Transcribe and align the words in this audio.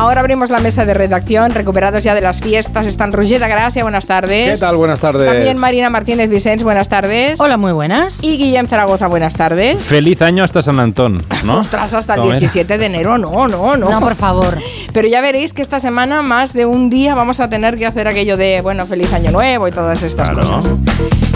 Ahora 0.00 0.20
abrimos 0.20 0.48
la 0.48 0.60
mesa 0.60 0.86
de 0.86 0.94
redacción, 0.94 1.50
recuperados 1.52 2.02
ya 2.02 2.14
de 2.14 2.22
las 2.22 2.40
fiestas. 2.40 2.86
Están 2.86 3.12
Roger 3.12 3.38
Gracia, 3.38 3.82
buenas 3.82 4.06
tardes. 4.06 4.52
¿Qué 4.52 4.56
tal? 4.56 4.76
Buenas 4.78 4.98
tardes. 4.98 5.26
También 5.30 5.58
Marina 5.58 5.90
Martínez 5.90 6.30
Vicens, 6.30 6.62
buenas 6.62 6.88
tardes. 6.88 7.38
Hola, 7.38 7.58
muy 7.58 7.72
buenas. 7.72 8.18
Y 8.22 8.38
Guillem 8.38 8.66
Zaragoza, 8.66 9.08
buenas 9.08 9.34
tardes. 9.34 9.84
Feliz 9.84 10.22
año 10.22 10.42
hasta 10.42 10.62
San 10.62 10.80
Antón, 10.80 11.22
¿no? 11.44 11.58
Ostras, 11.58 11.92
hasta 11.92 12.14
el 12.14 12.20
¿Cómo 12.20 12.30
era? 12.32 12.38
17 12.40 12.78
de 12.78 12.86
enero, 12.86 13.18
no, 13.18 13.46
no, 13.46 13.76
no. 13.76 13.90
No, 13.90 14.00
por 14.00 14.14
favor. 14.14 14.56
Pero 14.94 15.06
ya 15.06 15.20
veréis 15.20 15.52
que 15.52 15.60
esta 15.60 15.78
semana, 15.80 16.22
más 16.22 16.54
de 16.54 16.64
un 16.64 16.88
día, 16.88 17.14
vamos 17.14 17.38
a 17.40 17.50
tener 17.50 17.76
que 17.76 17.84
hacer 17.84 18.08
aquello 18.08 18.38
de, 18.38 18.62
bueno, 18.62 18.86
feliz 18.86 19.12
año 19.12 19.30
nuevo 19.32 19.68
y 19.68 19.70
todas 19.70 20.02
estas 20.02 20.30
Claro. 20.30 20.48
cosas. 20.50 20.78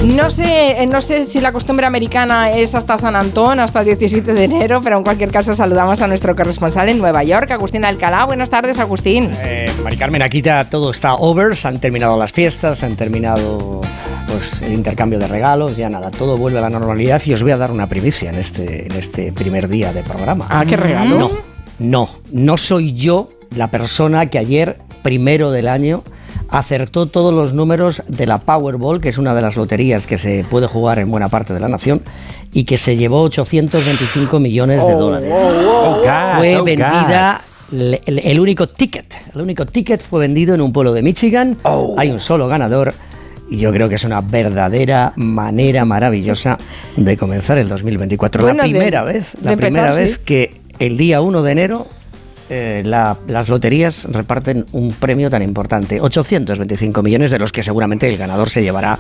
No 0.05 0.29
sé, 0.31 0.83
eh, 0.83 0.87
no 0.87 1.01
sé 1.03 1.27
si 1.27 1.41
la 1.41 1.53
costumbre 1.53 1.87
americana 1.87 2.51
es 2.51 2.75
hasta 2.75 2.97
San 2.99 3.15
Antón, 3.17 3.59
hasta 3.61 3.81
el 3.81 3.87
17 3.87 4.33
de 4.35 4.45
enero, 4.45 4.81
pero 4.83 4.97
en 4.99 5.05
cualquier 5.05 5.31
caso 5.31 5.55
saludamos 5.55 6.01
a 6.03 6.07
nuestro 6.07 6.35
corresponsal 6.35 6.89
en 6.89 6.99
Nueva 6.99 7.23
York, 7.25 7.51
Agustín 7.51 7.85
Alcalá. 7.85 8.25
Buenas 8.25 8.51
tardes, 8.55 8.79
Agustín. 8.79 9.35
Eh, 9.43 9.69
Mari 9.83 9.97
Carmen, 9.97 10.23
aquí 10.23 10.41
ya 10.41 10.71
todo 10.71 10.93
está 10.93 11.15
over, 11.15 11.57
se 11.57 11.67
han 11.67 11.81
terminado 11.81 12.17
las 12.17 12.31
fiestas, 12.31 12.79
se 12.79 12.87
han 12.87 12.95
terminado 12.95 13.81
pues, 14.29 14.63
el 14.63 14.75
intercambio 14.75 15.19
de 15.19 15.27
regalos, 15.27 15.77
ya 15.77 15.91
nada, 15.91 16.13
todo 16.13 16.37
vuelve 16.37 16.61
a 16.61 16.63
la 16.63 16.71
normalidad 16.71 17.21
y 17.27 17.33
os 17.33 17.43
voy 17.43 17.51
a 17.51 17.57
dar 17.57 17.73
una 17.73 17.89
primicia 17.89 18.31
en 18.31 18.37
este, 18.37 18.87
en 18.87 18.93
este 18.93 19.33
primer 19.33 19.67
día 19.67 19.93
de 19.93 20.05
programa. 20.05 20.47
Ah, 20.51 20.65
qué 20.65 20.77
regalo. 20.77 21.19
No, 21.19 21.31
no, 21.81 22.11
no 22.31 22.57
soy 22.57 22.93
yo 22.93 23.27
la 23.57 23.73
persona 23.73 24.27
que 24.27 24.39
ayer, 24.39 24.79
primero 25.03 25.51
del 25.51 25.67
año, 25.67 26.05
acertó 26.49 27.07
todos 27.07 27.35
los 27.35 27.55
números 27.55 28.05
de 28.07 28.29
la 28.29 28.39
Powerball, 28.39 29.01
que 29.01 29.09
es 29.09 29.19
una 29.19 29.35
de 29.35 29.43
las 29.43 29.57
loterías 29.57 30.07
que 30.07 30.17
se 30.17 30.45
puede 30.49 30.69
jugar 30.69 31.01
en 31.01 31.11
buena 31.11 31.29
parte 31.29 31.55
de 31.55 31.59
la 31.59 31.69
nación, 31.69 32.03
y 32.53 32.63
que 32.63 32.79
se 32.79 32.97
llevó 32.97 33.23
825 33.23 34.39
millones 34.39 34.87
de 34.87 34.93
dólares 34.93 35.33
Oh, 35.37 36.03
God, 36.05 36.39
fue 36.39 36.57
oh, 36.57 36.63
vendida 36.63 37.41
el, 37.73 38.01
el 38.19 38.41
único 38.41 38.67
ticket. 38.67 39.15
El 39.35 39.41
único 39.41 39.67
ticket 39.67 40.01
fue 40.03 40.21
vendido 40.21 40.55
en 40.55 40.61
un 40.61 40.73
pueblo 40.73 40.93
de 40.93 41.03
Michigan. 41.03 41.57
Oh. 41.63 41.95
Hay 41.99 42.11
un 42.11 42.19
solo 42.21 42.47
ganador. 42.49 42.95
Y 43.51 43.59
yo 43.59 43.71
creo 43.73 43.89
que 43.89 43.97
es 43.97 44.05
una 44.05 44.21
verdadera 44.23 45.13
manera 45.17 45.85
maravillosa 45.85 46.57
de 46.97 47.17
comenzar 47.17 47.59
el 47.59 47.69
2024. 47.69 48.43
Bueno, 48.43 48.57
la 48.59 48.65
de- 48.65 48.71
primera 48.71 49.03
vez, 49.05 49.33
de 49.39 49.51
la 49.51 49.57
primera 49.57 49.93
vez 49.95 50.19
que 50.19 50.61
el 50.79 50.97
día 50.97 51.21
1 51.21 51.43
de 51.43 51.53
enero 51.53 51.87
eh, 52.51 52.83
la- 52.85 53.17
las 53.29 53.49
loterías 53.49 54.05
reparten 54.11 54.65
un 54.73 54.93
premio 54.93 55.29
tan 55.31 55.43
importante. 55.43 56.01
825 56.01 57.03
millones 57.03 57.31
de 57.31 57.39
los 57.39 57.53
que 57.53 57.63
seguramente 57.63 58.09
el 58.09 58.17
ganador 58.17 58.49
se 58.51 58.63
llevará, 58.63 58.99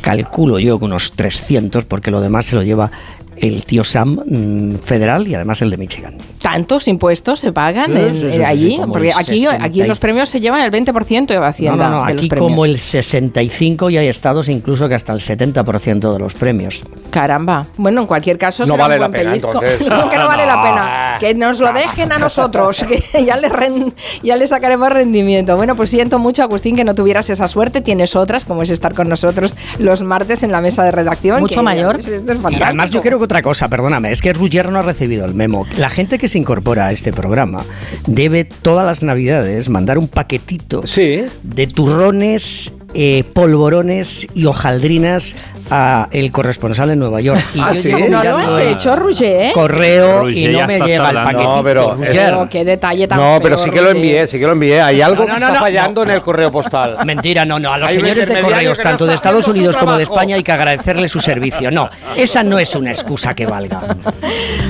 calculo 0.00 0.58
yo, 0.58 0.78
que 0.78 0.84
unos 0.84 1.12
300, 1.12 1.84
porque 1.84 2.10
lo 2.10 2.20
demás 2.20 2.46
se 2.46 2.56
lo 2.56 2.62
lleva 2.62 2.90
el 3.36 3.64
tío 3.64 3.84
Sam 3.84 4.18
mm, 4.26 4.74
federal 4.78 5.26
y 5.28 5.34
además 5.34 5.60
el 5.62 5.70
de 5.70 5.76
Michigan. 5.76 6.16
¿Tantos 6.40 6.86
impuestos 6.88 7.40
se 7.40 7.52
pagan 7.52 7.86
Sí, 7.92 7.98
en- 7.98 8.14
sí, 8.20 8.30
sí, 8.36 8.42
allí? 8.44 8.80
Porque 8.90 9.12
aquí, 9.12 9.38
60 9.44 9.64
aquí 9.64 9.82
los 9.84 9.98
premios 9.98 10.28
se 10.28 10.40
llevan 10.40 10.62
el 10.62 10.70
20% 10.70 11.26
de 11.26 11.36
Hacienda 11.38 11.88
no, 11.88 11.90
no, 11.96 12.00
no, 12.02 12.06
de 12.06 12.12
los 12.14 12.20
aquí 12.22 12.28
premios. 12.28 12.50
como 12.50 12.64
el 12.64 12.78
65 12.78 13.90
y 13.90 13.96
hay 13.98 14.08
estados 14.08 14.48
incluso 14.48 14.88
que 14.88 14.94
hasta 14.94 15.12
el 15.12 15.20
70% 15.20 16.12
de 16.12 16.18
los 16.18 16.34
premios. 16.34 16.82
Caramba. 17.10 17.66
Bueno, 17.76 18.02
en 18.02 18.06
cualquier 18.06 18.38
caso 18.38 18.64
No 18.64 18.74
será 18.74 18.84
vale 18.84 18.94
un 18.96 19.00
la 19.00 19.08
buen 19.08 19.20
pena, 19.20 19.30
pellizco. 19.32 19.52
entonces. 19.62 19.80
no, 19.88 20.10
que 20.10 20.16
no 20.18 20.26
vale 20.28 20.46
la 20.46 20.62
pena. 20.62 20.92
Que 21.20 21.34
nos 21.34 21.60
lo 21.60 21.72
dejen 21.72 22.12
a 22.12 22.18
nosotros, 22.18 22.84
que 23.12 23.24
ya 23.24 23.36
le, 23.38 23.48
ren- 23.48 23.92
ya 24.22 24.36
le 24.36 24.46
sacaremos 24.46 24.90
rendimiento. 24.90 25.56
Bueno, 25.56 25.74
pues 25.74 25.88
siento 25.88 26.18
mucho, 26.18 26.42
Agustín, 26.42 26.76
que 26.76 26.84
no 26.84 26.94
tuvieras 26.94 27.30
esa 27.30 27.48
suerte. 27.48 27.80
Tienes 27.80 28.14
otras, 28.16 28.44
como 28.44 28.62
es 28.62 28.68
estar 28.70 28.92
con 28.94 29.08
nosotros 29.08 29.56
los 29.78 30.02
martes 30.02 30.42
en 30.42 30.52
la 30.52 30.60
mesa 30.60 30.84
de 30.84 30.92
redacción. 30.92 31.40
Mucho 31.40 31.60
que- 31.60 31.62
mayor. 31.62 31.96
Es 32.00 32.06
Y 32.06 32.10
fantástico. 32.26 32.64
además 32.64 32.90
yo 32.90 33.00
creo 33.00 33.18
que 33.18 33.25
otra 33.26 33.42
cosa, 33.42 33.68
perdóname, 33.68 34.10
es 34.12 34.22
que 34.22 34.32
Ruggiero 34.32 34.70
no 34.70 34.78
ha 34.78 34.82
recibido 34.82 35.24
el 35.26 35.34
memo. 35.34 35.66
La 35.78 35.90
gente 35.90 36.18
que 36.18 36.28
se 36.28 36.38
incorpora 36.38 36.86
a 36.86 36.92
este 36.92 37.12
programa 37.12 37.64
debe 38.06 38.44
todas 38.44 38.86
las 38.86 39.02
navidades 39.02 39.68
mandar 39.68 39.98
un 39.98 40.08
paquetito 40.08 40.86
Sí. 40.86 41.24
de 41.42 41.66
turrones, 41.66 42.72
eh, 42.98 43.24
polvorones 43.32 44.26
y 44.34 44.46
hojaldrinas 44.46 45.36
a 45.70 46.08
el 46.12 46.30
corresponsal 46.32 46.90
en 46.90 47.00
Nueva 47.00 47.20
York. 47.20 47.40
Y 47.54 47.60
Ah, 47.60 47.72
yo 47.72 47.80
¿sí? 47.82 47.92
¿No 48.08 48.22
lo 48.24 48.36
has 48.38 48.58
hecho, 48.60 48.94
Roger? 48.96 49.52
Correo 49.52 50.22
Roger 50.22 50.36
y 50.36 50.46
no 50.48 50.66
me 50.66 50.80
llega 50.80 51.10
el 51.10 51.14
paquetito. 51.16 51.56
No, 51.56 51.62
pero 51.64 51.94
Roger. 51.94 52.48
Qué 52.48 52.64
detalle 52.64 53.08
tan 53.08 53.18
No, 53.18 53.24
feo, 53.24 53.40
pero 53.42 53.58
sí 53.58 53.70
que 53.70 53.80
lo 53.82 53.90
envié, 53.90 54.26
sí 54.28 54.38
que 54.38 54.46
lo 54.46 54.52
envié. 54.52 54.80
Hay 54.80 55.02
algo 55.02 55.24
No, 55.24 55.28
no, 55.28 55.34
que 55.34 55.40
no, 55.40 55.46
está 55.46 55.58
no, 55.58 55.60
fallando 55.60 56.04
no. 56.04 56.10
en 56.10 56.16
el 56.16 56.22
correo 56.22 56.50
postal. 56.50 56.96
Mentira, 57.04 57.44
no, 57.44 57.58
no. 57.58 57.72
A 57.72 57.78
los 57.78 57.90
Hay 57.90 57.96
señores 57.96 58.26
de 58.28 58.40
correos, 58.40 58.78
tanto 58.78 59.04
de 59.06 59.14
Estados 59.14 59.46
Unidos 59.48 59.76
como 59.76 59.96
de. 59.96 60.04
España, 60.04 60.36
hay 60.36 60.42
que 60.44 60.52
agradecerle 60.52 61.08
su 61.08 61.20
servicio. 61.20 61.70
No, 61.70 61.90
esa 62.16 62.42
no 62.44 62.58
es 62.58 62.74
una 62.76 62.90
excusa 62.92 63.34
que 63.34 63.44
valga. 63.44 63.82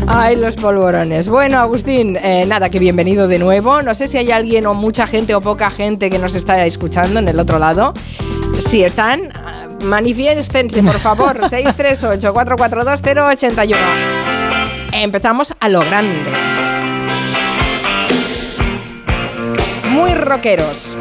Ay, 0.09 0.36
los 0.36 0.56
polvorones. 0.56 1.28
Bueno, 1.28 1.59
Agustín, 1.59 2.16
eh, 2.16 2.44
nada, 2.47 2.70
que 2.70 2.78
bienvenido 2.78 3.28
de 3.28 3.38
nuevo. 3.38 3.82
No 3.82 3.94
sé 3.94 4.09
si 4.09 4.16
hay 4.19 4.31
alguien 4.31 4.66
o 4.66 4.72
mucha 4.75 5.06
gente 5.06 5.34
o 5.34 5.41
poca 5.42 5.70
gente 5.70 6.09
que 6.09 6.19
nos 6.19 6.34
está 6.34 6.65
escuchando 6.65 7.20
en 7.20 7.28
el 7.28 7.38
otro 7.38 7.59
lado. 7.59 7.92
Si 8.60 8.82
están, 8.84 9.21
ah, 9.34 9.66
manifiéstense, 9.84 10.82
por 10.82 10.99
favor. 10.99 11.41
638-442-081. 11.50 13.77
Empezamos 14.93 15.54
a 15.60 15.69
lo 15.69 15.81
grande. 15.81 16.31
Muy 19.91 20.15
rockeros. 20.15 20.97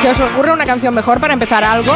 ¿Se 0.00 0.10
os 0.10 0.20
ocurre 0.20 0.52
una 0.52 0.66
canción 0.66 0.92
mejor 0.92 1.18
para 1.18 1.32
empezar 1.32 1.64
algo? 1.64 1.92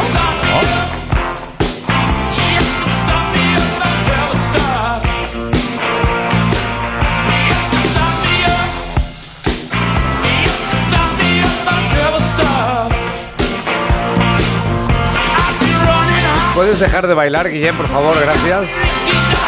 ¿Puedes 16.59 16.77
dejar 16.77 17.07
de 17.07 17.13
bailar, 17.13 17.49
Guillem, 17.49 17.77
por 17.77 17.87
favor? 17.87 18.19
Gracias. 18.19 18.67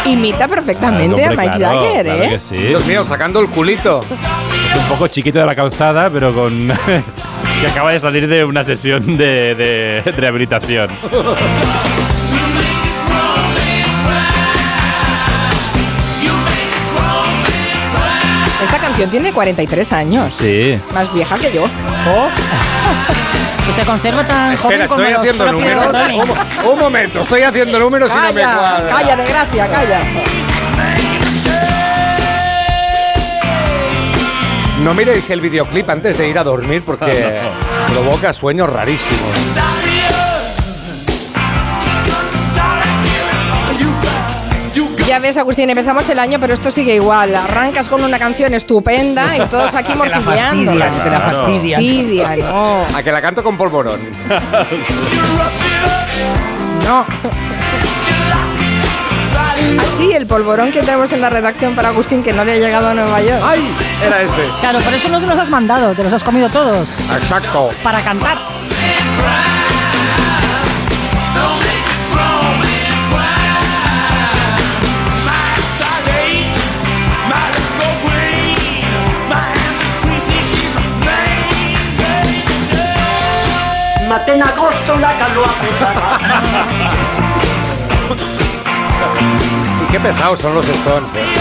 Imita 0.05 0.47
perfectamente 0.47 1.13
Hombre, 1.13 1.25
a 1.25 1.29
Mike 1.31 1.57
claro, 1.57 1.81
Jagger, 1.81 2.05
claro 2.05 2.23
¿eh? 2.23 2.29
que 2.29 2.39
sí. 2.39 2.55
Dios 2.55 2.85
mío, 2.85 3.03
sacando 3.03 3.41
el 3.41 3.47
culito. 3.47 3.99
Es 3.99 4.75
un 4.77 4.88
poco 4.88 5.09
chiquito 5.09 5.39
de 5.39 5.45
la 5.45 5.53
calzada, 5.53 6.09
pero 6.09 6.33
con. 6.33 6.69
que 7.61 7.67
acaba 7.67 7.91
de 7.91 7.99
salir 7.99 8.29
de 8.29 8.45
una 8.45 8.63
sesión 8.63 9.17
de, 9.17 9.55
de 9.55 10.11
rehabilitación. 10.13 10.89
Esta 18.63 18.79
canción 18.79 19.09
tiene 19.09 19.33
43 19.33 19.91
años. 19.91 20.33
Sí. 20.33 20.79
Más 20.93 21.13
vieja 21.13 21.38
que 21.38 21.51
yo. 21.51 21.66
Usted 23.69 23.85
conserva 23.85 24.23
tan 24.27 24.53
Espera, 24.53 24.57
joven 24.57 24.88
como 24.88 25.01
estoy 25.01 25.13
haciendo 25.13 25.51
números. 25.51 25.88
Un, 25.88 26.27
mo- 26.27 26.72
un 26.73 26.79
momento, 26.79 27.22
estoy 27.22 27.41
haciendo 27.44 27.79
números 27.79 28.11
y 28.11 28.16
no 28.16 28.33
me 28.33 28.41
Calla, 28.41 28.57
cuadra. 28.57 28.95
calla 28.95 29.16
de 29.16 29.25
gracia, 29.27 29.69
calla. 29.69 30.01
No 34.79 34.94
miréis 34.95 35.29
el 35.29 35.41
videoclip 35.41 35.88
antes 35.89 36.17
de 36.17 36.27
ir 36.27 36.39
a 36.39 36.44
dormir 36.44 36.81
porque 36.83 37.39
provoca 37.88 38.33
sueños 38.33 38.67
rarísimos. 38.69 39.35
Ya 45.11 45.19
ves, 45.19 45.35
Agustín, 45.35 45.69
empezamos 45.69 46.07
el 46.07 46.17
año, 46.19 46.39
pero 46.39 46.53
esto 46.53 46.72
sigue 46.72 46.95
igual. 46.95 47.35
Arrancas 47.35 47.89
con 47.89 48.01
una 48.01 48.17
canción 48.17 48.53
estupenda 48.53 49.35
y 49.35 49.41
todos 49.47 49.73
aquí 49.73 49.91
fastidian, 49.97 50.66
te 50.66 50.75
la 50.75 50.89
Claro. 50.89 51.19
fastidian. 51.49 51.81
Fastidia, 51.81 52.35
no. 52.49 52.85
A 52.95 53.03
que 53.03 53.11
la 53.11 53.22
canto 53.22 53.44
con 53.44 53.57
polvorón. 53.57 53.99
No. 56.85 57.05
Así, 59.81 60.13
el 60.13 60.25
polvorón 60.28 60.72
que 60.72 60.79
tenemos 60.79 61.11
en 61.11 61.19
la 61.22 61.29
redacción 61.29 61.75
para 61.75 61.90
Agustín, 61.90 62.23
que 62.23 62.31
no 62.34 62.43
le 62.46 62.53
ha 62.53 62.57
llegado 62.57 62.90
a 62.90 62.93
Nueva 62.93 63.22
York. 63.22 63.41
¡Ay! 63.46 63.61
Era 64.05 64.22
ese. 64.22 64.41
Claro, 64.61 64.79
por 64.79 64.93
eso 64.93 65.09
no 65.09 65.19
se 65.19 65.28
los 65.28 65.37
has 65.37 65.49
mandado, 65.49 65.93
te 65.93 66.03
los 66.03 66.11
has 66.14 66.23
comido 66.23 66.49
todos. 66.49 66.90
Exacto. 67.11 67.69
Para 67.84 68.02
cantar. 68.02 68.37
Maté 84.11 84.34
en 84.34 84.43
agosto 84.43 84.97
la 84.97 85.17
canoa 85.17 85.47
Y 89.81 89.85
qué 89.90 89.99
pesados 90.02 90.40
son 90.41 90.53
los 90.53 90.67
Stones, 90.67 91.09
eh. 91.16 91.34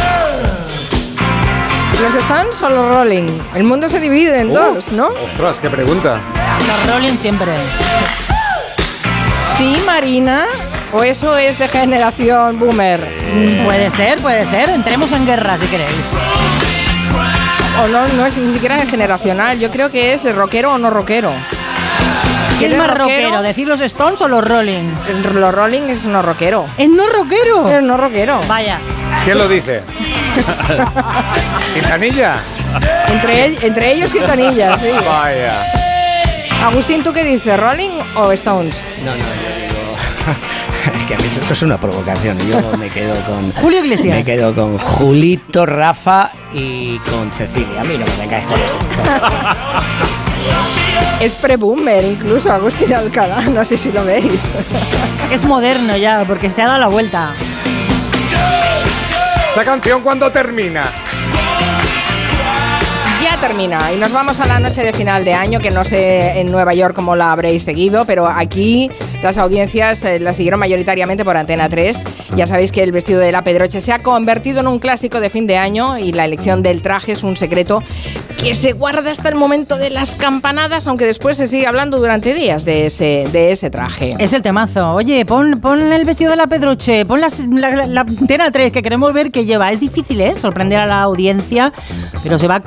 Los 2.00 2.14
Stones 2.14 2.54
son 2.54 2.76
los 2.76 2.94
Rolling. 2.94 3.26
El 3.56 3.64
mundo 3.64 3.88
se 3.88 3.98
divide 3.98 4.38
en 4.42 4.50
Uh, 4.50 4.54
dos, 4.54 4.92
¿no? 4.92 5.08
Ostras, 5.08 5.58
qué 5.58 5.68
pregunta. 5.68 6.20
Los 6.68 6.94
Rolling 6.94 7.16
siempre. 7.16 7.50
Sí, 9.56 9.82
Marina. 9.84 10.44
¿O 10.92 11.02
eso 11.02 11.36
es 11.36 11.58
de 11.58 11.66
generación 11.66 12.60
boomer? 12.60 13.00
Puede 13.64 13.90
ser, 13.90 14.20
puede 14.20 14.46
ser. 14.46 14.70
Entremos 14.70 15.10
en 15.10 15.26
guerra 15.26 15.58
si 15.58 15.66
queréis. 15.66 16.06
O 17.82 17.88
no, 17.88 18.06
no 18.06 18.26
es 18.26 18.36
ni 18.36 18.52
siquiera 18.52 18.86
generacional. 18.86 19.58
Yo 19.58 19.72
creo 19.72 19.90
que 19.90 20.14
es 20.14 20.22
de 20.22 20.32
rockero 20.32 20.74
o 20.74 20.78
no 20.78 20.90
rockero. 20.90 21.32
¿Quién 22.60 22.72
es 22.72 22.78
más 22.78 22.96
rockero? 22.96 23.42
¿Decir 23.42 23.66
los 23.66 23.80
Stones 23.80 24.20
o 24.20 24.28
los 24.28 24.44
Rolling? 24.44 24.90
Los 25.34 25.54
Rolling 25.54 25.82
es 25.88 26.06
no 26.06 26.20
rockero. 26.22 26.66
¿Es 26.76 26.88
no 26.88 27.06
rockero? 27.08 27.68
Es 27.68 27.82
no 27.82 27.96
rockero. 27.96 28.38
Vaya. 28.46 28.78
¿Quién 29.24 29.38
lo 29.38 29.48
dice? 29.48 29.82
¿Quintanilla? 31.74 32.36
Entre, 33.08 33.44
el- 33.46 33.58
entre 33.64 33.92
ellos 33.92 34.12
Quintanilla, 34.12 34.76
sí. 34.78 34.88
Vaya. 35.06 35.54
Agustín, 36.64 37.02
¿tú 37.02 37.12
qué 37.12 37.24
dices? 37.24 37.58
¿Rolling 37.58 37.90
o 38.16 38.30
Stones? 38.32 38.82
No, 39.04 39.10
no, 39.12 39.16
yo 39.16 39.22
digo. 39.22 39.96
Es 40.96 41.04
que 41.04 41.14
a 41.14 41.18
mí 41.18 41.24
esto 41.26 41.52
es 41.52 41.62
una 41.62 41.76
provocación. 41.78 42.38
Yo 42.48 42.76
me 42.78 42.88
quedo 42.88 43.14
con. 43.26 43.52
Julio 43.52 43.80
Iglesias. 43.84 44.16
Me 44.16 44.24
quedo 44.24 44.54
con 44.54 44.78
Julito, 44.78 45.66
Rafa 45.66 46.30
y 46.54 46.96
con 47.10 47.30
Cecilia. 47.32 47.82
A 47.82 47.84
mí 47.84 47.94
no 47.98 48.06
me 48.06 48.16
vengáis 48.20 48.46
con 48.46 48.58
esto. 48.58 48.78
Es 51.20 51.34
pre-boomer 51.34 52.04
incluso, 52.04 52.50
Agustín 52.50 52.92
Alcalá. 52.94 53.42
No 53.50 53.64
sé 53.64 53.76
si 53.76 53.92
lo 53.92 54.04
veis. 54.04 54.52
Es 55.30 55.44
moderno 55.44 55.96
ya, 55.96 56.24
porque 56.26 56.50
se 56.50 56.62
ha 56.62 56.66
dado 56.66 56.78
la 56.78 56.86
vuelta. 56.88 57.34
¿Esta 59.48 59.64
canción 59.64 60.02
cuándo 60.02 60.30
termina? 60.30 60.84
Termina 63.40 63.90
y 63.92 63.96
nos 63.96 64.12
vamos 64.12 64.38
a 64.38 64.46
la 64.46 64.60
noche 64.60 64.82
de 64.82 64.92
final 64.92 65.24
de 65.24 65.32
año, 65.32 65.60
que 65.60 65.70
no 65.70 65.82
sé 65.82 66.40
en 66.40 66.50
Nueva 66.52 66.74
York 66.74 66.94
cómo 66.94 67.16
la 67.16 67.32
habréis 67.32 67.62
seguido, 67.64 68.04
pero 68.04 68.28
aquí 68.28 68.90
las 69.22 69.38
audiencias 69.38 70.04
eh, 70.04 70.20
la 70.20 70.34
siguieron 70.34 70.60
mayoritariamente 70.60 71.24
por 71.24 71.36
Antena 71.38 71.68
3. 71.68 72.04
Ya 72.36 72.46
sabéis 72.46 72.70
que 72.70 72.82
el 72.82 72.92
vestido 72.92 73.18
de 73.20 73.32
la 73.32 73.42
Pedroche 73.42 73.80
se 73.80 73.92
ha 73.92 74.00
convertido 74.02 74.60
en 74.60 74.66
un 74.68 74.78
clásico 74.78 75.20
de 75.20 75.30
fin 75.30 75.46
de 75.46 75.56
año 75.56 75.96
y 75.98 76.12
la 76.12 76.26
elección 76.26 76.62
del 76.62 76.82
traje 76.82 77.12
es 77.12 77.22
un 77.22 77.36
secreto 77.36 77.82
que 78.36 78.54
se 78.54 78.72
guarda 78.72 79.10
hasta 79.10 79.28
el 79.28 79.34
momento 79.34 79.76
de 79.76 79.90
las 79.90 80.14
campanadas, 80.16 80.86
aunque 80.86 81.04
después 81.06 81.36
se 81.36 81.46
sigue 81.48 81.66
hablando 81.66 81.98
durante 81.98 82.32
días 82.34 82.64
de 82.64 82.86
ese, 82.86 83.26
de 83.32 83.52
ese 83.52 83.68
traje. 83.70 84.14
Es 84.18 84.32
el 84.32 84.40
temazo. 84.42 84.92
Oye, 84.94 85.24
pon, 85.26 85.60
pon 85.60 85.92
el 85.92 86.04
vestido 86.04 86.30
de 86.30 86.36
la 86.38 86.46
Pedroche, 86.46 87.04
pon 87.04 87.20
las- 87.20 87.40
la, 87.48 87.70
la, 87.70 87.86
la 87.86 88.00
antena 88.02 88.50
3 88.50 88.70
que 88.72 88.82
queremos 88.82 89.12
ver 89.12 89.30
qué 89.30 89.44
lleva. 89.44 89.70
Es 89.72 89.80
difícil, 89.80 90.20
¿eh? 90.20 90.34
Sorprender 90.36 90.78
a 90.80 90.86
la 90.86 91.02
audiencia, 91.02 91.72
pero 92.22 92.38
se 92.38 92.46
va 92.48 92.60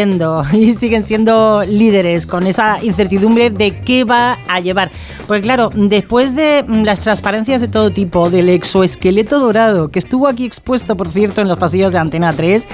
y 0.52 0.72
siguen 0.74 1.06
siendo 1.06 1.62
líderes 1.64 2.26
con 2.26 2.46
esa 2.46 2.82
incertidumbre 2.82 3.50
de 3.50 3.72
qué 3.72 4.04
va 4.04 4.38
a 4.48 4.60
llevar. 4.60 4.90
Porque 5.26 5.42
claro, 5.42 5.70
después 5.74 6.34
de 6.34 6.64
mm, 6.66 6.84
las 6.84 7.00
transparencias 7.00 7.60
de 7.60 7.68
todo 7.68 7.90
tipo, 7.90 8.30
del 8.30 8.48
exoesqueleto 8.48 9.38
dorado, 9.38 9.90
que 9.90 9.98
estuvo 9.98 10.26
aquí 10.26 10.46
expuesto, 10.46 10.96
por 10.96 11.08
cierto, 11.08 11.42
en 11.42 11.48
los 11.48 11.58
pasillos 11.58 11.92
de 11.92 11.98
Antena 11.98 12.32
3, 12.32 12.66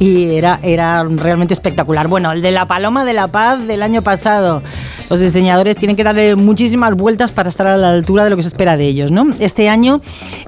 y 0.00 0.34
era, 0.34 0.58
era 0.62 1.04
realmente 1.04 1.54
espectacular. 1.54 2.08
Bueno, 2.08 2.32
el 2.32 2.42
de 2.42 2.50
la 2.50 2.66
Paloma 2.66 3.04
de 3.04 3.12
la 3.12 3.28
Paz 3.28 3.66
del 3.66 3.82
año 3.82 4.02
pasado. 4.02 4.62
Los 5.08 5.20
diseñadores 5.20 5.76
tienen 5.76 5.94
que 5.94 6.04
darle 6.04 6.36
muchísimas 6.36 6.94
vueltas 6.94 7.32
para 7.32 7.50
estar 7.50 7.66
a 7.66 7.76
la 7.76 7.90
altura 7.90 8.24
de 8.24 8.30
lo 8.30 8.36
que 8.36 8.42
se 8.42 8.48
espera 8.48 8.76
de 8.78 8.86
ellos, 8.86 9.10
¿no? 9.10 9.28
Este 9.40 9.68
año 9.68 10.00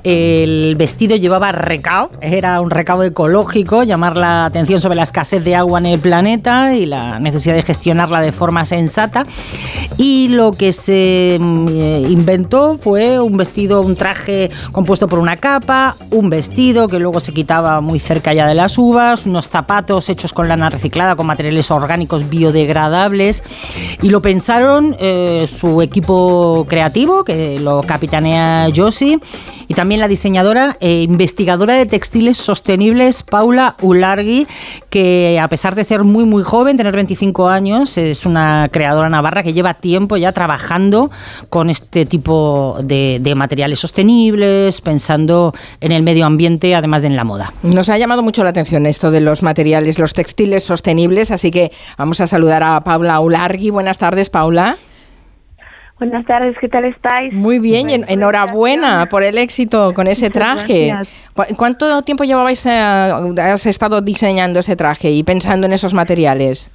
el 0.05 0.75
vestido 0.77 1.17
llevaba 1.17 1.53
recao, 1.53 2.11
era 2.23 2.61
un 2.61 2.71
recao 2.71 3.03
ecológico, 3.03 3.83
llamar 3.83 4.17
la 4.17 4.47
atención 4.47 4.81
sobre 4.81 4.97
la 4.97 5.03
escasez 5.03 5.45
de 5.45 5.55
agua 5.55 5.79
en 5.81 5.87
el 5.87 5.99
planeta 5.99 6.24
y 6.25 6.87
la 6.87 7.19
necesidad 7.19 7.55
de 7.55 7.63
gestionarla 7.63 8.21
de 8.23 8.33
forma 8.33 8.65
sensata. 8.65 9.27
Y 9.99 10.29
lo 10.29 10.53
que 10.53 10.73
se 10.73 11.37
mm, 11.39 11.69
eh, 11.69 12.07
inventó 12.09 12.77
fue 12.77 13.21
un 13.21 13.37
vestido, 13.37 13.83
un 13.83 13.95
traje 13.95 14.51
compuesto 14.73 15.07
por 15.07 15.19
una 15.19 15.37
capa, 15.37 15.97
un 16.11 16.31
vestido 16.31 16.89
que 16.89 16.99
luego 16.99 17.21
se 17.21 17.33
quitaba 17.33 17.81
muy 17.81 17.99
cerca 17.99 18.33
ya 18.33 18.47
de 18.47 18.55
las 18.55 18.79
uvas, 18.79 19.27
unos 19.27 19.49
zapatos 19.49 20.09
hechos 20.09 20.33
con 20.33 20.49
lana 20.49 20.71
reciclada, 20.71 21.15
con 21.15 21.27
materiales 21.27 21.71
orgánicos 21.71 22.29
biodegradables. 22.29 23.43
Y 24.01 24.09
lo 24.09 24.23
pensaron 24.23 24.97
eh, 24.99 25.47
su 25.47 25.83
equipo 25.83 26.65
creativo, 26.69 27.23
que 27.23 27.61
lo 27.61 27.83
capitanea 27.83 28.69
Josie, 28.75 29.21
y 29.69 29.75
también 29.75 30.01
la 30.01 30.09
diseñadora 30.09 30.77
e 30.81 31.03
investigadora 31.03 31.75
de 31.75 31.87
textiles 31.87 32.37
sostenibles 32.37 33.23
Paula 33.23 33.77
Ulargui, 33.81 34.47
que 34.91 35.39
a 35.41 35.49
pesar 35.49 35.75
de 35.75 35.85
ser 35.85 36.05
muy 36.05 36.25
muy 36.25 36.43
joven, 36.43 36.77
tener 36.77 36.95
25 36.95 37.49
años, 37.49 37.97
es 37.97 38.27
una 38.27 38.69
creadora 38.73 39.09
navarra 39.09 39.43
que 39.43 39.53
lleva 39.53 39.75
tiempo 39.75 40.17
ya 40.17 40.33
trabajando 40.33 41.11
con 41.49 41.71
este 41.71 42.07
tipo 42.07 42.77
de, 42.83 43.19
de 43.21 43.35
materiales 43.35 43.79
sostenibles, 43.79 44.81
pensando 44.81 45.53
en 45.81 45.93
el 45.93 46.03
medio 46.03 46.27
ambiente, 46.27 46.75
además 46.75 47.03
de 47.03 47.05
en 47.05 47.17
la 47.17 47.25
moda. 47.25 47.53
Nos 47.63 47.89
ha 47.89 47.99
llamado 47.99 48.23
mucho 48.23 48.45
la 48.45 48.51
atención 48.51 48.87
esto 48.87 49.11
de 49.11 49.21
los 49.21 49.43
materiales, 49.43 49.99
los 49.99 50.15
textiles 50.15 50.65
sostenibles, 50.65 51.31
así 51.31 51.51
que 51.51 51.71
vamos 51.97 52.21
a 52.21 52.27
saludar 52.27 52.63
a 52.63 52.83
Paula 52.83 53.21
Ulargui. 53.21 53.71
Buenas 53.71 53.99
tardes, 53.99 54.31
Paula. 54.31 54.77
Buenas 55.99 56.27
tardes, 56.27 56.57
¿qué 56.61 56.69
tal 56.69 56.85
estáis? 56.87 57.33
Muy 57.33 57.61
bien, 57.61 57.89
en- 57.89 58.05
enhorabuena 58.09 59.07
por 59.09 59.23
el 59.23 59.39
éxito 59.39 59.95
con 59.95 60.09
ese 60.09 60.27
Muchas 60.29 60.43
traje. 60.57 60.89
gracias. 60.89 61.31
¿Cu- 61.35 61.57
¿Cuánto 61.57 62.03
tiempo 62.03 62.25
llevabais, 62.25 62.67
eh, 62.67 62.71
has 62.71 63.67
estado 63.67 64.01
diseñando 64.01 64.59
ese 64.59 64.75
traje 64.75 65.11
y 65.13 65.23
pensando 65.23 65.67
en 65.67 65.73
esos 65.73 65.95
materiales? 65.95 66.73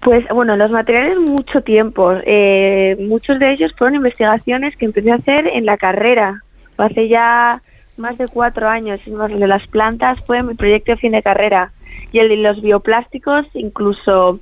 Pues 0.00 0.24
bueno, 0.28 0.56
los 0.56 0.70
materiales 0.70 1.18
mucho 1.18 1.62
tiempo. 1.62 2.12
Eh, 2.24 2.96
muchos 3.00 3.38
de 3.40 3.52
ellos 3.52 3.72
fueron 3.76 3.96
investigaciones 3.96 4.76
que 4.76 4.84
empecé 4.84 5.10
a 5.10 5.16
hacer 5.16 5.46
en 5.48 5.66
la 5.66 5.76
carrera. 5.76 6.42
Hace 6.78 7.08
ya 7.08 7.60
más 7.96 8.18
de 8.18 8.28
cuatro 8.28 8.68
años. 8.68 9.00
El 9.06 9.36
de 9.38 9.46
las 9.46 9.66
plantas 9.68 10.18
fue 10.26 10.42
mi 10.42 10.54
proyecto 10.54 10.92
de 10.92 10.96
fin 10.96 11.12
de 11.12 11.22
carrera. 11.22 11.70
Y 12.12 12.18
el 12.20 12.28
de 12.28 12.36
los 12.36 12.62
bioplásticos 12.62 13.42
incluso 13.54 14.38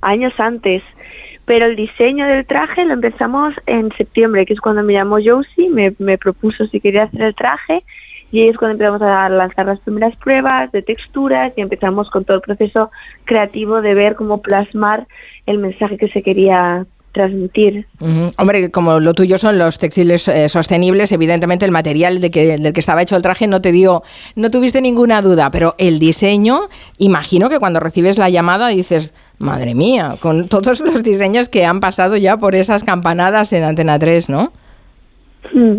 años 0.00 0.32
antes. 0.38 0.82
Pero 1.46 1.66
el 1.66 1.76
diseño 1.76 2.26
del 2.26 2.46
traje 2.46 2.84
lo 2.84 2.94
empezamos 2.94 3.54
en 3.66 3.92
septiembre, 3.96 4.46
que 4.46 4.54
es 4.54 4.60
cuando 4.60 4.82
me 4.82 4.94
llamó 4.94 5.18
Josie, 5.24 5.68
me, 5.68 5.94
me 5.98 6.16
propuso 6.16 6.66
si 6.66 6.80
quería 6.80 7.04
hacer 7.04 7.22
el 7.22 7.34
traje 7.34 7.84
y 8.34 8.40
ahí 8.40 8.48
es 8.48 8.56
cuando 8.56 8.72
empezamos 8.72 9.00
a 9.02 9.28
lanzar 9.28 9.66
las 9.66 9.78
primeras 9.78 10.16
pruebas 10.16 10.72
de 10.72 10.82
texturas 10.82 11.52
y 11.56 11.60
empezamos 11.60 12.10
con 12.10 12.24
todo 12.24 12.38
el 12.38 12.42
proceso 12.42 12.90
creativo 13.24 13.80
de 13.80 13.94
ver 13.94 14.16
cómo 14.16 14.42
plasmar 14.42 15.06
el 15.46 15.58
mensaje 15.58 15.96
que 15.98 16.08
se 16.08 16.20
quería 16.20 16.84
transmitir. 17.12 17.86
Ujú. 18.00 18.32
Hombre, 18.36 18.72
como 18.72 18.98
lo 18.98 19.14
tuyo 19.14 19.38
son 19.38 19.56
los 19.56 19.78
textiles 19.78 20.26
eh, 20.26 20.48
sostenibles, 20.48 21.12
evidentemente 21.12 21.64
el 21.64 21.70
material 21.70 22.20
de 22.20 22.32
que, 22.32 22.58
del 22.58 22.72
que 22.72 22.80
estaba 22.80 23.02
hecho 23.02 23.14
el 23.14 23.22
traje 23.22 23.46
no 23.46 23.62
te 23.62 23.70
dio, 23.70 24.02
no 24.34 24.50
tuviste 24.50 24.82
ninguna 24.82 25.22
duda, 25.22 25.52
pero 25.52 25.76
el 25.78 26.00
diseño, 26.00 26.68
imagino 26.98 27.48
que 27.48 27.60
cuando 27.60 27.78
recibes 27.78 28.18
la 28.18 28.30
llamada 28.30 28.66
dices, 28.68 29.12
madre 29.44 29.74
mía, 29.74 30.16
con 30.20 30.48
todos 30.48 30.80
los 30.80 31.02
diseños 31.02 31.48
que 31.48 31.64
han 31.64 31.80
pasado 31.80 32.16
ya 32.16 32.36
por 32.36 32.54
esas 32.54 32.82
campanadas 32.82 33.52
en 33.52 33.64
Antena 33.64 33.98
3, 33.98 34.28
¿no? 34.28 34.52
Mm. 35.52 35.78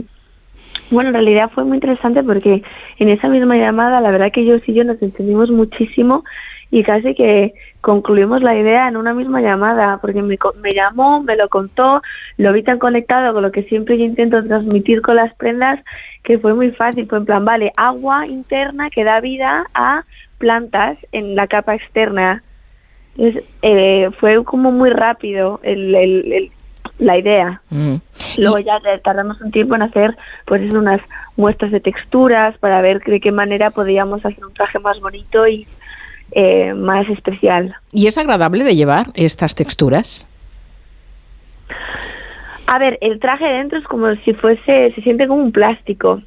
Bueno, 0.92 1.10
en 1.10 1.16
realidad 1.16 1.50
fue 1.54 1.66
muy 1.66 1.78
interesante 1.78 2.24
porque 2.24 2.62
en 3.00 3.10
esa 3.10 3.28
misma 3.28 3.58
llamada, 3.58 4.02
la 4.02 4.12
verdad 4.12 4.32
que 4.32 4.46
yo 4.46 4.56
y 4.66 4.74
yo 4.74 4.84
nos 4.84 5.02
entendimos 5.02 5.50
muchísimo 5.50 6.24
y 6.72 6.84
casi 6.84 7.16
que 7.16 7.54
concluimos 7.82 8.42
la 8.42 8.56
idea 8.56 8.88
en 8.88 8.98
una 8.98 9.14
misma 9.14 9.42
llamada, 9.42 10.00
porque 10.02 10.22
me, 10.22 10.38
me 10.62 10.72
llamó, 10.72 11.24
me 11.24 11.36
lo 11.36 11.50
contó, 11.50 12.02
lo 12.38 12.54
vi 12.54 12.64
tan 12.64 12.80
conectado 12.80 13.34
con 13.34 13.44
lo 13.44 13.52
que 13.52 13.64
siempre 13.64 13.98
yo 13.98 14.06
intento 14.06 14.44
transmitir 14.44 15.02
con 15.02 15.16
las 15.16 15.34
prendas, 15.36 15.80
que 16.24 16.40
fue 16.40 16.54
muy 16.54 16.72
fácil, 16.72 17.08
fue 17.08 17.20
en 17.20 17.26
plan, 17.26 17.46
vale, 17.46 17.72
agua 17.78 18.28
interna 18.28 18.90
que 18.90 19.04
da 19.04 19.20
vida 19.22 19.66
a 19.74 20.04
plantas 20.38 20.98
en 21.12 21.36
la 21.36 21.48
capa 21.48 21.76
externa. 21.76 22.44
Entonces, 23.18 23.44
eh, 23.62 24.10
fue 24.20 24.44
como 24.44 24.72
muy 24.72 24.90
rápido 24.90 25.60
el, 25.64 25.96
el- 25.96 26.34
el- 26.34 26.52
la 27.00 27.18
idea. 27.18 27.62
Mm. 27.70 27.96
Luego 28.38 28.58
ya 28.60 28.80
tardamos 29.04 29.40
un 29.42 29.52
tiempo 29.52 29.76
en 29.76 29.82
hacer 29.82 30.16
pues 30.46 30.74
unas 30.74 31.02
muestras 31.38 31.72
de 31.72 31.80
texturas 31.82 32.58
para 32.60 32.82
ver 32.82 33.02
de 33.02 33.20
qué 33.20 33.32
manera 33.32 33.72
podíamos 33.72 34.26
hacer 34.26 34.44
un 34.46 34.54
traje 34.54 34.80
más 34.80 35.00
bonito 35.02 35.46
y 35.48 35.68
eh, 36.32 36.74
más 36.74 37.08
especial. 37.10 37.76
¿Y 37.92 38.08
es 38.08 38.18
agradable 38.18 38.64
de 38.64 38.76
llevar 38.76 39.08
estas 39.16 39.56
texturas? 39.56 40.28
A 42.68 42.80
ver, 42.80 42.98
el 43.02 43.20
traje 43.20 43.46
dentro 43.46 43.78
es 43.78 43.86
como 43.86 44.14
si 44.24 44.34
fuese, 44.34 44.92
se 44.96 45.02
siente 45.02 45.28
como 45.28 45.44
un 45.44 45.52
plástico, 45.52 46.22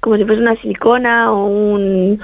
como 0.00 0.16
si 0.16 0.24
fuese 0.24 0.40
una 0.40 0.56
silicona 0.60 1.32
o 1.32 1.46
un... 1.46 2.20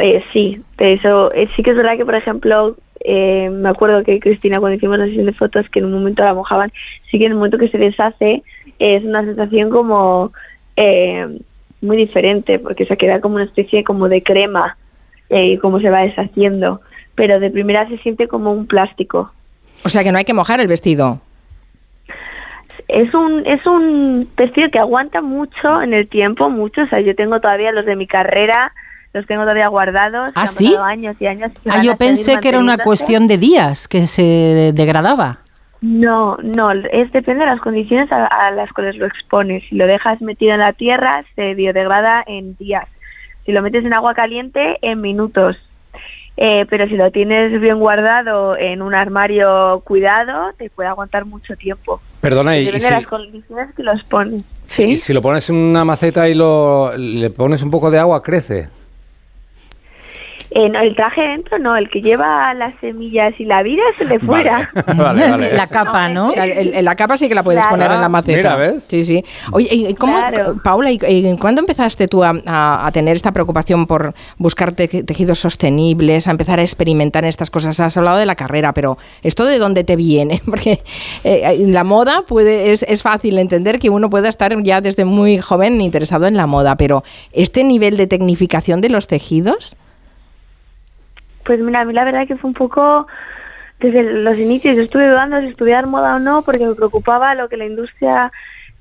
Eh, 0.00 0.22
sí, 0.32 0.62
de 0.76 0.94
eso, 0.94 1.32
eh, 1.32 1.48
sí 1.56 1.62
que 1.62 1.70
es 1.70 1.76
verdad 1.76 1.96
que, 1.96 2.04
por 2.04 2.14
ejemplo, 2.14 2.76
eh, 3.00 3.48
me 3.50 3.68
acuerdo 3.68 4.02
que 4.04 4.20
Cristina 4.20 4.58
cuando 4.58 4.76
hicimos 4.76 4.98
la 4.98 5.06
sesión 5.06 5.26
de 5.26 5.32
fotos 5.32 5.68
que 5.70 5.78
en 5.78 5.86
un 5.86 5.92
momento 5.92 6.24
la 6.24 6.34
mojaban, 6.34 6.70
sí 7.10 7.18
que 7.18 7.26
en 7.26 7.32
el 7.32 7.36
momento 7.36 7.58
que 7.58 7.68
se 7.68 7.78
deshace 7.78 8.42
es 8.78 9.04
una 9.04 9.24
sensación 9.24 9.70
como 9.70 10.32
eh, 10.76 11.38
muy 11.80 11.96
diferente, 11.96 12.58
porque 12.58 12.86
se 12.86 12.96
queda 12.96 13.20
como 13.20 13.36
una 13.36 13.44
especie 13.44 13.84
como 13.84 14.08
de 14.08 14.22
crema 14.22 14.76
eh, 15.30 15.52
y 15.52 15.58
cómo 15.58 15.80
se 15.80 15.90
va 15.90 16.00
deshaciendo, 16.00 16.80
pero 17.14 17.40
de 17.40 17.50
primera 17.50 17.88
se 17.88 17.98
siente 17.98 18.28
como 18.28 18.52
un 18.52 18.66
plástico. 18.66 19.32
O 19.84 19.88
sea 19.88 20.02
que 20.02 20.12
no 20.12 20.18
hay 20.18 20.24
que 20.24 20.34
mojar 20.34 20.60
el 20.60 20.68
vestido. 20.68 21.20
Es 22.88 23.12
un, 23.12 23.46
es 23.46 23.64
un 23.66 24.28
textil 24.34 24.70
que 24.70 24.78
aguanta 24.78 25.20
mucho 25.20 25.82
en 25.82 25.92
el 25.94 26.08
tiempo, 26.08 26.48
mucho. 26.48 26.82
O 26.82 26.86
sea, 26.86 27.00
yo 27.00 27.14
tengo 27.14 27.38
todavía 27.38 27.70
los 27.70 27.84
de 27.84 27.96
mi 27.96 28.06
carrera, 28.06 28.72
los 29.14 29.26
tengo 29.26 29.42
todavía 29.42 29.68
guardados. 29.68 30.30
¿Ah, 30.34 30.46
sí? 30.46 30.74
años 30.84 31.16
y 31.20 31.26
años. 31.26 31.50
y 31.64 31.68
Ah, 31.70 31.82
yo 31.82 31.96
pensé 31.96 32.38
que 32.40 32.48
era 32.48 32.58
una 32.58 32.78
cuestión 32.78 33.26
de 33.26 33.38
días 33.38 33.88
que 33.88 34.06
se 34.06 34.72
degradaba. 34.74 35.38
No, 35.80 36.36
no, 36.42 36.72
es 36.72 37.12
depende 37.12 37.44
de 37.44 37.50
las 37.50 37.60
condiciones 37.60 38.10
a, 38.10 38.26
a 38.26 38.50
las 38.50 38.72
cuales 38.72 38.96
lo 38.96 39.06
expones. 39.06 39.62
Si 39.68 39.76
lo 39.76 39.86
dejas 39.86 40.20
metido 40.20 40.52
en 40.54 40.60
la 40.60 40.72
tierra, 40.72 41.24
se 41.36 41.54
biodegrada 41.54 42.24
en 42.26 42.56
días. 42.56 42.86
Si 43.46 43.52
lo 43.52 43.62
metes 43.62 43.84
en 43.84 43.92
agua 43.94 44.12
caliente, 44.14 44.78
en 44.82 45.00
minutos. 45.00 45.56
Eh, 46.36 46.66
pero 46.70 46.86
si 46.88 46.94
lo 46.96 47.10
tienes 47.10 47.60
bien 47.60 47.78
guardado 47.80 48.56
en 48.56 48.80
un 48.82 48.94
armario 48.94 49.80
cuidado, 49.84 50.52
te 50.56 50.70
puede 50.70 50.88
aguantar 50.88 51.24
mucho 51.24 51.56
tiempo. 51.56 52.00
Perdona, 52.20 52.56
y, 52.56 52.62
y 52.62 52.64
Depende 52.66 52.86
si, 52.86 52.94
de 52.94 53.00
las 53.00 53.06
condiciones 53.08 53.74
que 53.74 53.82
lo 53.82 53.92
expones. 53.92 54.42
y 54.42 54.70
Sí. 54.70 54.96
si 54.98 55.12
lo 55.12 55.22
pones 55.22 55.48
en 55.50 55.56
una 55.56 55.84
maceta 55.84 56.28
y 56.28 56.34
lo, 56.34 56.92
le 56.96 57.30
pones 57.30 57.62
un 57.62 57.70
poco 57.70 57.90
de 57.90 57.98
agua, 57.98 58.22
crece. 58.22 58.68
Eh, 60.50 60.68
no, 60.70 60.80
el 60.80 60.94
traje 60.96 61.20
dentro 61.20 61.58
no, 61.58 61.76
el 61.76 61.90
que 61.90 62.00
lleva 62.00 62.54
las 62.54 62.74
semillas 62.80 63.34
y 63.38 63.44
la 63.44 63.62
vida 63.62 63.82
se 63.98 64.06
le 64.06 64.18
fuera. 64.18 64.70
Vale, 64.96 65.28
vale. 65.28 65.52
La 65.54 65.66
capa, 65.66 66.08
¿no? 66.08 66.28
O 66.28 66.32
sea, 66.32 66.44
el- 66.46 66.74
el- 66.74 66.84
la 66.84 66.96
capa 66.96 67.16
sí 67.18 67.28
que 67.28 67.34
la 67.34 67.42
puedes 67.42 67.60
Claro. 67.60 67.76
poner 67.76 67.90
en 67.92 68.00
la 68.00 68.08
maceta. 68.08 68.36
Mira, 68.38 68.56
¿ves? 68.56 68.84
Sí, 68.84 69.04
sí. 69.04 69.22
Oye, 69.52 69.68
¿y 69.70 69.94
cómo, 69.94 70.14
Claro. 70.16 70.56
Paula, 70.64 70.90
¿y, 70.90 70.98
y 71.06 71.36
cuándo 71.36 71.60
empezaste 71.60 72.08
tú 72.08 72.24
a, 72.24 72.32
a- 72.46 72.86
a 72.86 72.92
tener 72.92 73.14
esta 73.16 73.32
preocupación 73.32 73.86
por 73.86 74.14
buscar 74.38 74.72
te- 74.72 74.88
tejidos 74.88 75.38
sostenibles, 75.38 76.26
a 76.26 76.30
empezar 76.30 76.58
a 76.58 76.62
experimentar 76.62 77.24
en 77.24 77.28
estas 77.28 77.50
cosas? 77.50 77.78
Has 77.80 77.96
hablado 77.98 78.16
de 78.16 78.26
la 78.26 78.34
carrera, 78.34 78.72
pero 78.72 78.96
¿esto 79.22 79.44
de 79.44 79.58
dónde 79.58 79.84
te 79.84 79.96
viene? 79.96 80.40
Porque 80.46 80.80
eh, 81.24 81.56
la 81.66 81.84
moda 81.84 82.22
puede, 82.26 82.72
es, 82.72 82.82
es 82.84 83.02
fácil 83.02 83.38
entender 83.38 83.78
que 83.78 83.90
uno 83.90 84.08
pueda 84.08 84.28
estar 84.30 84.54
ya 84.62 84.80
desde 84.80 85.04
muy 85.04 85.38
joven 85.38 85.80
interesado 85.82 86.26
en 86.26 86.36
la 86.38 86.46
moda, 86.46 86.76
pero 86.76 87.04
¿este 87.32 87.64
nivel 87.64 87.96
de 87.98 88.06
tecnificación 88.06 88.80
de 88.80 88.88
los 88.88 89.06
tejidos? 89.08 89.76
Pues 91.48 91.60
mira, 91.60 91.80
a 91.80 91.84
mí 91.86 91.94
la 91.94 92.04
verdad 92.04 92.26
que 92.26 92.36
fue 92.36 92.48
un 92.48 92.54
poco 92.54 93.06
desde 93.80 94.02
los 94.02 94.36
inicios. 94.36 94.76
Yo 94.76 94.82
estuve 94.82 95.08
dudando 95.08 95.40
si 95.40 95.46
estudiar 95.46 95.86
moda 95.86 96.16
o 96.16 96.18
no 96.18 96.42
porque 96.42 96.66
me 96.66 96.74
preocupaba 96.74 97.34
lo 97.34 97.48
que 97.48 97.56
la 97.56 97.64
industria 97.64 98.30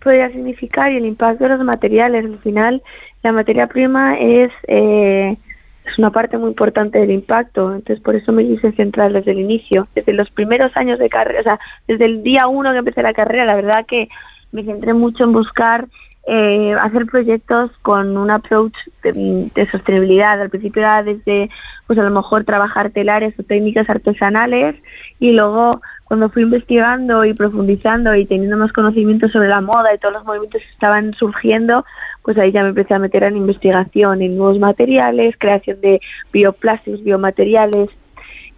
podía 0.03 0.29
significar 0.31 0.91
y 0.91 0.97
el 0.97 1.05
impacto 1.05 1.45
de 1.45 1.51
los 1.51 1.63
materiales. 1.63 2.25
Al 2.25 2.39
final, 2.39 2.83
la 3.23 3.31
materia 3.31 3.67
prima 3.67 4.17
es, 4.19 4.51
eh, 4.67 5.37
es 5.85 5.97
una 5.97 6.11
parte 6.11 6.37
muy 6.37 6.49
importante 6.49 6.99
del 6.99 7.11
impacto. 7.11 7.73
Entonces, 7.73 8.03
por 8.03 8.17
eso 8.17 8.33
me 8.33 8.45
quise 8.45 8.73
centrar 8.73 9.13
desde 9.13 9.31
el 9.31 9.39
inicio. 9.39 9.87
Desde 9.95 10.11
los 10.11 10.29
primeros 10.31 10.75
años 10.75 10.99
de 10.99 11.07
carrera, 11.07 11.39
o 11.39 11.43
sea, 11.43 11.59
desde 11.87 12.03
el 12.03 12.21
día 12.21 12.47
uno 12.47 12.73
que 12.73 12.79
empecé 12.79 13.01
la 13.01 13.13
carrera, 13.13 13.45
la 13.45 13.55
verdad 13.55 13.85
que 13.87 14.09
me 14.51 14.65
centré 14.65 14.93
mucho 14.93 15.23
en 15.23 15.31
buscar 15.31 15.87
eh, 16.29 16.75
hacer 16.81 17.05
proyectos 17.05 17.71
con 17.83 18.17
un 18.17 18.29
approach 18.29 18.73
de, 19.01 19.49
de 19.55 19.71
sostenibilidad. 19.71 20.41
Al 20.41 20.49
principio 20.49 20.81
era 20.81 21.01
desde, 21.01 21.49
pues 21.87 21.97
a 21.97 22.03
lo 22.03 22.11
mejor 22.11 22.43
trabajar 22.43 22.89
telares 22.89 23.33
o 23.39 23.43
técnicas 23.43 23.89
artesanales 23.89 24.75
y 25.21 25.31
luego 25.31 25.71
cuando 26.03 26.29
fui 26.29 26.43
investigando 26.43 27.23
y 27.23 27.33
profundizando 27.33 28.13
y 28.13 28.25
teniendo 28.25 28.57
más 28.57 28.73
conocimiento 28.73 29.29
sobre 29.29 29.47
la 29.47 29.61
moda 29.61 29.93
y 29.93 29.97
todos 29.99 30.15
los 30.15 30.25
movimientos 30.25 30.61
que 30.61 30.69
estaban 30.69 31.13
surgiendo, 31.13 31.85
pues 32.23 32.37
ahí 32.37 32.51
ya 32.51 32.63
me 32.63 32.69
empecé 32.69 32.93
a 32.93 32.99
meter 32.99 33.23
en 33.23 33.37
investigación, 33.37 34.21
en 34.21 34.37
nuevos 34.37 34.59
materiales, 34.59 35.35
creación 35.37 35.79
de 35.79 36.01
bioplásticos, 36.33 37.03
biomateriales, 37.03 37.89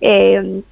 eh, 0.01 0.63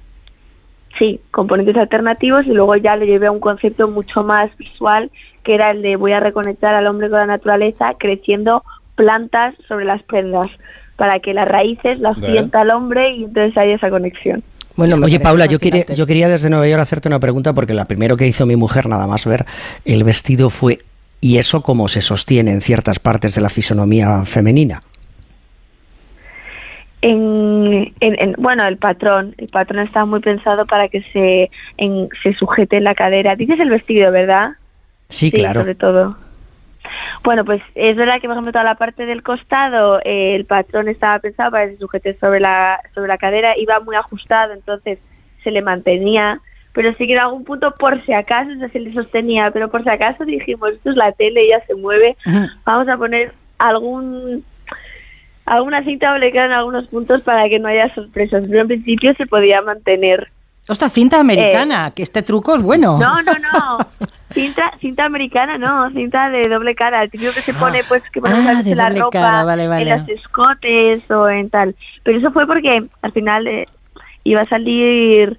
sí, 0.98 1.20
componentes 1.30 1.76
alternativos 1.76 2.46
y 2.46 2.52
luego 2.52 2.74
ya 2.74 2.96
lo 2.96 3.04
llevé 3.04 3.26
a 3.26 3.32
un 3.32 3.40
concepto 3.40 3.86
mucho 3.86 4.24
más 4.24 4.56
visual 4.56 5.10
que 5.44 5.54
era 5.54 5.70
el 5.70 5.82
de 5.82 5.96
voy 5.96 6.12
a 6.12 6.20
reconectar 6.20 6.74
al 6.74 6.86
hombre 6.86 7.08
con 7.10 7.18
la 7.18 7.26
naturaleza 7.26 7.94
creciendo 7.98 8.62
plantas 8.96 9.54
sobre 9.66 9.84
las 9.84 10.02
prendas 10.02 10.46
para 10.96 11.20
que 11.20 11.32
las 11.32 11.46
raíces 11.46 12.00
las 12.00 12.16
Vale. 12.20 12.32
sienta 12.32 12.62
el 12.62 12.70
hombre 12.70 13.12
y 13.12 13.24
entonces 13.24 13.56
haya 13.56 13.74
esa 13.76 13.88
conexión. 13.90 14.42
Bueno, 14.76 14.96
Oye, 15.04 15.18
Paula, 15.20 15.46
yo 15.46 15.58
quería, 15.58 15.84
yo 15.86 16.06
quería 16.06 16.28
desde 16.28 16.50
Nueva 16.50 16.68
York 16.68 16.80
hacerte 16.82 17.08
una 17.08 17.18
pregunta 17.18 17.52
porque 17.52 17.74
la 17.74 17.84
primero 17.86 18.16
que 18.16 18.26
hizo 18.26 18.46
mi 18.46 18.54
mujer, 18.56 18.88
nada 18.88 19.06
más 19.06 19.26
ver 19.26 19.44
el 19.84 20.04
vestido, 20.04 20.50
fue 20.50 20.78
¿y 21.20 21.38
eso 21.38 21.62
cómo 21.62 21.88
se 21.88 22.00
sostiene 22.00 22.52
en 22.52 22.60
ciertas 22.60 22.98
partes 23.00 23.34
de 23.34 23.40
la 23.40 23.48
fisonomía 23.48 24.24
femenina? 24.24 24.82
En, 27.00 27.92
en- 28.00 28.16
en- 28.20 28.34
bueno, 28.38 28.66
el 28.66 28.76
patrón, 28.76 29.34
el 29.38 29.48
patrón 29.48 29.80
está 29.84 30.04
muy 30.04 30.20
pensado 30.20 30.66
para 30.66 30.88
que 30.88 31.02
se, 31.12 31.50
en- 31.76 32.08
se 32.22 32.34
sujete 32.34 32.76
en 32.76 32.84
la 32.84 32.94
cadera. 32.94 33.36
Dices 33.36 33.58
el 33.60 33.70
vestido, 33.70 34.10
¿verdad? 34.10 34.50
Sí, 35.08 35.30
claro. 35.30 35.60
sobre 35.60 35.74
todo. 35.74 36.16
Bueno, 37.24 37.44
pues 37.44 37.60
es 37.74 37.96
verdad 37.96 38.14
que, 38.20 38.28
por 38.28 38.32
ejemplo, 38.32 38.52
toda 38.52 38.64
la 38.64 38.76
parte 38.76 39.04
del 39.06 39.22
costado, 39.22 40.00
eh, 40.04 40.34
el 40.36 40.44
patrón 40.44 40.88
estaba 40.88 41.18
pensado 41.18 41.50
para 41.50 41.66
que 41.66 41.72
se 41.72 41.78
sujete 41.78 42.18
sobre 42.18 42.40
la, 42.40 42.80
sobre 42.94 43.08
la 43.08 43.18
cadera, 43.18 43.58
iba 43.58 43.80
muy 43.80 43.96
ajustado, 43.96 44.52
entonces 44.52 44.98
se 45.42 45.50
le 45.50 45.62
mantenía, 45.62 46.40
pero 46.72 46.92
sí 46.94 47.06
que 47.06 47.14
en 47.14 47.20
algún 47.20 47.44
punto, 47.44 47.74
por 47.78 48.04
si 48.04 48.12
acaso, 48.12 48.50
o 48.52 48.58
sea, 48.58 48.68
se 48.68 48.80
le 48.80 48.92
sostenía, 48.92 49.50
pero 49.50 49.68
por 49.70 49.82
si 49.82 49.90
acaso 49.90 50.24
dijimos, 50.24 50.70
esto 50.74 50.90
es 50.90 50.96
la 50.96 51.12
tele, 51.12 51.42
ella 51.42 51.62
se 51.66 51.74
mueve, 51.74 52.16
vamos 52.64 52.88
a 52.88 52.96
poner 52.96 53.32
algún 53.58 54.44
alguna 55.44 55.82
cinta 55.82 56.10
doblecada 56.10 56.46
en 56.46 56.52
algunos 56.52 56.86
puntos 56.88 57.22
para 57.22 57.48
que 57.48 57.58
no 57.58 57.68
haya 57.68 57.92
sorpresas, 57.94 58.44
pero 58.46 58.60
en 58.60 58.68
principio 58.68 59.14
se 59.14 59.26
podía 59.26 59.62
mantener. 59.62 60.28
Ostras, 60.68 60.92
cinta 60.92 61.18
americana, 61.18 61.90
que 61.92 62.02
este 62.02 62.22
truco 62.22 62.54
es 62.54 62.62
bueno. 62.62 62.98
No, 62.98 63.22
no, 63.22 63.32
no. 63.32 63.78
Cinta, 64.30 64.72
cinta 64.80 65.04
americana, 65.06 65.56
no, 65.58 65.90
cinta 65.90 66.28
de 66.30 66.42
doble 66.48 66.74
cara, 66.74 67.02
el 67.02 67.10
típico 67.10 67.32
que 67.32 67.40
se 67.40 67.54
pone, 67.54 67.80
pues, 67.88 68.02
que 68.12 68.20
ponemos 68.20 68.44
Ah, 68.46 68.62
de 68.62 68.74
la 68.74 68.90
ropa, 68.90 69.10
cara, 69.10 69.44
vale, 69.44 69.66
vale. 69.68 69.90
en 69.90 69.98
los 70.00 70.08
escotes 70.10 71.10
o 71.10 71.28
en 71.30 71.48
tal. 71.50 71.74
Pero 72.02 72.18
eso 72.18 72.30
fue 72.32 72.46
porque 72.46 72.84
al 73.02 73.12
final 73.12 73.46
eh, 73.46 73.64
iba 74.24 74.42
a 74.42 74.44
salir 74.44 75.38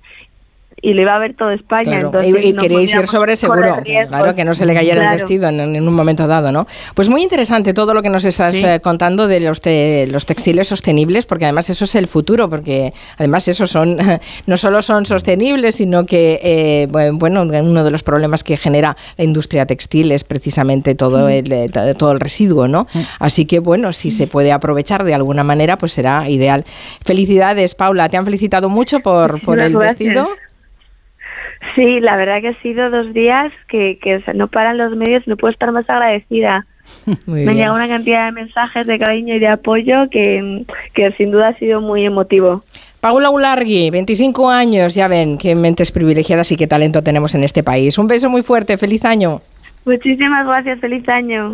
y 0.82 0.94
lo 0.94 1.02
iba 1.02 1.14
a 1.14 1.20
ver 1.20 1.36
todo 1.36 1.52
España. 1.52 1.84
Claro, 1.84 2.06
entonces 2.08 2.44
y, 2.46 2.48
y 2.50 2.54
no 2.54 2.62
queríais 2.62 2.94
ir 2.94 3.08
sobre 3.08 3.36
seguro, 3.36 3.78
claro, 4.08 4.36
que 4.36 4.44
no 4.44 4.54
se 4.54 4.66
le 4.66 4.74
cayera 4.74 5.04
el 5.04 5.10
vestido 5.20 5.48
en, 5.50 5.60
en 5.60 5.88
un 5.88 5.94
momento 5.94 6.28
dado, 6.28 6.52
¿no? 6.52 6.68
Pues 6.96 7.10
muy 7.10 7.22
interesante 7.24 7.74
todo 7.74 7.94
lo 7.94 8.02
que 8.02 8.10
nos 8.10 8.26
estás 8.26 8.54
Sí. 8.56 8.64
eh, 8.66 8.80
contando 8.82 9.28
de 9.28 9.40
los, 9.40 9.62
te- 9.62 10.08
los 10.08 10.26
textiles 10.26 10.68
sostenibles, 10.68 11.26
porque 11.26 11.46
además 11.46 11.70
eso 11.70 11.86
es 11.86 11.96
el 11.96 12.08
futuro, 12.08 12.50
porque 12.50 12.94
además 13.18 13.48
esos 13.48 13.70
son, 13.70 13.98
no 14.48 14.58
solo 14.58 14.82
son 14.82 15.06
sostenibles, 15.06 15.76
sino 15.76 16.06
que, 16.06 16.40
eh, 16.44 16.88
bu- 16.90 17.18
bueno, 17.18 17.44
uno 17.44 17.84
de 17.84 17.92
los 17.92 18.04
problemas 18.04 18.44
que 18.44 18.58
genera 18.58 18.96
la 19.18 19.24
industria 19.24 19.66
textil 19.66 20.12
es 20.12 20.24
precisamente 20.24 20.96
todo, 20.96 21.30
el, 21.30 21.52
eh, 21.52 21.70
todo 21.98 22.12
el 22.12 22.20
residuo, 22.20 22.68
¿no? 22.68 22.88
Así 23.20 23.46
que, 23.46 23.60
bueno, 23.60 23.94
si 23.94 24.12
se 24.12 24.28
puede 24.28 24.52
aprovechar 24.52 25.04
de 25.04 25.14
alguna 25.14 25.44
manera, 25.44 25.78
pues 25.78 25.94
será 25.94 26.28
ideal. 26.30 26.64
Felicidades, 27.06 27.76
Paula, 27.76 28.10
te 28.10 28.18
han 28.18 28.26
felicitado 28.26 28.70
mucho 28.70 29.00
por, 29.00 29.42
por 29.42 29.60
el 29.60 29.74
gracias. 29.74 29.98
vestido. 30.00 30.28
Sí, 31.76 32.00
la 32.00 32.16
verdad 32.18 32.42
que 32.42 32.50
ha 32.50 32.62
sido 32.62 32.90
dos 32.90 33.14
días 33.14 33.52
que, 33.68 34.00
que 34.02 34.18
o 34.18 34.22
sea, 34.22 34.34
no 34.34 34.48
paran 34.48 34.78
los 34.78 34.96
medios, 34.96 35.28
no 35.28 35.38
puedo 35.38 35.52
estar 35.52 35.72
más 35.72 35.90
agradecida. 35.90 36.66
Muy 37.26 37.46
Me 37.46 37.54
llegado 37.54 37.76
una 37.76 37.88
cantidad 37.88 38.26
de 38.26 38.32
mensajes 38.32 38.88
de 38.88 38.98
cariño 38.98 39.36
y 39.36 39.40
de 39.40 39.48
apoyo 39.48 40.10
que, 40.10 40.66
que 40.94 41.12
sin 41.14 41.32
duda 41.32 41.50
ha 41.50 41.58
sido 41.58 41.82
muy 41.82 42.06
emotivo. 42.06 42.64
Paula 43.00 43.30
Ulargui, 43.30 43.92
25 43.92 44.50
años, 44.50 44.96
ya 44.96 45.08
ven 45.08 45.38
qué 45.38 45.56
mentes 45.56 45.92
privilegiadas 45.92 46.52
y 46.52 46.58
qué 46.58 46.68
talento 46.68 47.02
tenemos 47.02 47.34
en 47.36 47.44
este 47.44 47.64
país. 47.64 47.98
Un 47.98 48.08
beso 48.08 48.30
muy 48.30 48.42
fuerte, 48.42 48.78
feliz 48.78 49.06
año. 49.06 49.40
Muchísimas 49.86 50.46
gracias, 50.46 50.80
feliz 50.80 51.08
año. 51.08 51.54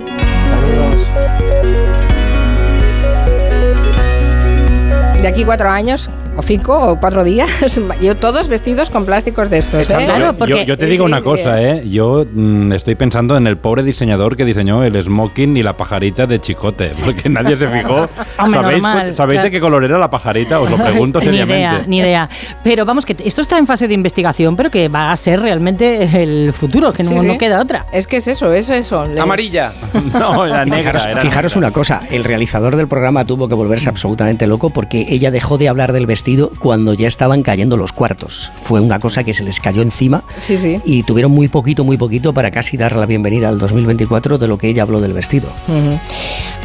De 5.21 5.27
aquí 5.27 5.43
cuatro 5.43 5.69
años, 5.69 6.09
o 6.37 6.41
cinco, 6.41 6.77
o 6.77 6.99
cuatro 6.99 7.23
días, 7.23 7.49
yo 8.01 8.15
todos 8.17 8.47
vestidos 8.47 8.89
con 8.89 9.05
plásticos 9.05 9.49
de 9.49 9.59
estos, 9.59 9.89
¿eh? 9.89 9.95
Claro, 10.05 10.31
Yo- 10.31 10.37
porque- 10.37 10.53
yo, 10.53 10.63
yo 10.63 10.77
te 10.77 10.85
digo 10.87 11.05
sí, 11.05 11.11
una 11.11 11.19
sí. 11.19 11.23
cosa, 11.23 11.61
¿eh? 11.61 11.81
Yo 11.87 12.25
mm, 12.31 12.73
estoy 12.73 12.95
pensando 12.95 13.37
en 13.37 13.47
el 13.47 13.57
pobre 13.57 13.83
diseñador 13.83 14.35
que 14.35 14.43
diseñó 14.45 14.83
el 14.83 15.01
smoking 15.01 15.55
y 15.57 15.63
la 15.63 15.77
pajarita 15.77 16.25
de 16.27 16.39
Chicote, 16.41 16.91
porque 17.05 17.29
nadie 17.29 17.55
se 17.57 17.67
fijó. 17.67 18.07
Hombre, 18.37 18.59
¿Sabéis, 18.61 18.83
normal, 18.83 19.13
¿sabéis 19.13 19.37
claro. 19.37 19.43
de 19.45 19.51
qué 19.51 19.59
color 19.61 19.83
era 19.85 19.97
la 19.97 20.09
pajarita? 20.09 20.59
Os 20.59 20.69
lo 20.69 20.77
pregunto 20.77 21.19
ni 21.19 21.25
seriamente. 21.25 21.57
idea, 21.59 21.83
ni 21.87 21.97
idea. 21.99 22.29
Pero 22.63 22.85
vamos, 22.85 23.05
que 23.05 23.15
esto 23.23 23.41
está 23.41 23.57
en 23.57 23.65
fase 23.67 23.87
de 23.87 23.93
investigación, 23.93 24.55
pero 24.57 24.69
que 24.69 24.89
va 24.89 25.11
a 25.11 25.15
ser 25.15 25.39
realmente 25.41 26.21
el 26.21 26.51
futuro, 26.53 26.91
que 26.91 27.03
no, 27.03 27.09
Sí, 27.11 27.19
sí. 27.19 27.25
no 27.27 27.37
queda 27.37 27.61
otra. 27.61 27.85
Es 27.93 28.07
que 28.07 28.17
es 28.17 28.27
eso, 28.27 28.51
es 28.53 28.69
eso. 28.69 29.07
Les- 29.07 29.19
Amarilla. 29.21 29.71
No, 30.19 30.45
era 30.45 30.65
negra. 30.65 30.77
Fijaros, 30.99 31.05
era 31.05 31.21
fijaros 31.21 31.55
negra. 31.55 31.67
una 31.69 31.73
cosa, 31.73 32.01
el 32.11 32.23
realizador 32.25 32.75
del 32.75 32.87
programa 32.89 33.23
tuvo 33.25 33.47
que 33.47 33.55
volverse 33.55 33.87
absolutamente 33.87 34.47
loco 34.47 34.69
porque 34.69 35.05
ella 35.09 35.31
dejó 35.31 35.57
de 35.57 35.69
hablar 35.69 35.93
del 35.93 36.05
vestido 36.05 36.24
vestido 36.25 36.51
cuando 36.57 36.93
ya 36.95 37.07
estaban 37.07 37.43
cayendo 37.43 37.77
los 37.77 37.93
cuartos. 37.93 38.51
Fue 38.63 38.81
una 38.81 38.97
cosa 38.99 39.23
que 39.23 39.31
se 39.35 39.43
les 39.43 39.59
cayó 39.59 39.83
encima 39.83 40.23
Sí, 40.39 40.57
sí. 40.57 40.81
y 40.83 41.03
tuvieron 41.03 41.31
muy 41.31 41.49
poquito, 41.49 41.83
muy 41.83 41.97
poquito 41.97 42.33
para 42.33 42.49
casi 42.49 42.77
dar 42.77 42.95
la 42.95 43.05
bienvenida 43.05 43.47
al 43.47 43.59
2024 43.59 44.39
de 44.39 44.47
lo 44.47 44.57
que 44.57 44.69
ella 44.69 44.81
habló 44.81 44.99
del 45.01 45.13
vestido. 45.13 45.49
Ujú. 45.67 45.99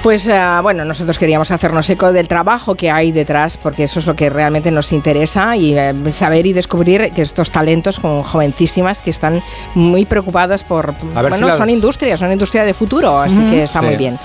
Pues 0.02 0.30
ah, 0.30 0.60
bueno, 0.62 0.86
nosotros 0.86 1.18
queríamos 1.18 1.50
hacernos 1.50 1.90
eco 1.90 2.10
del 2.10 2.26
trabajo 2.26 2.74
que 2.74 2.90
hay 2.90 3.12
detrás, 3.12 3.58
porque 3.58 3.84
eso 3.84 3.98
es 4.00 4.06
lo 4.06 4.16
que 4.16 4.30
realmente 4.30 4.70
nos 4.70 4.92
interesa 4.92 5.54
y 5.58 5.76
eh, 5.76 5.92
saber 6.10 6.46
y 6.46 6.54
descubrir 6.54 7.10
que 7.14 7.20
estos 7.20 7.50
talentos 7.50 8.00
con 8.00 8.22
jovencísimas 8.22 9.02
que 9.02 9.10
están 9.10 9.42
muy 9.74 10.06
preocupadas 10.06 10.64
por... 10.64 10.94
Ver 10.94 11.24
si 11.24 11.28
bueno, 11.28 11.48
las- 11.48 11.58
son 11.58 11.68
industrias, 11.68 12.18
son 12.18 12.32
industria 12.32 12.64
de 12.64 12.72
futuro, 12.72 13.18
así 13.20 13.38
que 13.50 13.62
está 13.64 13.80
Sí. 13.80 13.86
muy 13.86 13.96
bien. 13.96 14.18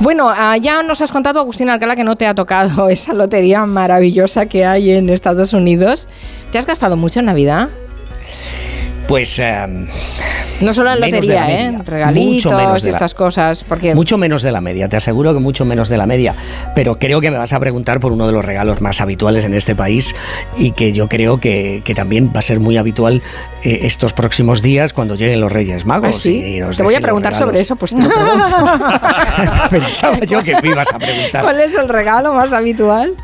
Bueno, 0.00 0.30
ah, 0.34 0.56
ya 0.56 0.82
nos 0.82 1.02
has 1.02 1.12
contado, 1.12 1.38
Agustín 1.40 1.68
Alcalá, 1.68 1.96
que 1.96 2.04
no 2.04 2.16
te 2.16 2.26
ha 2.26 2.34
tocado 2.34 2.88
esa 2.88 3.12
lotería 3.12 3.66
maravillosa 3.66 4.46
que 4.46 4.64
hay 4.72 4.90
en 4.92 5.08
Estados 5.10 5.52
Unidos. 5.52 6.08
¿Te 6.50 6.58
has 6.58 6.66
gastado 6.66 6.96
mucho 6.96 7.20
en 7.20 7.26
Navidad? 7.26 7.68
Pues 9.08 9.40
em, 9.40 9.88
No 10.60 10.72
solo 10.72 10.92
en 10.92 11.00
lotería, 11.00 11.40
la 11.40 11.50
¿eh? 11.50 11.78
Regalitos 11.84 12.52
menos 12.52 12.82
y 12.82 12.84
de 12.84 12.90
la- 12.92 12.96
estas 12.96 13.12
cosas. 13.14 13.64
Porque 13.64 13.92
mucho 13.92 14.16
menos 14.18 14.42
de 14.42 14.52
la 14.52 14.60
media, 14.60 14.88
te 14.88 14.96
aseguro 14.96 15.32
que 15.34 15.40
mucho 15.40 15.64
menos 15.64 15.88
de 15.88 15.96
la 15.96 16.06
media. 16.06 16.36
Pero 16.76 16.96
creo 17.00 17.20
que 17.20 17.28
me 17.32 17.36
vas 17.36 17.52
a 17.52 17.58
preguntar 17.58 17.98
por 17.98 18.12
uno 18.12 18.28
de 18.28 18.32
los 18.32 18.44
regalos 18.44 18.80
más 18.80 19.00
habituales 19.00 19.44
en 19.44 19.54
este 19.54 19.74
país 19.74 20.14
y 20.56 20.70
que 20.72 20.92
yo 20.92 21.08
creo 21.08 21.40
que, 21.40 21.82
que 21.84 21.92
también 21.92 22.30
va 22.32 22.38
a 22.38 22.42
ser 22.42 22.60
muy 22.60 22.76
habitual 22.76 23.20
eh, 23.64 23.80
estos 23.82 24.12
próximos 24.12 24.62
días 24.62 24.92
cuando 24.92 25.16
lleguen 25.16 25.40
los 25.40 25.50
Reyes 25.50 25.84
Magos. 25.86 26.10
Ah, 26.10 26.12
sí. 26.12 26.36
y 26.56 26.60
nos 26.60 26.76
Te 26.76 26.84
voy 26.84 26.94
a 26.94 27.00
preguntar 27.00 27.34
sobre 27.34 27.60
eso, 27.60 27.74
pues 27.74 27.92
te 27.92 28.00
lo 28.02 28.08
pregunto. 28.08 28.56
Pensaba 29.70 30.18
yo 30.20 30.40
que 30.44 30.54
me 30.62 30.68
ibas 30.68 30.92
a 30.92 30.98
preguntar. 31.00 31.42
¿Cuál 31.42 31.60
es 31.60 31.74
el 31.74 31.88
regalo 31.88 32.32
más 32.34 32.52
habitual? 32.52 33.14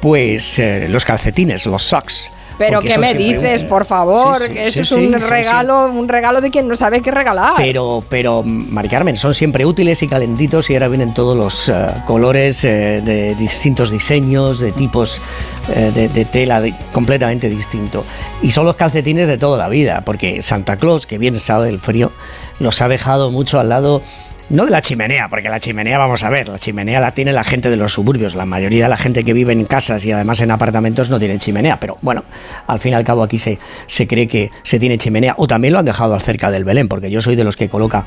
Pues 0.00 0.58
eh, 0.58 0.86
los 0.88 1.04
calcetines, 1.04 1.66
los 1.66 1.82
socks. 1.82 2.30
Pero 2.56 2.80
¿qué 2.80 2.98
me 2.98 3.14
dices, 3.14 3.62
por 3.62 3.84
favor? 3.84 4.40
Sí, 4.40 4.48
sí, 4.48 4.52
que 4.52 4.66
eso 4.66 4.72
sí, 4.72 4.80
es 4.80 4.90
un 4.92 5.20
regalo, 5.20 5.86
un 5.92 6.08
regalo 6.08 6.40
de 6.40 6.50
quien 6.50 6.66
no 6.66 6.74
sabe 6.74 7.00
qué 7.02 7.12
regalar. 7.12 7.54
Pero, 7.56 8.02
pero, 8.08 8.42
Mari 8.44 8.88
Carmen, 8.88 9.16
son 9.16 9.32
siempre 9.32 9.64
útiles 9.64 10.02
y 10.02 10.08
calentitos 10.08 10.68
y 10.68 10.74
ahora 10.74 10.88
vienen 10.88 11.14
todos 11.14 11.36
los 11.36 11.68
eh, 11.68 11.86
colores 12.04 12.64
eh, 12.64 13.00
de 13.04 13.36
distintos 13.36 13.92
diseños, 13.92 14.58
de 14.58 14.72
tipos 14.72 15.20
de, 15.68 16.08
de 16.08 16.24
tela 16.24 16.60
de- 16.60 16.74
completamente 16.92 17.48
distinto. 17.48 18.04
Y 18.42 18.50
son 18.50 18.66
los 18.66 18.74
calcetines 18.74 19.28
de 19.28 19.38
toda 19.38 19.56
la 19.56 19.68
vida, 19.68 20.02
porque 20.04 20.42
Santa 20.42 20.76
Claus, 20.78 21.06
que 21.06 21.16
bien 21.16 21.36
sabe 21.36 21.68
el 21.68 21.78
frío, 21.78 22.10
los 22.58 22.82
ha 22.82 22.88
dejado 22.88 23.30
mucho 23.30 23.60
al 23.60 23.68
lado. 23.68 24.02
No 24.50 24.64
de 24.64 24.70
la 24.70 24.80
chimenea, 24.80 25.28
porque 25.28 25.50
la 25.50 25.60
chimenea, 25.60 25.98
vamos 25.98 26.24
a 26.24 26.30
ver, 26.30 26.48
la 26.48 26.58
chimenea 26.58 27.00
la 27.00 27.10
tiene 27.10 27.32
la 27.32 27.44
gente 27.44 27.68
de 27.68 27.76
los 27.76 27.92
suburbios. 27.92 28.34
La 28.34 28.46
mayoría 28.46 28.84
de 28.84 28.88
la 28.88 28.96
gente 28.96 29.22
que 29.22 29.34
vive 29.34 29.52
en 29.52 29.66
casas 29.66 30.02
y 30.06 30.12
además 30.12 30.40
en 30.40 30.50
apartamentos 30.50 31.10
no 31.10 31.18
tiene 31.18 31.36
chimenea. 31.36 31.78
Pero 31.78 31.98
bueno, 32.00 32.24
al 32.66 32.78
fin 32.78 32.92
y 32.92 32.94
al 32.94 33.04
cabo 33.04 33.22
aquí 33.22 33.36
se, 33.36 33.58
se 33.86 34.06
cree 34.06 34.26
que 34.26 34.50
se 34.62 34.78
tiene 34.78 34.96
chimenea. 34.96 35.34
O 35.36 35.46
también 35.46 35.74
lo 35.74 35.80
han 35.80 35.84
dejado 35.84 36.18
cerca 36.18 36.50
del 36.50 36.64
Belén, 36.64 36.88
porque 36.88 37.10
yo 37.10 37.20
soy 37.20 37.36
de 37.36 37.44
los 37.44 37.58
que 37.58 37.68
coloca 37.68 38.06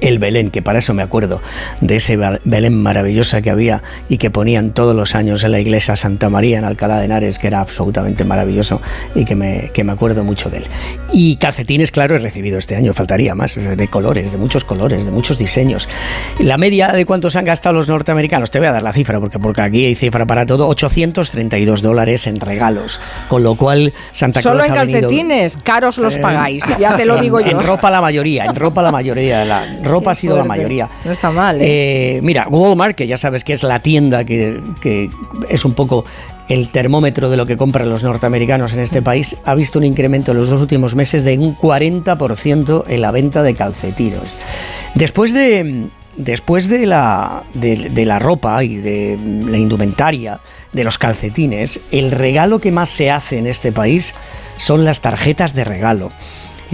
el 0.00 0.18
Belén, 0.18 0.50
que 0.50 0.62
para 0.62 0.78
eso 0.78 0.94
me 0.94 1.02
acuerdo 1.02 1.40
de 1.80 1.96
ese 1.96 2.16
Belén 2.44 2.82
maravillosa 2.82 3.42
que 3.42 3.50
había 3.50 3.82
y 4.08 4.18
que 4.18 4.30
ponían 4.30 4.70
todos 4.70 4.94
los 4.96 5.14
años 5.14 5.44
en 5.44 5.52
la 5.52 5.60
iglesia 5.60 5.96
Santa 5.96 6.30
María 6.30 6.58
en 6.58 6.64
Alcalá 6.64 6.98
de 6.98 7.04
Henares, 7.06 7.38
que 7.38 7.46
era 7.48 7.60
absolutamente 7.60 8.24
maravilloso 8.24 8.80
y 9.14 9.24
que 9.24 9.34
me, 9.34 9.70
que 9.72 9.84
me 9.84 9.92
acuerdo 9.92 10.24
mucho 10.24 10.50
de 10.50 10.58
él. 10.58 10.64
Y 11.12 11.36
calcetines, 11.36 11.90
claro, 11.90 12.16
he 12.16 12.18
recibido 12.18 12.58
este 12.58 12.76
año, 12.76 12.92
faltaría 12.94 13.34
más, 13.34 13.54
de 13.56 13.88
colores, 13.88 14.32
de 14.32 14.38
muchos 14.38 14.64
colores, 14.64 15.04
de 15.04 15.10
muchos 15.10 15.38
diseños. 15.38 15.88
La 16.38 16.56
media 16.58 16.88
de 16.92 17.04
cuántos 17.06 17.36
han 17.36 17.44
gastado 17.44 17.74
los 17.74 17.88
norteamericanos, 17.88 18.50
te 18.50 18.58
voy 18.58 18.68
a 18.68 18.72
dar 18.72 18.82
la 18.82 18.92
cifra, 18.92 19.20
porque, 19.20 19.38
porque 19.38 19.60
aquí 19.62 19.84
hay 19.86 19.94
cifra 19.94 20.26
para 20.26 20.46
todo, 20.46 20.66
832 20.68 21.82
dólares 21.82 22.26
en 22.26 22.36
regalos, 22.36 23.00
con 23.28 23.42
lo 23.42 23.54
cual 23.56 23.92
Santa 24.12 24.42
Solo 24.42 24.56
Claus 24.64 24.68
en 24.70 24.76
ha 24.76 24.80
venido- 24.80 25.00
calcetines, 25.02 25.56
caros 25.58 25.98
los 25.98 26.16
eh, 26.16 26.20
pagáis, 26.20 26.64
ya 26.78 26.96
te 26.96 27.04
lo 27.04 27.16
digo 27.18 27.40
yo. 27.40 27.46
En 27.46 27.60
ropa 27.60 27.90
la 27.90 28.00
mayoría, 28.00 28.44
en 28.46 28.54
ropa 28.54 28.82
la 28.82 28.90
mayoría, 28.90 29.44
la 29.44 29.64
ropa 29.82 30.12
ha 30.12 30.14
sido 30.14 30.36
la 30.36 30.44
mayoría. 30.44 30.88
No 31.04 31.12
está 31.12 31.30
mal, 31.30 31.60
¿eh? 31.60 32.16
Eh, 32.16 32.20
mira, 32.22 32.46
Walmart, 32.48 32.96
que 32.96 33.06
ya 33.06 33.16
sabes 33.16 33.44
que 33.44 33.52
es 33.52 33.62
la 33.62 33.80
tienda 33.80 34.24
que, 34.24 34.60
que 34.80 35.10
es 35.48 35.64
un 35.64 35.74
poco 35.74 36.04
el 36.48 36.70
termómetro 36.70 37.30
de 37.30 37.36
lo 37.36 37.46
que 37.46 37.56
compran 37.56 37.88
los 37.88 38.02
norteamericanos 38.02 38.74
en 38.74 38.80
este 38.80 39.02
país, 39.02 39.36
ha 39.44 39.54
visto 39.54 39.78
un 39.78 39.84
incremento 39.84 40.32
en 40.32 40.38
los 40.38 40.48
dos 40.48 40.60
últimos 40.60 40.94
meses 40.94 41.24
de 41.24 41.38
un 41.38 41.56
40% 41.56 42.84
en 42.88 43.00
la 43.00 43.10
venta 43.10 43.42
de 43.42 43.54
calcetines. 43.54 44.38
Después 44.94 45.32
de, 45.32 45.88
después 46.16 46.68
de 46.68 46.86
la, 46.86 47.44
de, 47.54 47.88
de 47.90 48.04
la 48.04 48.18
ropa 48.18 48.62
y 48.62 48.76
de 48.76 49.18
la 49.46 49.56
indumentaria, 49.56 50.40
de 50.72 50.84
los 50.84 50.98
calcetines, 50.98 51.80
el 51.90 52.10
regalo 52.10 52.58
que 52.58 52.72
más 52.72 52.90
se 52.90 53.10
hace 53.10 53.38
en 53.38 53.46
este 53.46 53.72
país 53.72 54.14
son 54.58 54.84
las 54.84 55.00
tarjetas 55.00 55.54
de 55.54 55.64
regalo. 55.64 56.10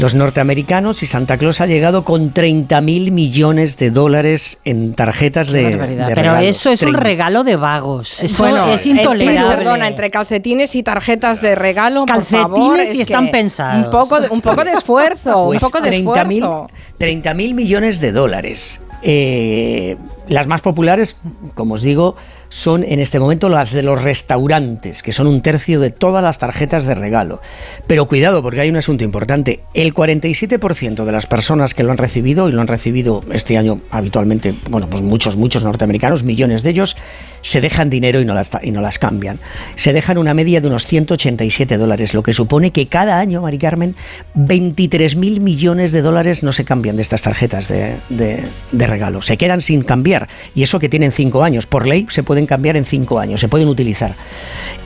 Los 0.01 0.15
norteamericanos 0.15 1.03
y 1.03 1.07
Santa 1.07 1.37
Claus 1.37 1.61
ha 1.61 1.67
llegado 1.67 2.05
con 2.05 2.31
30 2.31 2.81
mil 2.81 3.13
millones 3.13 3.77
de 3.77 3.91
dólares 3.91 4.59
en 4.65 4.95
tarjetas 4.95 5.49
de, 5.49 6.07
Pero 6.15 6.37
eso 6.39 6.71
es 6.71 6.81
un 6.83 6.93
30. 6.93 7.01
regalo 7.01 7.45
de 7.45 7.57
vagos. 7.57 8.23
Eso 8.23 8.43
Bueno, 8.45 8.73
es 8.73 8.87
eh, 8.87 8.91
intolerable. 8.91 9.57
perdona, 9.57 9.89
entre 9.89 10.11
calcetines 10.11 10.75
y 10.75 10.83
tarjetas 10.83 11.43
de 11.43 11.55
regalo, 11.55 12.07
por 12.07 12.17
Calcetines 12.17 12.43
favor, 12.43 12.79
y 12.81 12.83
es 12.83 13.01
están 13.01 13.31
pensados. 13.31 13.87
Un 13.87 13.91
poco 13.91 14.21
de, 14.21 14.29
un 14.29 14.41
poco 14.41 14.65
de 14.65 14.73
esfuerzo, 14.73 15.47
Pues 15.47 15.63
un 15.63 15.69
poco 15.69 15.83
de 15.83 15.91
30 15.91 16.25
mil 16.25 16.43
esfuerzo. 16.43 16.71
30 16.99 17.35
mil 17.35 17.55
millones 17.55 18.01
de 18.01 18.13
dólares. 18.13 18.81
Eh, 19.03 19.97
las 20.29 20.47
más 20.47 20.61
populares, 20.61 21.17
como 21.55 21.75
os 21.75 21.83
digo, 21.83 22.17
son 22.51 22.85
en 22.85 23.01
este 23.01 23.19
momento 23.19 23.49
las 23.49 23.73
de 23.73 23.83
los 23.83 24.03
restaurantes, 24.03 25.03
que 25.03 25.13
son 25.13 25.27
un 25.27 25.41
tercio 25.41 25.81
de 25.81 25.91
todas 25.91 26.23
las 26.23 26.39
tarjetas 26.39 26.85
de 26.85 26.95
regalo. 26.95 27.41
Pero 27.87 28.07
cuidado, 28.07 28.43
porque 28.43 28.61
hay 28.61 28.69
un 28.69 28.77
asunto 28.77 29.05
importante. 29.05 29.61
El 29.73 29.95
47% 29.95 31.05
de 31.05 31.13
las 31.13 31.27
personas 31.27 31.73
que 31.73 31.83
lo 31.83 31.93
han 31.93 31.99
recibido, 31.99 32.49
y 32.49 32.53
lo 32.53 32.61
han 32.61 32.67
recibido 32.67 33.23
este 33.33 33.57
año 33.57 33.81
habitualmente, 33.91 34.55
bueno, 34.69 34.89
pues 34.91 35.03
muchos, 35.03 35.37
muchos 35.37 35.65
norteamericanos, 35.65 36.25
millones 36.25 36.63
de 36.63 36.71
ellos, 36.71 36.97
se 37.43 37.61
dejan 37.61 37.91
dinero 37.91 38.21
y 38.21 38.25
no 38.25 38.35
las, 38.35 38.51
y 38.63 38.71
no 38.71 38.81
las 38.81 38.99
cambian. 38.99 39.39
Se 39.77 39.93
dejan 39.93 40.19
una 40.19 40.35
media 40.35 40.61
de 40.61 40.69
unos 40.69 40.87
187 40.87 41.77
dólares, 41.77 42.15
lo 42.15 42.23
que 42.23 42.35
supone 42.35 42.71
que 42.71 42.87
cada 42.87 43.19
año, 43.19 43.43
Mari 43.43 43.59
Carmen, 43.59 43.95
23 44.35 45.17
mil 45.17 45.41
millones 45.41 45.93
de 45.93 46.03
dólares 46.03 46.43
no 46.43 46.53
se 46.53 46.65
cambian 46.65 46.97
de 46.97 47.03
estas 47.03 47.23
tarjetas 47.23 47.69
de, 47.69 47.97
de- 48.09 48.45
de 48.73 48.87
regalo. 48.87 49.23
Se 49.23 49.37
quedan 49.37 49.61
sin 49.61 49.83
cambiar. 49.83 50.29
Y 50.55 50.63
eso 50.63 50.79
que 50.79 50.89
tienen 50.89 51.13
cinco 51.13 51.43
años. 51.45 51.67
Por 51.67 51.87
ley 51.87 52.07
se 52.11 52.23
pueden 52.23 52.47
cambiar 52.47 52.77
en 52.77 52.85
cinco 52.85 53.19
años, 53.19 53.41
se 53.41 53.49
pueden 53.49 53.69
utilizar. 53.69 54.13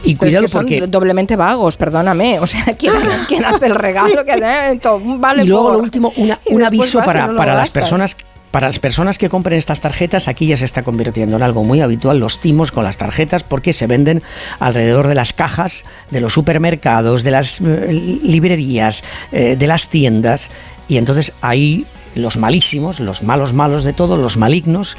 Y 0.02 0.14
Pero 0.16 0.28
es 0.28 0.34
cuidado 0.36 0.42
que 0.46 0.48
son 0.52 0.62
porque... 0.62 0.86
doblemente 0.86 1.36
vagos, 1.36 1.76
perdóname. 1.76 2.38
O 2.40 2.46
sea, 2.46 2.64
¿quién, 2.78 2.92
quién 3.28 3.44
hace 3.44 3.66
el 3.66 3.74
regalo? 3.74 4.14
Que, 4.24 4.32
eh, 4.34 4.80
vale 5.18 5.42
y 5.42 5.46
luego 5.46 5.64
por- 5.64 5.72
lo 5.74 5.78
último, 5.80 6.12
una- 6.16 6.38
un 6.50 6.62
aviso 6.62 7.00
para, 7.02 7.26
no 7.26 7.36
para 7.36 7.54
las 7.54 7.70
personas 7.70 8.16
para 8.54 8.68
las 8.68 8.78
personas 8.78 9.18
que 9.18 9.28
compren 9.28 9.58
estas 9.58 9.80
tarjetas, 9.80 10.28
aquí 10.28 10.46
ya 10.46 10.56
se 10.56 10.64
está 10.64 10.84
convirtiendo 10.84 11.34
en 11.34 11.42
algo 11.42 11.64
muy 11.64 11.80
habitual 11.80 12.20
los 12.20 12.38
timos 12.40 12.70
con 12.70 12.84
las 12.84 12.96
tarjetas 12.98 13.42
porque 13.42 13.72
se 13.72 13.88
venden 13.88 14.22
alrededor 14.60 15.08
de 15.08 15.16
las 15.16 15.32
cajas 15.32 15.84
de 16.12 16.20
los 16.20 16.34
supermercados, 16.34 17.24
de 17.24 17.32
las 17.32 17.60
eh, 17.60 18.20
librerías, 18.22 19.02
eh, 19.32 19.56
de 19.58 19.66
las 19.66 19.88
tiendas. 19.88 20.50
Y 20.86 20.98
entonces 20.98 21.32
ahí 21.40 21.84
los 22.14 22.36
malísimos, 22.36 23.00
los 23.00 23.24
malos 23.24 23.52
malos 23.54 23.82
de 23.82 23.92
todo, 23.92 24.16
los 24.16 24.36
malignos, 24.36 24.96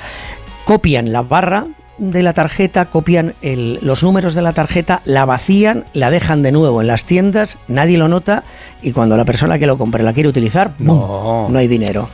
copian 0.65 1.13
la 1.13 1.21
barra 1.21 1.65
de 1.97 2.23
la 2.23 2.33
tarjeta, 2.33 2.87
copian 2.87 3.35
el- 3.41 3.79
los 3.81 4.03
números 4.03 4.35
de 4.35 4.41
la 4.41 4.51
tarjeta, 4.51 5.01
la 5.05 5.23
vacían, 5.23 5.85
la 5.93 6.11
dejan 6.11 6.43
de 6.43 6.51
nuevo 6.51 6.81
en 6.81 6.87
las 6.87 7.05
tiendas, 7.05 7.57
nadie 7.69 7.97
lo 7.97 8.09
nota 8.09 8.43
y 8.81 8.91
cuando 8.91 9.15
la 9.15 9.23
persona 9.23 9.57
que 9.59 9.65
lo 9.65 9.77
compre 9.77 10.03
la 10.03 10.11
quiere 10.11 10.27
utilizar. 10.27 10.73
No. 10.77 11.47
no 11.49 11.57
hay 11.57 11.69
dinero. 11.69 12.09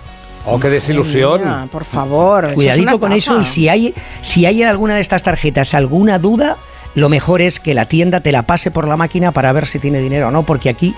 Oh, 0.46 0.60
qué 0.60 0.70
desilusión. 0.70 1.42
Por 1.72 1.84
favor. 1.86 2.44
eso 2.46 2.50
es 2.52 2.56
Cuidadito 2.56 3.00
con 3.00 3.12
eso 3.14 3.40
y 3.42 3.46
si 3.46 3.70
hay, 3.70 3.94
si 4.22 4.46
hay 4.46 4.64
en 4.64 4.70
alguna 4.70 4.96
de 4.96 5.02
estas 5.02 5.24
tarjetas 5.24 5.74
alguna 5.74 6.18
duda, 6.20 6.58
lo 6.96 7.10
mejor 7.10 7.42
es 7.42 7.60
que 7.60 7.74
la 7.74 7.86
tienda 7.86 8.20
te 8.22 8.32
la 8.32 8.42
pase 8.44 8.72
por 8.72 8.88
la 8.88 8.98
máquina 8.98 9.32
para 9.32 9.52
ver 9.54 9.66
si 9.66 9.80
tiene 9.80 10.00
dinero 10.00 10.28
o 10.28 10.32
no, 10.32 10.44
porque 10.44 10.70
aquí 10.70 10.94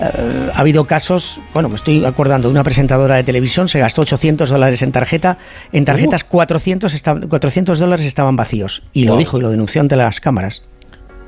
eh, 0.00 0.50
ha 0.54 0.58
habido 0.60 0.84
casos, 0.86 1.40
bueno, 1.52 1.68
me 1.68 1.74
estoy 1.76 2.04
acordando 2.04 2.48
de 2.48 2.52
una 2.52 2.62
presentadora 2.64 3.16
de 3.16 3.24
televisión, 3.24 3.68
se 3.68 3.78
gastó 3.78 4.02
800 4.02 4.48
dólares 4.48 4.80
en 4.82 4.92
tarjeta, 4.92 5.38
en 5.72 5.84
tarjetas 5.84 6.24
400, 6.24 6.94
esta- 6.94 7.14
400 7.20 7.78
dólares 7.78 8.06
estaban 8.06 8.36
vacíos 8.36 8.82
y 8.92 9.04
lo 9.04 9.16
dijo 9.16 9.38
y 9.38 9.40
lo 9.42 9.50
denunció 9.50 9.80
ante 9.80 9.96
las 9.96 10.20
cámaras. 10.20 10.62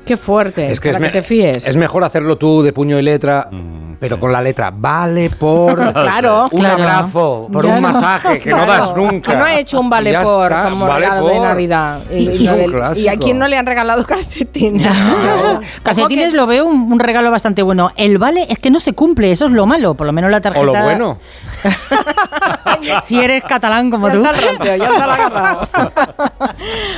Qué 0.07 0.17
fuerte, 0.17 0.71
Es 0.71 0.79
que, 0.79 0.93
para 0.93 1.05
que 1.07 1.11
te 1.11 1.21
fíes. 1.21 1.67
es 1.67 1.75
mejor 1.77 2.03
hacerlo 2.03 2.37
tú 2.37 2.61
de 2.63 2.71
puño 2.73 2.97
y 2.97 3.01
letra, 3.01 3.49
pero 3.99 4.19
con 4.19 4.31
la 4.31 4.41
letra 4.41 4.71
vale 4.73 5.29
por 5.29 5.75
Claro, 5.93 6.47
un 6.51 6.59
claro. 6.59 6.83
abrazo, 6.83 7.49
por 7.51 7.65
Ya 7.65 7.75
un 7.75 7.81
no. 7.81 7.91
masaje 7.93 8.37
que 8.39 8.51
no 8.51 8.65
das 8.65 8.95
nunca. 8.95 9.31
Que 9.31 9.37
no 9.37 9.43
ha 9.45 9.59
hecho 9.59 9.79
un 9.79 9.89
vale 9.89 10.11
ya 10.11 10.23
por 10.23 10.51
está, 10.51 10.69
como 10.69 10.87
vale 10.87 11.05
regalo 11.09 11.27
de. 11.27 11.39
Navidad. 11.39 12.01
Y- 12.11 12.47
del- 12.47 12.81
a 12.81 12.93
quién 13.19 13.37
no 13.39 13.47
le 13.47 13.57
han 13.57 13.65
regalado 13.65 14.03
calcetines. 14.07 14.93
Calcetines 15.83 16.25
Ojo 16.27 16.31
que- 16.31 16.37
lo 16.37 16.47
veo 16.47 16.65
un, 16.65 16.91
un 16.91 16.99
regalo 16.99 17.29
bastante 17.31 17.61
bueno. 17.61 17.89
El 17.97 18.17
vale 18.17 18.45
es 18.49 18.59
que 18.59 18.69
no 18.71 18.79
se 18.79 18.93
cumple, 18.93 19.31
eso 19.31 19.45
es 19.45 19.51
lo 19.51 19.65
malo. 19.65 19.93
Por 19.95 20.07
lo 20.07 20.13
menos 20.13 20.31
la 20.31 20.39
tarjeta. 20.41 20.61
O 20.61 20.65
lo 20.65 20.81
bueno. 20.83 21.17
si 23.03 23.19
eres 23.19 23.43
catalán 23.43 23.89
como 23.89 24.07
Ya 24.09 24.13
tú. 24.13 24.23
está 24.25 24.77
ya 24.77 24.85
está 24.85 25.03
agarrado. 25.13 25.67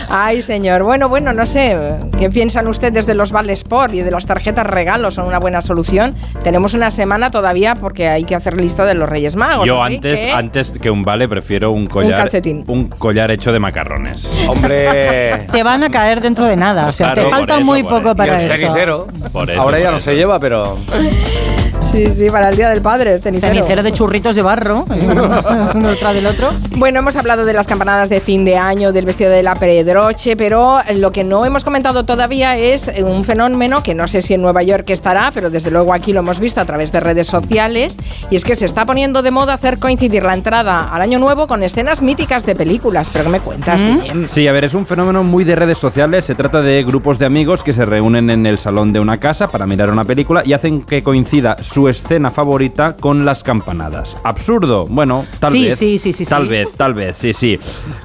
Ay, 0.10 0.41
señor. 0.41 0.84
Bueno, 0.84 1.10
bueno, 1.10 1.34
no 1.34 1.45
sé. 1.45 1.78
¿Qué 2.17 2.30
piensan 2.30 2.67
ustedes 2.67 2.99
de 3.06 3.16
los 3.16 3.32
Vale 3.32 3.54
Sport 3.54 3.94
y 3.94 4.02
de 4.02 4.12
las 4.12 4.26
tarjetas 4.26 4.66
regalos? 4.66 5.14
¿Son 5.16 5.26
una 5.28 5.40
buena 5.40 5.62
solución? 5.62 6.16
Tenemos 6.44 6.74
una 6.74 6.92
semana 6.92 7.32
todavía 7.32 7.76
porque 7.76 8.08
hay 8.10 8.24
que 8.24 8.36
hacer 8.36 8.60
lista 8.60 8.86
de 8.86 8.94
los 8.96 9.10
Reyes 9.10 9.36
Magos. 9.36 9.68
Yo 9.68 9.84
así 9.84 9.96
antes, 9.96 10.20
que- 10.20 10.32
antes 10.32 10.72
que 10.80 10.90
un 10.92 11.04
vale 11.04 11.28
prefiero 11.28 11.72
un 11.72 11.88
collar. 11.88 12.16
calcetín. 12.20 12.64
un 12.68 12.88
collar 12.88 13.32
hecho 13.32 13.52
de 13.52 13.60
macarrones. 13.60 14.30
Hombre. 14.48 15.48
Te 15.52 15.64
van 15.64 15.84
a 15.84 15.90
caer 15.90 16.22
dentro 16.22 16.46
de 16.46 16.56
nada, 16.56 16.88
o 16.88 16.92
sea, 16.92 17.08
Claro, 17.08 17.22
te 17.24 17.30
por 17.30 17.38
falta 17.38 17.56
eso, 17.58 17.66
muy 17.66 17.84
por 17.84 17.92
poco 17.92 18.08
eso. 18.10 18.16
para 18.16 18.42
y 18.42 18.46
el 18.46 18.52
eso. 18.52 19.08
Por 19.32 19.50
eso, 19.50 19.62
Ahora 19.62 19.80
ya 19.80 19.86
por 19.86 19.94
no 19.96 20.00
se 20.00 20.16
lleva, 20.16 20.40
pero. 20.40 20.78
Sí, 21.82 22.06
sí, 22.08 22.30
para 22.30 22.50
el 22.50 22.56
Día 22.56 22.70
del 22.70 22.82
Padre, 22.82 23.13
el 23.13 23.22
cenicero. 23.22 23.54
Cenicero 23.54 23.84
de 23.84 23.92
churritos 23.92 24.36
de 24.36 24.42
barro, 24.42 24.86
uno 25.76 25.89
detrás 25.89 26.13
del 26.13 26.28
otro. 26.28 26.50
Bueno, 26.76 27.00
hemos 27.00 27.15
hablado 27.15 27.46
de 27.46 27.54
las 27.54 27.65
campanadas 27.65 28.10
de 28.10 28.22
fin 28.22 28.46
de 28.46 28.58
año, 28.58 28.92
del 28.92 29.06
vestido 29.06 29.32
de 29.32 29.42
la 29.42 29.56
Pedroche, 29.56 30.38
pero 30.38 30.80
lo 30.96 31.12
que 31.12 31.24
no 31.24 31.46
hemos 31.46 31.63
comentado 31.63 32.04
todavía 32.04 32.58
es 32.58 32.92
un 33.04 33.26
fenómeno 33.26 33.82
que 33.82 33.96
no 33.96 34.08
sé 34.08 34.22
si 34.22 34.36
en 34.36 34.42
Nueva 34.42 34.62
York 34.62 34.89
estará, 34.89 35.32
pero 35.34 35.50
desde 35.50 35.72
luego 35.72 35.94
aquí 35.94 36.13
lo 36.13 36.20
hemos 36.20 36.39
visto 36.39 36.62
a 36.62 36.65
través 36.65 36.92
de 36.92 37.00
redes 37.00 37.28
sociales, 37.28 37.98
y 38.30 38.36
es 38.36 38.44
que 38.44 38.56
se 38.56 38.65
está 38.65 38.86
poniendo 38.86 39.24
de 39.24 39.32
moda 39.32 39.54
hacer 39.54 39.80
coincidir 39.80 40.24
la 40.24 40.36
entrada 40.36 40.89
al 40.89 41.02
año 41.02 41.18
nuevo 41.18 41.48
con 41.48 41.63
escenas 41.63 42.02
míticas 42.02 42.46
de 42.46 42.56
películas. 42.56 43.10
¿Pero 43.12 43.26
qué 43.26 43.32
me 43.32 43.39
cuentas, 43.39 43.84
Guillem? 43.84 44.28
Sí, 44.28 44.48
a 44.48 44.52
ver, 44.52 44.65
es 44.65 44.76
un 44.76 44.86
fenómeno 44.86 45.24
muy 45.24 45.44
de 45.44 45.56
redes 45.56 45.78
sociales. 45.78 46.26
Se 46.26 46.36
trata 46.36 46.62
de 46.62 46.84
grupos 46.84 47.18
de 47.18 47.26
amigos 47.26 47.63
que 47.63 47.74
se 47.74 47.86
reúnen 47.86 48.30
en 48.30 48.46
el 48.46 48.60
salón 48.60 48.94
de 48.94 49.00
una 49.00 49.20
casa 49.20 49.48
para 49.48 49.65
mirar 49.65 49.89
una 49.89 50.06
película 50.06 50.44
y 50.46 50.54
hacen 50.54 50.84
que 50.84 51.02
coincida 51.02 51.58
su 51.72 51.88
escena 51.88 52.32
favorita 52.32 52.96
con 52.98 53.26
las 53.26 53.44
campanadas. 53.44 54.18
¿Absurdo? 54.24 54.88
Bueno, 54.90 55.26
tal 55.40 55.52
Sí, 55.52 55.66
vez. 55.68 55.78
sí, 55.78 56.00
sí, 56.00 56.14
sí, 56.14 56.26
Tal 56.26 56.44
sí. 56.44 56.50
vez, 56.50 56.72
tal 56.76 56.94
vez, 56.96 57.16
sí, 57.18 57.32
sí. 57.34 57.60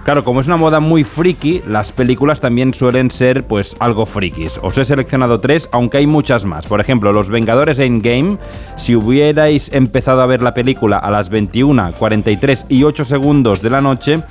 Claro, 0.05 0.23
como 0.23 0.41
es 0.41 0.47
una 0.49 0.57
moda 0.59 0.81
muy 0.81 1.03
friki, 1.03 1.63
las 1.67 1.91
películas 1.93 2.41
también 2.41 2.75
suelen 2.75 3.11
ser, 3.11 3.47
pues, 3.47 3.75
algo 3.81 4.05
frikis. 4.05 4.61
Os 4.63 4.77
he 4.77 4.85
seleccionado 4.85 5.41
tres, 5.41 5.69
aunque 5.73 5.99
hay 5.99 6.07
muchas 6.07 6.45
más. 6.45 6.67
Por 6.67 6.81
ejemplo, 6.81 7.13
Los 7.13 7.31
Vengadores 7.31 7.79
Endgame. 7.79 8.37
Si 8.77 8.95
hubierais 8.95 9.73
empezado 9.73 10.21
a 10.21 10.27
ver 10.27 10.43
la 10.43 10.53
película 10.53 10.99
a 10.99 11.11
las 11.11 11.31
21, 11.31 11.93
43 11.99 12.67
y 12.69 12.85
8 12.85 13.05
segundos 13.05 13.63
de 13.63 13.71
la 13.71 13.81
noche, 13.81 14.23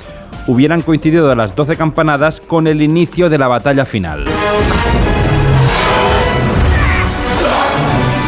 hubieran 0.45 0.81
coincidido 0.83 1.33
las 1.35 1.55
12 1.55 1.75
campanadas 1.75 2.39
con 2.39 2.67
el 2.67 2.81
inicio 2.81 3.29
de 3.29 3.37
la 3.39 3.47
batalla 3.47 3.85
final. 3.85 4.25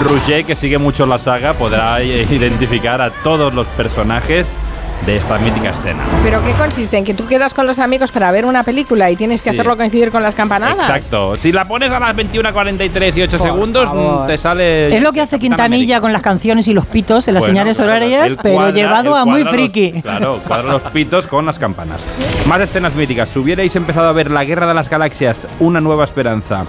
Rouget, 0.06 0.46
que 0.46 0.56
sigue 0.56 0.78
mucho 0.78 1.06
la 1.06 1.18
saga, 1.20 1.54
podrá 1.54 2.02
identificar 2.04 3.02
a 3.02 3.10
todos 3.10 3.54
los 3.54 3.66
personajes 3.68 4.56
de 5.06 5.18
esta 5.18 5.38
mítica 5.40 5.70
escena. 5.72 6.00
¿Pero 6.24 6.42
qué 6.42 6.54
consiste? 6.54 6.98
¿En 6.98 7.04
que 7.04 7.14
tú 7.14 7.28
quedas 7.28 7.54
con 7.54 7.68
los 7.68 7.80
amigos 7.80 8.12
para 8.12 8.32
ver 8.32 8.46
una 8.46 8.64
película 8.64 9.12
y 9.12 9.16
tienes 9.16 9.42
que 9.44 9.50
Sí. 9.50 9.56
hacerlo 9.56 9.76
coincidir 9.78 10.10
con 10.10 10.24
las 10.24 10.36
campanadas? 10.36 10.78
Exacto. 10.90 11.36
Si 11.36 11.52
la 11.52 11.68
pones 11.68 11.92
a 11.92 12.00
las 12.00 12.16
21.43 12.16 13.16
y 13.18 13.22
8 13.24 13.38
Por 13.38 13.48
segundos, 13.48 13.88
favor. 13.90 14.24
mm, 14.24 14.28
te 14.28 14.38
sale. 14.38 14.96
Es 14.96 15.02
lo 15.04 15.12
que 15.12 15.22
hace 15.22 15.38
Quintanilla 15.38 15.66
América. 15.98 16.02
con 16.02 16.14
las 16.14 16.22
canciones 16.22 16.68
y 16.68 16.74
los 16.74 16.86
pitos 16.86 17.28
en 17.28 17.34
las 17.34 17.42
Bueno, 17.42 17.52
señales 17.54 17.78
claro, 17.78 17.92
horarias, 17.92 18.32
él 18.32 18.38
pero 18.42 18.56
cuadra- 18.56 18.74
llevado 18.74 19.16
a 19.16 19.26
muy 19.26 19.42
cuadra 19.44 19.60
los- 19.60 19.72
friki. 19.72 20.02
claro, 20.02 20.40
cuadra 20.48 20.72
los 20.72 20.84
pitos 20.84 21.28
con 21.28 21.46
las 21.46 21.60
campanas. 21.60 22.04
Más 22.48 22.62
escenas 22.62 22.96
míticas. 22.96 23.30
Si 23.30 23.40
hubierais 23.40 23.76
empezado 23.76 24.08
a 24.08 24.12
ver 24.14 24.32
La 24.32 24.44
Guerra 24.46 24.66
de 24.68 24.74
las 24.76 24.90
Galaxias, 24.90 25.48
Una 25.60 25.82
Nueva 25.82 26.04
Esperanza, 26.06 26.66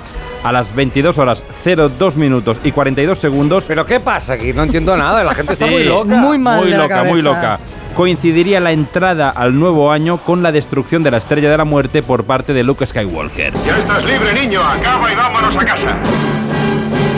a 0.46 0.52
las 0.52 0.72
22 0.76 1.18
horas 1.18 1.42
02 1.64 2.16
minutos 2.16 2.60
y 2.62 2.70
42 2.70 3.18
segundos. 3.18 3.64
¿Pero 3.66 3.84
qué 3.84 3.98
pasa 3.98 4.34
aquí? 4.34 4.52
No 4.52 4.62
entiendo 4.62 4.96
nada. 4.96 5.24
La 5.24 5.34
gente 5.34 5.54
está 5.54 5.66
Sí, 5.66 5.72
muy 5.74 5.84
loca. 5.84 6.14
Muy 6.14 6.38
mal 6.38 6.60
Muy 6.60 6.70
de 6.70 6.76
la 6.76 6.82
loca, 6.84 7.02
muy 7.02 7.20
loca. 7.20 7.58
Coincidiría 7.94 8.60
la 8.60 8.70
entrada 8.70 9.30
al 9.30 9.58
nuevo 9.58 9.90
año 9.90 10.18
con 10.18 10.44
la 10.44 10.52
destrucción 10.52 11.02
de 11.02 11.10
la 11.10 11.16
Estrella 11.16 11.50
de 11.50 11.56
la 11.56 11.64
Muerte 11.64 12.02
por 12.02 12.24
parte 12.24 12.52
de 12.52 12.62
Luke 12.62 12.86
Skywalker. 12.86 13.54
Ya 13.54 13.76
estás 13.76 14.04
libre, 14.04 14.32
niño. 14.40 14.60
Acaba 14.62 15.10
y 15.12 15.16
vámonos 15.16 15.56
a 15.56 15.64
casa. 15.64 15.96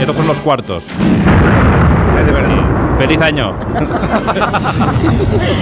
Estos 0.00 0.16
son 0.16 0.26
los 0.26 0.38
cuartos. 0.38 0.84
Es 2.18 2.24
de 2.26 2.32
verdad. 2.32 2.57
¡Feliz 2.98 3.20
año! 3.20 3.54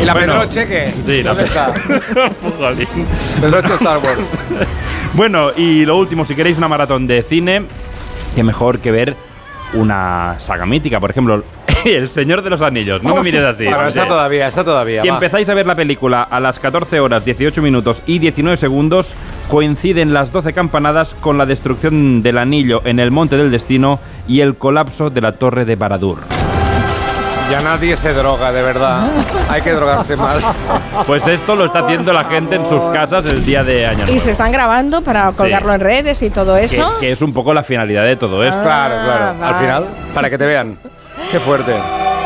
¿Y 0.02 0.06
la 0.06 0.14
Bueno. 0.14 0.32
Pedroche 0.32 0.66
qué? 0.66 0.94
Sí, 1.04 1.22
la 1.22 1.34
¿Dónde 1.34 1.44
está? 1.44 1.72
Pedroche 3.40 3.74
Star 3.74 3.98
Wars. 3.98 4.20
Bueno, 5.12 5.48
y 5.56 5.84
lo 5.86 5.96
último, 5.96 6.24
si 6.26 6.34
queréis 6.34 6.58
una 6.58 6.68
maratón 6.68 7.06
de 7.06 7.22
cine, 7.22 7.62
qué 8.34 8.42
mejor 8.42 8.80
que 8.80 8.90
ver 8.90 9.16
una 9.72 10.34
saga 10.38 10.66
mítica, 10.66 11.00
por 11.00 11.10
ejemplo, 11.10 11.42
El 11.86 12.08
Señor 12.08 12.42
de 12.42 12.50
los 12.50 12.62
Anillos. 12.62 13.02
No 13.02 13.16
me 13.16 13.22
mires 13.22 13.44
así. 13.44 13.64
Bueno, 13.64 13.88
todavía, 13.90 14.48
está 14.48 14.64
todavía. 14.64 15.02
Si 15.02 15.08
va. 15.08 15.14
empezáis 15.14 15.48
a 15.48 15.54
ver 15.54 15.66
la 15.66 15.74
película 15.74 16.22
a 16.22 16.40
las 16.40 16.58
14 16.58 17.00
horas 17.00 17.24
18 17.24 17.62
minutos 17.62 18.02
y 18.06 18.18
19 18.18 18.56
segundos, 18.56 19.14
coinciden 19.48 20.12
las 20.12 20.32
12 20.32 20.52
campanadas 20.52 21.14
con 21.14 21.38
la 21.38 21.46
destrucción 21.46 22.22
del 22.22 22.38
anillo 22.38 22.82
en 22.84 23.00
el 23.00 23.10
Monte 23.10 23.36
del 23.36 23.50
Destino 23.50 24.00
y 24.28 24.40
el 24.40 24.56
colapso 24.56 25.10
de 25.10 25.20
la 25.20 25.32
Torre 25.32 25.64
de 25.64 25.76
Baradur. 25.76 26.18
Ya 27.50 27.60
nadie 27.60 27.96
se 27.96 28.12
droga, 28.12 28.50
de 28.52 28.60
verdad. 28.62 29.08
Hay 29.48 29.62
que 29.62 29.72
drogarse 29.72 30.16
más. 30.16 30.44
Pues 31.06 31.26
esto 31.28 31.54
lo 31.54 31.64
está 31.66 31.80
haciendo 31.80 32.12
la 32.12 32.24
gente 32.24 32.56
en 32.56 32.66
sus 32.66 32.82
casas 32.88 33.24
el 33.26 33.44
día 33.44 33.62
de 33.62 33.86
Año 33.86 34.02
¿Y 34.02 34.06
Nuevo. 34.06 34.20
se 34.20 34.30
están 34.32 34.50
grabando 34.50 35.02
para 35.02 35.30
Sí. 35.30 35.36
colgarlo 35.36 35.72
en 35.72 35.80
redes 35.80 36.22
y 36.22 36.30
todo 36.30 36.56
eso? 36.56 36.96
que 36.98 37.12
es 37.12 37.22
un 37.22 37.32
poco 37.32 37.54
la 37.54 37.62
finalidad 37.62 38.04
de 38.04 38.16
todo 38.16 38.42
esto. 38.42 38.60
Claro, 38.62 38.94
claro. 39.04 39.24
Al 39.24 39.38
vale. 39.38 39.58
final, 39.58 39.86
para 40.14 40.28
que 40.30 40.38
te 40.38 40.46
vean. 40.46 40.76
Qué 41.30 41.38
fuerte. 41.40 41.74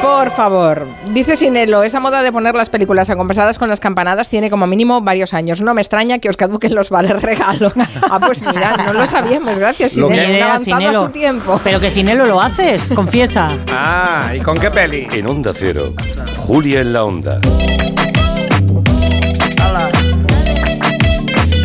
Por 0.02 0.30
favor, 0.30 0.86
dice 1.12 1.36
Sinelo, 1.36 1.82
esa 1.82 2.00
moda 2.00 2.22
de 2.22 2.32
poner 2.32 2.54
las 2.54 2.70
películas 2.70 3.10
acompasadas 3.10 3.58
con 3.58 3.68
las 3.68 3.80
campanadas 3.80 4.28
tiene 4.30 4.48
como 4.50 4.66
mínimo 4.66 5.02
varios 5.02 5.34
años. 5.34 5.60
No 5.60 5.74
me 5.74 5.82
extraña 5.82 6.18
que 6.18 6.28
os 6.30 6.36
caduquen 6.36 6.74
los 6.74 6.88
vales 6.90 7.20
regalo. 7.22 7.70
Ah, 8.10 8.18
pues 8.18 8.40
mira, 8.42 8.76
no 8.78 8.92
lo 8.94 9.04
sabíamos. 9.06 9.58
Gracias, 9.58 9.96
Lo 9.96 10.06
Sinelo. 10.08 10.26
que- 10.26 10.32
Idea, 10.32 10.46
avanzado 10.46 10.76
a 10.76 10.78
Sinelo. 10.80 11.06
su 11.06 11.12
tiempo. 11.12 11.60
Pero 11.62 11.80
que 11.80 11.90
sin 11.90 12.08
él 12.08 12.18
lo 12.18 12.40
haces, 12.40 12.90
confiesa. 12.94 13.50
Ah, 13.72 14.32
¿y 14.34 14.40
con 14.40 14.56
qué 14.58 14.70
peli? 14.70 15.06
En 15.12 15.26
Onda 15.26 15.52
Cero, 15.54 15.92
Julia 16.38 16.80
en 16.80 16.92
la 16.94 17.04
Onda. 17.04 17.40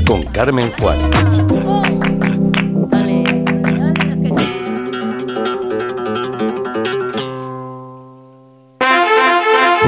Con 0.05 0.23
Carmen 0.25 0.71
Juan. 0.79 0.97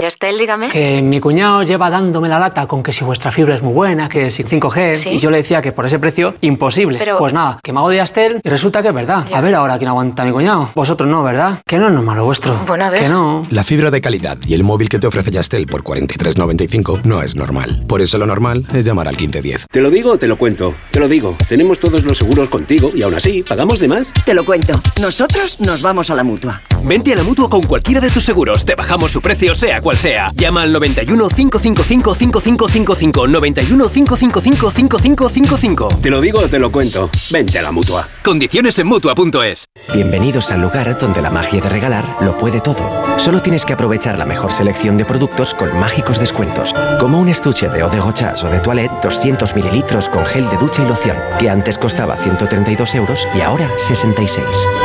Yastel, 0.00 0.38
dígame. 0.38 0.68
Que 0.68 1.02
mi 1.02 1.18
cuñado 1.20 1.62
lleva 1.64 1.90
dándome 1.90 2.28
la 2.28 2.38
lata 2.38 2.66
con 2.66 2.82
que 2.82 2.92
si 2.92 3.04
vuestra 3.04 3.32
fibra 3.32 3.54
es 3.56 3.62
muy 3.62 3.72
buena, 3.72 4.08
que 4.08 4.30
si 4.30 4.44
5G, 4.44 4.94
Sí. 4.96 5.08
y 5.10 5.18
yo 5.18 5.30
le 5.30 5.38
decía 5.38 5.60
que 5.60 5.72
por 5.72 5.86
ese 5.86 5.98
precio, 5.98 6.34
imposible. 6.40 6.98
Pero- 6.98 7.18
Pues 7.18 7.32
nada, 7.32 7.58
que 7.62 7.72
me 7.72 7.80
hago 7.80 7.88
de 7.88 7.96
Yastel 7.96 8.40
y 8.44 8.48
resulta 8.48 8.80
que 8.82 8.88
es 8.88 8.94
verdad. 8.94 9.26
Ya. 9.28 9.38
A 9.38 9.40
ver 9.40 9.54
ahora 9.56 9.76
quién 9.78 9.88
aguanta 9.88 10.22
a 10.22 10.26
mi 10.26 10.32
cuñado. 10.32 10.70
Vosotros 10.74 11.08
no, 11.08 11.22
¿verdad? 11.24 11.60
Que 11.66 11.78
no 11.78 11.88
es 11.88 11.92
normal 11.92 12.16
lo 12.18 12.24
vuestro. 12.26 12.56
Bueno, 12.66 12.84
a 12.84 12.90
ver. 12.90 13.00
Que 13.00 13.08
no. 13.08 13.42
La 13.50 13.64
fibra 13.64 13.90
de 13.90 14.00
calidad 14.00 14.38
y 14.46 14.54
el 14.54 14.62
móvil 14.62 14.88
que 14.88 14.98
te 14.98 15.06
ofrece 15.08 15.30
Yastel 15.32 15.66
por 15.66 15.82
43.95 15.82 17.00
no 17.04 17.20
es 17.22 17.34
normal. 17.34 17.82
Por 17.88 18.00
eso 18.00 18.18
lo 18.18 18.26
normal 18.26 18.66
es 18.72 18.84
llamar 18.84 19.08
al 19.08 19.16
1510. 19.16 19.66
¿Te 19.70 19.80
lo 19.80 19.90
digo 19.90 20.12
o 20.12 20.18
te 20.18 20.28
lo 20.28 20.38
cuento? 20.38 20.74
Te 20.92 21.00
lo 21.00 21.08
digo. 21.08 21.36
Tenemos 21.48 21.78
todos 21.80 22.04
los 22.04 22.16
seguros 22.18 22.48
contigo 22.48 22.90
y 22.94 23.02
aún 23.02 23.14
así, 23.14 23.42
¿pagamos 23.42 23.80
de 23.80 23.88
más? 23.88 24.12
Te 24.24 24.34
lo 24.34 24.44
cuento. 24.44 24.80
Nosotros 25.00 25.60
nos 25.60 25.82
vamos 25.82 26.10
a 26.10 26.14
la 26.14 26.22
mutua. 26.24 26.62
Vente 26.84 27.12
a 27.12 27.16
la 27.16 27.24
mutua 27.24 27.48
con 27.50 27.62
cualquiera 27.62 28.00
de 28.00 28.10
tus 28.10 28.24
seguros. 28.24 28.64
Te 28.64 28.74
bajamos 28.76 29.10
su 29.10 29.20
precio, 29.20 29.54
sea 29.54 29.80
cual 29.80 29.87
sea. 29.96 30.30
Llama 30.34 30.62
al 30.62 30.72
91 30.72 31.28
555 31.28 32.14
5555. 32.14 33.28
91 33.28 33.88
555 33.88 34.70
5555. 34.70 35.88
Te 36.00 36.10
lo 36.10 36.20
digo 36.20 36.40
o 36.40 36.48
te 36.48 36.58
lo 36.58 36.70
cuento. 36.70 37.08
Vente 37.30 37.58
a 37.58 37.62
la 37.62 37.72
mutua. 37.72 38.06
Condiciones 38.22 38.78
en 38.78 38.86
mutua.es. 38.86 39.66
Bienvenidos 39.94 40.50
al 40.50 40.60
lugar 40.60 40.98
donde 40.98 41.22
la 41.22 41.30
magia 41.30 41.60
de 41.60 41.68
regalar 41.68 42.16
lo 42.20 42.36
puede 42.36 42.60
todo. 42.60 43.18
Solo 43.18 43.40
tienes 43.40 43.64
que 43.64 43.72
aprovechar 43.72 44.18
la 44.18 44.26
mejor 44.26 44.52
selección 44.52 44.96
de 44.96 45.04
productos 45.04 45.54
con 45.54 45.78
mágicos 45.78 46.18
descuentos, 46.18 46.74
como 47.00 47.20
un 47.20 47.28
estuche 47.28 47.68
de 47.68 47.80
eau 47.80 47.90
de 47.90 48.00
gochas 48.00 48.42
o 48.44 48.50
de 48.50 48.60
toilette 48.60 48.92
200 49.02 49.54
mililitros 49.54 50.08
con 50.08 50.24
gel 50.26 50.48
de 50.50 50.56
ducha 50.56 50.82
y 50.82 50.88
loción, 50.88 51.16
que 51.38 51.48
antes 51.48 51.78
costaba 51.78 52.16
132 52.16 52.94
euros 52.94 53.26
y 53.34 53.40
ahora 53.40 53.70
66. 53.76 54.44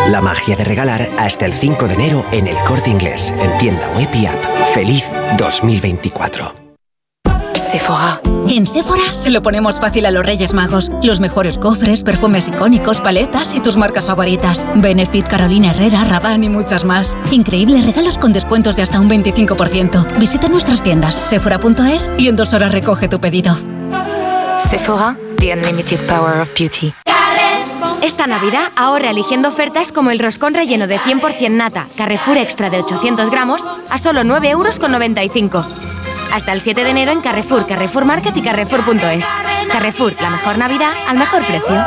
La 0.10 0.22
magia 0.22 0.56
de 0.56 0.64
regalar 0.64 1.10
hasta 1.18 1.46
el 1.46 1.54
5 1.54 1.88
de 1.88 1.94
enero 1.96 2.26
en 2.32 2.48
el 2.48 2.58
corte 2.66 2.90
inglés, 2.90 3.34
en 3.40 3.58
tienda 3.58 3.90
web 3.96 4.10
y 4.14 4.26
app. 4.26 4.42
¡Feliz 4.74 4.93
2024! 5.38 6.54
Si 7.56 7.80
Sephora. 7.80 8.22
En 8.50 8.68
Sephora 8.68 9.02
se 9.14 9.32
lo 9.32 9.42
ponemos 9.42 9.80
fácil 9.80 10.06
a 10.06 10.12
los 10.12 10.24
Reyes 10.24 10.54
Magos. 10.54 10.92
Los 11.02 11.20
mejores 11.20 11.58
cofres, 11.58 12.04
perfumes 12.04 12.48
icónicos, 12.48 13.02
paletas 13.02 13.56
y 13.56 13.62
tus 13.62 13.78
marcas 13.78 14.06
favoritas. 14.06 14.66
Benefit, 14.76 15.28
Carolina 15.28 15.72
Herrera, 15.72 16.04
Rabanne 16.04 16.46
y 16.46 16.50
muchas 16.50 16.86
más. 16.86 17.18
Increíbles 17.32 17.86
regalos 17.86 18.20
con 18.20 18.34
descuentos 18.34 18.76
de 18.76 18.84
hasta 18.84 19.00
un 19.00 19.10
25%. 19.10 20.20
Visita 20.20 20.50
nuestras 20.50 20.84
tiendas 20.84 21.16
sephora.es 21.16 22.12
y 22.20 22.28
en 22.28 22.36
dos 22.36 22.54
horas 22.54 22.72
recoge 22.72 23.08
tu 23.08 23.20
pedido. 23.20 23.56
Sephora, 24.70 25.18
the 25.40 25.54
unlimited 25.54 26.00
power 26.08 26.42
of 26.42 26.54
beauty. 26.54 26.94
Esta 28.04 28.28
Navidad 28.28 28.70
ahorra 28.76 29.12
eligiendo 29.12 29.48
ofertas 29.48 29.94
como 29.94 30.12
el 30.12 30.20
roscón 30.20 30.54
relleno 30.54 30.88
de 30.88 31.00
100% 31.00 31.50
nata 31.52 31.88
Carrefour 31.96 32.38
Extra 32.38 32.70
de 32.70 32.82
800 32.82 33.32
gramos 33.32 33.66
a 33.90 33.98
solo 33.98 34.24
9,95 34.24 35.42
euros. 35.42 35.66
Hasta 36.34 36.52
el 36.52 36.60
7 36.60 36.84
de 36.84 36.90
enero 36.90 37.14
en 37.14 37.22
Carrefour, 37.22 37.66
Carrefour 37.66 38.04
Market 38.04 38.36
y 38.36 38.42
Carrefour.es. 38.42 39.26
Carrefour, 39.72 40.16
la 40.20 40.32
mejor 40.32 40.58
Navidad 40.58 40.92
al 41.08 41.18
mejor 41.18 41.46
precio. 41.46 41.82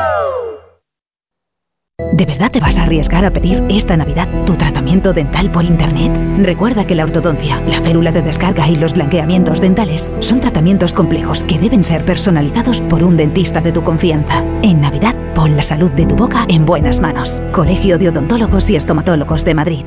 ¿De 2.12 2.26
verdad 2.26 2.50
te 2.50 2.60
vas 2.60 2.76
a 2.76 2.82
arriesgar 2.82 3.24
a 3.24 3.32
pedir 3.32 3.64
esta 3.70 3.96
Navidad 3.96 4.28
tu 4.44 4.54
tratamiento 4.54 5.14
dental 5.14 5.50
por 5.50 5.64
Internet? 5.64 6.12
Recuerda 6.38 6.86
que 6.86 6.94
la 6.94 7.04
ortodoncia, 7.04 7.62
la 7.62 7.80
férula 7.80 8.12
de 8.12 8.20
descarga 8.20 8.68
y 8.68 8.76
los 8.76 8.92
blanqueamientos 8.92 9.62
dentales 9.62 10.10
son 10.20 10.40
tratamientos 10.40 10.92
complejos 10.92 11.42
que 11.42 11.58
deben 11.58 11.84
ser 11.84 12.04
personalizados 12.04 12.82
por 12.82 13.02
un 13.02 13.16
dentista 13.16 13.62
de 13.62 13.72
tu 13.72 13.82
confianza. 13.82 14.44
En 14.62 14.82
Navidad, 14.82 15.14
pon 15.34 15.56
la 15.56 15.62
salud 15.62 15.90
de 15.90 16.04
tu 16.04 16.16
boca 16.16 16.44
en 16.50 16.66
buenas 16.66 17.00
manos. 17.00 17.40
Colegio 17.50 17.96
de 17.96 18.10
Odontólogos 18.10 18.68
y 18.68 18.76
Estomatólogos 18.76 19.46
de 19.46 19.54
Madrid. 19.54 19.84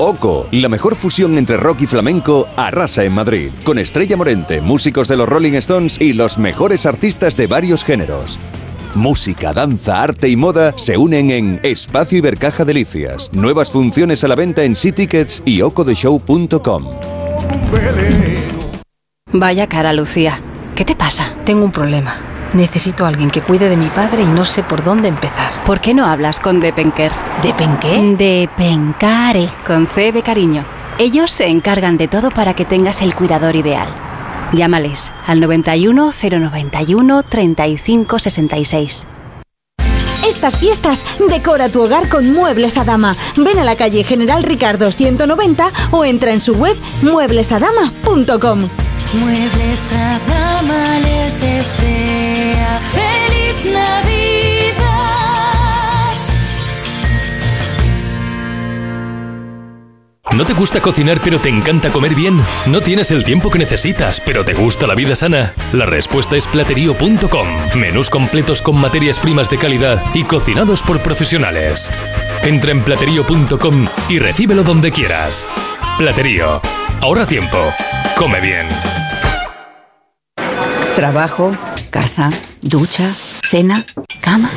Oco, 0.00 0.48
la 0.50 0.68
mejor 0.68 0.96
fusión 0.96 1.38
entre 1.38 1.56
rock 1.56 1.82
y 1.82 1.86
flamenco, 1.86 2.46
arrasa 2.56 3.04
en 3.04 3.12
Madrid, 3.12 3.50
con 3.64 3.78
Estrella 3.78 4.16
Morente, 4.16 4.60
músicos 4.60 5.06
de 5.06 5.16
los 5.16 5.28
Rolling 5.28 5.54
Stones 5.54 6.00
y 6.00 6.12
los 6.12 6.38
mejores 6.38 6.86
artistas 6.86 7.36
de 7.36 7.46
varios 7.46 7.84
géneros. 7.84 8.38
Música, 8.94 9.52
danza, 9.52 10.02
arte 10.02 10.28
y 10.28 10.36
moda 10.36 10.74
se 10.76 10.96
unen 10.96 11.30
en 11.30 11.60
Espacio 11.62 12.18
Ibercaja 12.18 12.64
Delicias. 12.64 13.30
Nuevas 13.32 13.70
funciones 13.70 14.24
a 14.24 14.28
la 14.28 14.34
venta 14.34 14.64
en 14.64 14.74
Tickets 14.74 15.42
y 15.44 15.62
ocodeshow.com. 15.62 16.84
Vaya 19.32 19.66
cara, 19.66 19.92
Lucía. 19.92 20.40
¿Qué 20.74 20.84
te 20.84 20.96
pasa? 20.96 21.34
Tengo 21.44 21.64
un 21.64 21.72
problema. 21.72 22.16
Necesito 22.54 23.04
a 23.04 23.08
alguien 23.08 23.30
que 23.30 23.42
cuide 23.42 23.68
de 23.68 23.76
mi 23.76 23.88
padre 23.88 24.22
y 24.22 24.26
no 24.26 24.44
sé 24.44 24.62
por 24.62 24.82
dónde 24.82 25.08
empezar. 25.08 25.52
¿Por 25.66 25.80
qué 25.80 25.92
no 25.92 26.06
hablas 26.06 26.40
con 26.40 26.60
Depenker? 26.60 27.12
¿Depenqué? 27.42 28.16
Depencare, 28.16 29.50
con 29.66 29.86
C 29.86 30.12
de 30.12 30.22
cariño. 30.22 30.64
Ellos 30.98 31.30
se 31.30 31.46
encargan 31.46 31.98
de 31.98 32.08
todo 32.08 32.30
para 32.30 32.54
que 32.54 32.64
tengas 32.64 33.02
el 33.02 33.14
cuidador 33.14 33.54
ideal. 33.54 33.88
Llámales 34.52 35.10
al 35.26 35.40
91 35.40 36.10
091 36.12 37.22
35 37.22 38.18
66. 38.18 39.06
Estas 40.26 40.56
fiestas 40.56 41.04
decora 41.30 41.68
tu 41.68 41.82
hogar 41.82 42.08
con 42.08 42.32
Muebles 42.32 42.76
a 42.76 42.84
Dama. 42.84 43.16
Ven 43.36 43.58
a 43.58 43.64
la 43.64 43.76
calle 43.76 44.04
General 44.04 44.42
Ricardo 44.42 44.92
190 44.92 45.70
o 45.90 46.04
entra 46.04 46.32
en 46.32 46.40
su 46.40 46.52
web 46.52 46.76
mueblesadama.com. 47.02 48.68
Muebles 49.14 49.92
a 49.94 50.18
dama 50.28 50.98
les 50.98 51.40
desea 51.40 51.97
¿No 60.32 60.44
te 60.44 60.52
gusta 60.52 60.82
cocinar 60.82 61.20
pero 61.24 61.40
te 61.40 61.48
encanta 61.48 61.90
comer 61.90 62.14
bien? 62.14 62.38
¿No 62.66 62.80
tienes 62.80 63.10
el 63.10 63.24
tiempo 63.24 63.50
que 63.50 63.58
necesitas 63.58 64.20
pero 64.20 64.44
te 64.44 64.52
gusta 64.52 64.86
la 64.86 64.94
vida 64.94 65.16
sana? 65.16 65.54
La 65.72 65.86
respuesta 65.86 66.36
es 66.36 66.46
platerío.com. 66.46 67.48
Menús 67.76 68.10
completos 68.10 68.60
con 68.60 68.78
materias 68.78 69.18
primas 69.18 69.48
de 69.48 69.56
calidad 69.58 70.02
y 70.14 70.24
cocinados 70.24 70.82
por 70.82 71.00
profesionales. 71.00 71.90
Entra 72.42 72.72
en 72.72 72.84
platerío.com 72.84 73.86
y 74.10 74.18
recíbelo 74.18 74.64
donde 74.64 74.92
quieras. 74.92 75.46
Platerío. 75.96 76.60
Ahorra 77.00 77.26
tiempo. 77.26 77.58
Come 78.16 78.40
bien. 78.40 78.68
Trabajo, 80.94 81.56
casa, 81.90 82.28
ducha, 82.60 83.08
cena, 83.08 83.86
cama. 84.20 84.50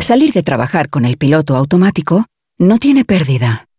Salir 0.00 0.32
de 0.32 0.42
trabajar 0.42 0.88
con 0.88 1.04
el 1.04 1.18
piloto 1.18 1.56
automático 1.56 2.24
no 2.58 2.78
tiene 2.78 3.04
pérdida, 3.04 3.66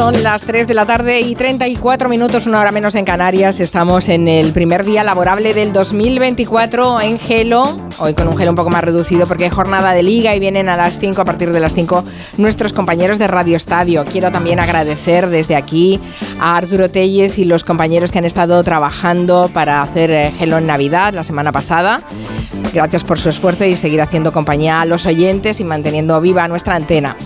Son 0.00 0.22
las 0.22 0.44
3 0.44 0.66
de 0.66 0.72
la 0.72 0.86
tarde 0.86 1.20
y 1.20 1.34
34 1.34 2.08
minutos, 2.08 2.46
una 2.46 2.58
hora 2.58 2.70
menos 2.70 2.94
en 2.94 3.04
Canarias. 3.04 3.60
Estamos 3.60 4.08
en 4.08 4.28
el 4.28 4.50
primer 4.54 4.82
día 4.82 5.04
laborable 5.04 5.52
del 5.52 5.74
2024 5.74 7.02
en 7.02 7.18
Gelo. 7.18 7.76
Hoy 7.98 8.14
con 8.14 8.26
un 8.26 8.34
gelo 8.34 8.52
un 8.52 8.56
poco 8.56 8.70
más 8.70 8.82
reducido 8.82 9.26
porque 9.26 9.44
hay 9.44 9.50
jornada 9.50 9.92
de 9.92 10.02
liga 10.02 10.34
y 10.34 10.40
vienen 10.40 10.70
a 10.70 10.76
las 10.78 10.98
5, 10.98 11.20
a 11.20 11.24
partir 11.26 11.52
de 11.52 11.60
las 11.60 11.74
5, 11.74 12.02
nuestros 12.38 12.72
compañeros 12.72 13.18
de 13.18 13.26
Radio 13.26 13.58
Estadio. 13.58 14.06
Quiero 14.06 14.32
también 14.32 14.58
agradecer 14.58 15.28
desde 15.28 15.54
aquí 15.54 16.00
a 16.40 16.56
Arturo 16.56 16.90
Telles 16.90 17.36
y 17.36 17.44
los 17.44 17.62
compañeros 17.62 18.10
que 18.10 18.20
han 18.20 18.24
estado 18.24 18.64
trabajando 18.64 19.50
para 19.52 19.82
hacer 19.82 20.10
eh, 20.10 20.32
Gelo 20.38 20.56
en 20.56 20.66
Navidad 20.66 21.12
la 21.12 21.24
semana 21.24 21.52
pasada. 21.52 22.00
Gracias 22.72 23.04
por 23.04 23.18
su 23.18 23.28
esfuerzo 23.28 23.66
y 23.66 23.76
seguir 23.76 24.00
haciendo 24.00 24.32
compañía 24.32 24.80
a 24.80 24.86
los 24.86 25.04
oyentes 25.04 25.60
y 25.60 25.64
manteniendo 25.64 26.18
viva 26.22 26.48
nuestra 26.48 26.74
antena. 26.74 27.16